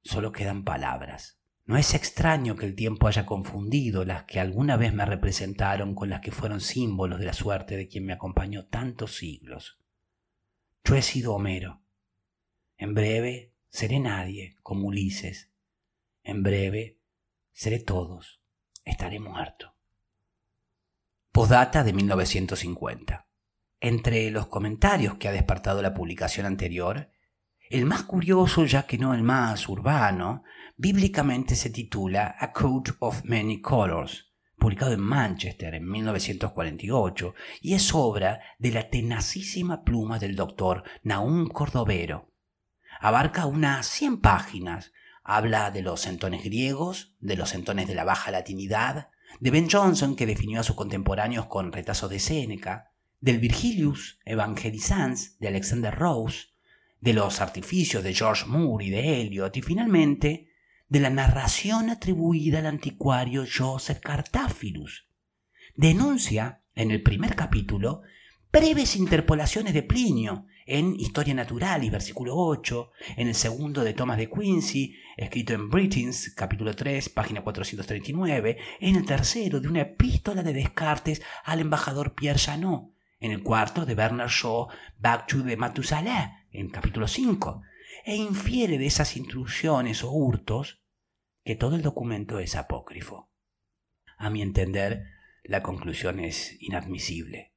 solo 0.02 0.30
quedan 0.30 0.64
palabras. 0.64 1.38
No 1.64 1.76
es 1.76 1.94
extraño 1.94 2.56
que 2.56 2.66
el 2.66 2.74
tiempo 2.74 3.08
haya 3.08 3.26
confundido 3.26 4.04
las 4.04 4.24
que 4.24 4.40
alguna 4.40 4.76
vez 4.76 4.92
me 4.92 5.04
representaron 5.04 5.94
con 5.94 6.08
las 6.08 6.20
que 6.20 6.30
fueron 6.30 6.61
símbolos 6.61 7.18
de 7.18 7.26
la 7.26 7.32
suerte 7.32 7.76
de 7.76 7.88
quien 7.88 8.06
me 8.06 8.12
acompañó 8.12 8.66
tantos 8.66 9.16
siglos. 9.16 9.78
Yo 10.84 10.96
he 10.96 11.02
sido 11.02 11.34
Homero. 11.34 11.82
En 12.76 12.94
breve 12.94 13.52
seré 13.68 14.00
nadie, 14.00 14.56
como 14.62 14.88
Ulises. 14.88 15.50
En 16.22 16.42
breve 16.42 16.98
seré 17.52 17.80
todos. 17.80 18.40
Estaré 18.84 19.20
muerto. 19.20 19.74
Postdata 21.32 21.84
de 21.84 21.92
1950. 21.92 23.29
Entre 23.82 24.30
los 24.30 24.46
comentarios 24.48 25.14
que 25.14 25.28
ha 25.28 25.32
despertado 25.32 25.80
la 25.80 25.94
publicación 25.94 26.44
anterior, 26.44 27.10
el 27.70 27.86
más 27.86 28.02
curioso, 28.02 28.66
ya 28.66 28.82
que 28.82 28.98
no 28.98 29.14
el 29.14 29.22
más 29.22 29.70
urbano, 29.70 30.44
bíblicamente 30.76 31.56
se 31.56 31.70
titula 31.70 32.36
A 32.38 32.52
Coat 32.52 32.90
of 32.98 33.24
Many 33.24 33.62
Colors, 33.62 34.34
publicado 34.58 34.92
en 34.92 35.00
Manchester 35.00 35.74
en 35.74 35.88
1948, 35.88 37.34
y 37.62 37.72
es 37.72 37.94
obra 37.94 38.40
de 38.58 38.70
la 38.70 38.90
tenacísima 38.90 39.82
pluma 39.82 40.18
del 40.18 40.36
doctor 40.36 40.84
Naum 41.02 41.48
Cordovero. 41.48 42.34
Abarca 43.00 43.46
unas 43.46 43.86
100 43.86 44.20
páginas, 44.20 44.92
habla 45.24 45.70
de 45.70 45.80
los 45.80 46.02
centones 46.02 46.44
griegos, 46.44 47.16
de 47.18 47.36
los 47.36 47.48
centones 47.48 47.88
de 47.88 47.94
la 47.94 48.04
baja 48.04 48.30
latinidad, 48.30 49.08
de 49.38 49.50
Ben 49.50 49.70
Jonson 49.70 50.16
que 50.16 50.26
definió 50.26 50.60
a 50.60 50.64
sus 50.64 50.76
contemporáneos 50.76 51.46
con 51.46 51.72
retazos 51.72 52.10
de 52.10 52.18
Séneca, 52.18 52.89
del 53.20 53.38
Virgilius 53.38 54.18
Evangelizans 54.24 55.38
de 55.38 55.48
Alexander 55.48 55.94
Rose, 55.94 56.48
de 57.00 57.12
los 57.12 57.40
artificios 57.40 58.02
de 58.02 58.14
George 58.14 58.46
Moore 58.46 58.86
y 58.86 58.90
de 58.90 59.20
Eliot, 59.20 59.56
y 59.56 59.62
finalmente 59.62 60.48
de 60.88 61.00
la 61.00 61.10
narración 61.10 61.90
atribuida 61.90 62.58
al 62.58 62.66
anticuario 62.66 63.44
Joseph 63.46 64.00
Cartaphilus. 64.00 65.06
Denuncia, 65.76 66.62
en 66.74 66.90
el 66.90 67.02
primer 67.02 67.36
capítulo, 67.36 68.02
breves 68.52 68.96
interpolaciones 68.96 69.74
de 69.74 69.82
Plinio 69.82 70.46
en 70.66 70.94
Historia 70.98 71.34
Natural 71.34 71.82
y 71.84 71.90
versículo 71.90 72.36
8, 72.36 72.90
en 73.16 73.28
el 73.28 73.34
segundo 73.34 73.82
de 73.82 73.92
Thomas 73.92 74.18
de 74.18 74.30
Quincy, 74.30 74.94
escrito 75.16 75.52
en 75.52 75.68
Britons, 75.68 76.32
capítulo 76.34 76.74
3, 76.74 77.08
página 77.10 77.42
439, 77.42 78.56
en 78.80 78.96
el 78.96 79.04
tercero 79.04 79.60
de 79.60 79.68
una 79.68 79.82
epístola 79.82 80.42
de 80.42 80.52
Descartes 80.52 81.22
al 81.44 81.60
embajador 81.60 82.14
Pierre 82.14 82.38
Chanot, 82.38 82.90
en 83.20 83.32
el 83.32 83.42
cuarto 83.42 83.84
de 83.84 83.94
Bernard 83.94 84.30
Shaw, 84.30 84.68
Back 84.98 85.26
to 85.26 85.44
the 85.44 85.56
en 86.52 86.70
capítulo 86.70 87.06
5, 87.06 87.62
e 88.04 88.16
infiere 88.16 88.78
de 88.78 88.86
esas 88.86 89.16
intrusiones 89.16 90.02
o 90.02 90.10
hurtos 90.10 90.82
que 91.44 91.54
todo 91.54 91.76
el 91.76 91.82
documento 91.82 92.38
es 92.38 92.56
apócrifo. 92.56 93.30
A 94.16 94.30
mi 94.30 94.42
entender, 94.42 95.06
la 95.44 95.62
conclusión 95.62 96.18
es 96.18 96.56
inadmisible. 96.60 97.52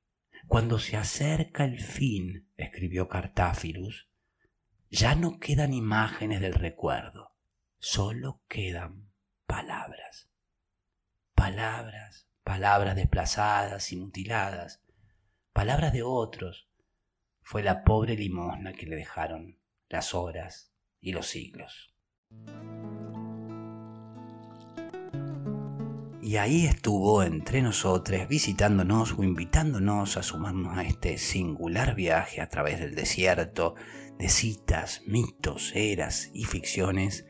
Cuando 0.47 0.79
se 0.79 0.97
acerca 0.97 1.63
el 1.63 1.79
fin, 1.79 2.49
escribió 2.57 3.07
Cartáfilus, 3.07 4.09
ya 4.89 5.15
no 5.15 5.39
quedan 5.39 5.73
imágenes 5.73 6.41
del 6.41 6.53
recuerdo, 6.53 7.29
solo 7.79 8.41
quedan 8.47 9.09
palabras. 9.47 10.29
Palabras, 11.33 12.27
palabras 12.43 12.95
desplazadas 12.95 13.91
y 13.91 13.95
mutiladas, 13.95 14.82
palabras 15.53 15.93
de 15.93 16.01
otros, 16.01 16.67
fue 17.43 17.61
la 17.61 17.83
pobre 17.83 18.17
limosna 18.17 18.73
que 18.73 18.87
le 18.87 18.95
dejaron 18.95 19.59
las 19.87 20.15
horas 20.15 20.73
y 20.99 21.11
los 21.11 21.27
siglos. 21.27 21.93
Y 26.21 26.37
ahí 26.37 26.65
estuvo 26.65 27.21
entre 27.21 27.61
nosotros, 27.61 28.27
visitándonos 28.27 29.13
o 29.13 29.23
invitándonos 29.23 30.17
a 30.17 30.23
sumarnos 30.23 30.77
a 30.77 30.83
este 30.83 31.19
singular 31.19 31.93
viaje 31.93 32.41
a 32.41 32.49
través 32.49 32.79
del 32.79 32.95
desierto 32.95 33.75
de 34.17 34.29
citas, 34.29 35.01
mitos, 35.05 35.71
eras 35.75 36.31
y 36.33 36.45
ficciones, 36.45 37.27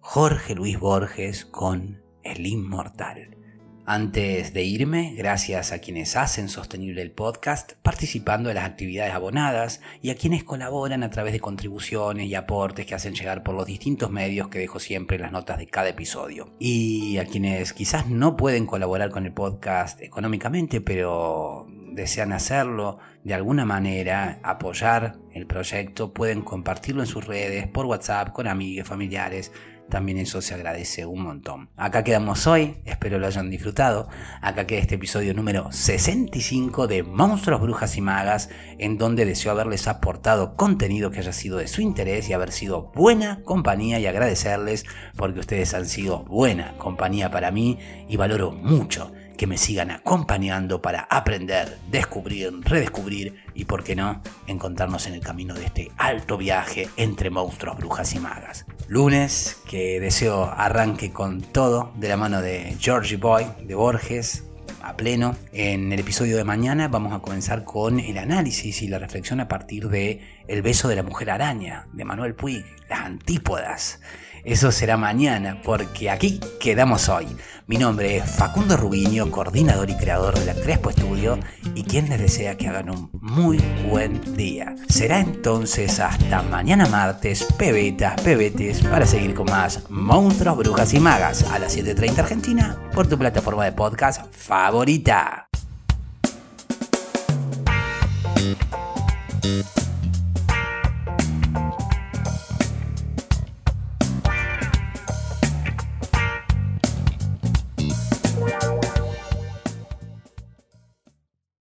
Jorge 0.00 0.54
Luis 0.54 0.80
Borges 0.80 1.44
con 1.44 2.02
El 2.24 2.46
Inmortal. 2.46 3.39
Antes 3.86 4.52
de 4.52 4.62
irme, 4.62 5.14
gracias 5.16 5.72
a 5.72 5.78
quienes 5.78 6.14
hacen 6.14 6.48
sostenible 6.48 7.02
el 7.02 7.10
podcast 7.10 7.72
participando 7.82 8.48
de 8.48 8.54
las 8.54 8.64
actividades 8.64 9.12
abonadas 9.14 9.80
y 10.02 10.10
a 10.10 10.14
quienes 10.14 10.44
colaboran 10.44 11.02
a 11.02 11.10
través 11.10 11.32
de 11.32 11.40
contribuciones 11.40 12.26
y 12.26 12.34
aportes 12.34 12.86
que 12.86 12.94
hacen 12.94 13.14
llegar 13.14 13.42
por 13.42 13.54
los 13.54 13.66
distintos 13.66 14.10
medios 14.10 14.48
que 14.48 14.58
dejo 14.58 14.78
siempre 14.78 15.16
en 15.16 15.22
las 15.22 15.32
notas 15.32 15.58
de 15.58 15.66
cada 15.66 15.88
episodio. 15.88 16.52
Y 16.58 17.18
a 17.18 17.24
quienes 17.24 17.72
quizás 17.72 18.08
no 18.08 18.36
pueden 18.36 18.66
colaborar 18.66 19.10
con 19.10 19.26
el 19.26 19.32
podcast 19.32 20.00
económicamente, 20.00 20.80
pero 20.80 21.66
desean 22.00 22.32
hacerlo 22.32 22.98
de 23.24 23.34
alguna 23.34 23.64
manera, 23.64 24.40
apoyar 24.42 25.16
el 25.32 25.46
proyecto, 25.46 26.12
pueden 26.12 26.42
compartirlo 26.42 27.02
en 27.02 27.06
sus 27.06 27.26
redes, 27.26 27.68
por 27.68 27.86
WhatsApp, 27.86 28.32
con 28.32 28.46
amigos, 28.48 28.88
familiares 28.88 29.52
también 29.90 30.18
eso 30.18 30.40
se 30.40 30.54
agradece 30.54 31.04
un 31.04 31.22
montón. 31.22 31.68
Acá 31.76 32.02
quedamos 32.04 32.46
hoy, 32.46 32.76
espero 32.86 33.18
lo 33.18 33.26
hayan 33.26 33.50
disfrutado. 33.50 34.08
Acá 34.40 34.66
queda 34.66 34.78
este 34.78 34.94
episodio 34.94 35.34
número 35.34 35.70
65 35.70 36.86
de 36.86 37.02
Monstruos, 37.02 37.60
Brujas 37.60 37.96
y 37.96 38.00
Magas, 38.00 38.48
en 38.78 38.96
donde 38.96 39.26
deseo 39.26 39.52
haberles 39.52 39.88
aportado 39.88 40.56
contenido 40.56 41.10
que 41.10 41.18
haya 41.18 41.32
sido 41.32 41.58
de 41.58 41.68
su 41.68 41.82
interés 41.82 42.30
y 42.30 42.32
haber 42.32 42.52
sido 42.52 42.92
buena 42.94 43.42
compañía 43.42 43.98
y 43.98 44.06
agradecerles 44.06 44.86
porque 45.16 45.40
ustedes 45.40 45.74
han 45.74 45.86
sido 45.86 46.24
buena 46.24 46.76
compañía 46.78 47.30
para 47.30 47.50
mí 47.50 47.78
y 48.08 48.16
valoro 48.16 48.52
mucho 48.52 49.12
que 49.40 49.46
me 49.46 49.56
sigan 49.56 49.90
acompañando 49.90 50.82
para 50.82 51.00
aprender, 51.04 51.78
descubrir, 51.90 52.52
redescubrir 52.60 53.36
y, 53.54 53.64
por 53.64 53.82
qué 53.82 53.96
no, 53.96 54.20
encontrarnos 54.46 55.06
en 55.06 55.14
el 55.14 55.22
camino 55.22 55.54
de 55.54 55.64
este 55.64 55.90
alto 55.96 56.36
viaje 56.36 56.90
entre 56.98 57.30
monstruos, 57.30 57.78
brujas 57.78 58.14
y 58.14 58.18
magas. 58.18 58.66
Lunes, 58.86 59.62
que 59.66 59.98
deseo 59.98 60.44
arranque 60.44 61.10
con 61.10 61.40
todo 61.40 61.90
de 61.96 62.10
la 62.10 62.18
mano 62.18 62.42
de 62.42 62.76
Georgie 62.78 63.16
Boy, 63.16 63.46
de 63.62 63.74
Borges, 63.74 64.44
a 64.82 64.94
pleno. 64.94 65.34
En 65.54 65.90
el 65.90 66.00
episodio 66.00 66.36
de 66.36 66.44
mañana 66.44 66.88
vamos 66.88 67.14
a 67.14 67.20
comenzar 67.20 67.64
con 67.64 67.98
el 67.98 68.18
análisis 68.18 68.82
y 68.82 68.88
la 68.88 68.98
reflexión 68.98 69.40
a 69.40 69.48
partir 69.48 69.88
de 69.88 70.20
El 70.48 70.60
beso 70.60 70.86
de 70.86 70.96
la 70.96 71.02
mujer 71.02 71.30
araña, 71.30 71.86
de 71.94 72.04
Manuel 72.04 72.34
Puig, 72.34 72.66
las 72.90 73.00
antípodas. 73.00 74.02
Eso 74.44 74.72
será 74.72 74.96
mañana, 74.96 75.60
porque 75.62 76.10
aquí 76.10 76.40
quedamos 76.58 77.08
hoy. 77.08 77.26
Mi 77.66 77.76
nombre 77.76 78.16
es 78.16 78.24
Facundo 78.24 78.76
Rubiño, 78.76 79.30
coordinador 79.30 79.90
y 79.90 79.96
creador 79.96 80.38
de 80.38 80.46
la 80.46 80.54
Crespo 80.54 80.90
Estudio, 80.90 81.38
y 81.74 81.84
quien 81.84 82.08
les 82.08 82.18
desea 82.18 82.56
que 82.56 82.68
hagan 82.68 82.90
un 82.90 83.10
muy 83.20 83.58
buen 83.88 84.36
día. 84.36 84.74
Será 84.88 85.20
entonces 85.20 86.00
hasta 86.00 86.42
mañana 86.42 86.86
martes, 86.86 87.44
pebetas, 87.56 88.20
pebetes, 88.22 88.82
para 88.82 89.06
seguir 89.06 89.34
con 89.34 89.46
más 89.46 89.88
Monstruos, 89.88 90.56
Brujas 90.56 90.94
y 90.94 91.00
Magas 91.00 91.44
a 91.44 91.58
las 91.58 91.76
7.30 91.76 92.18
Argentina 92.18 92.76
por 92.92 93.06
tu 93.06 93.18
plataforma 93.18 93.64
de 93.64 93.72
podcast 93.72 94.22
favorita. 94.34 95.48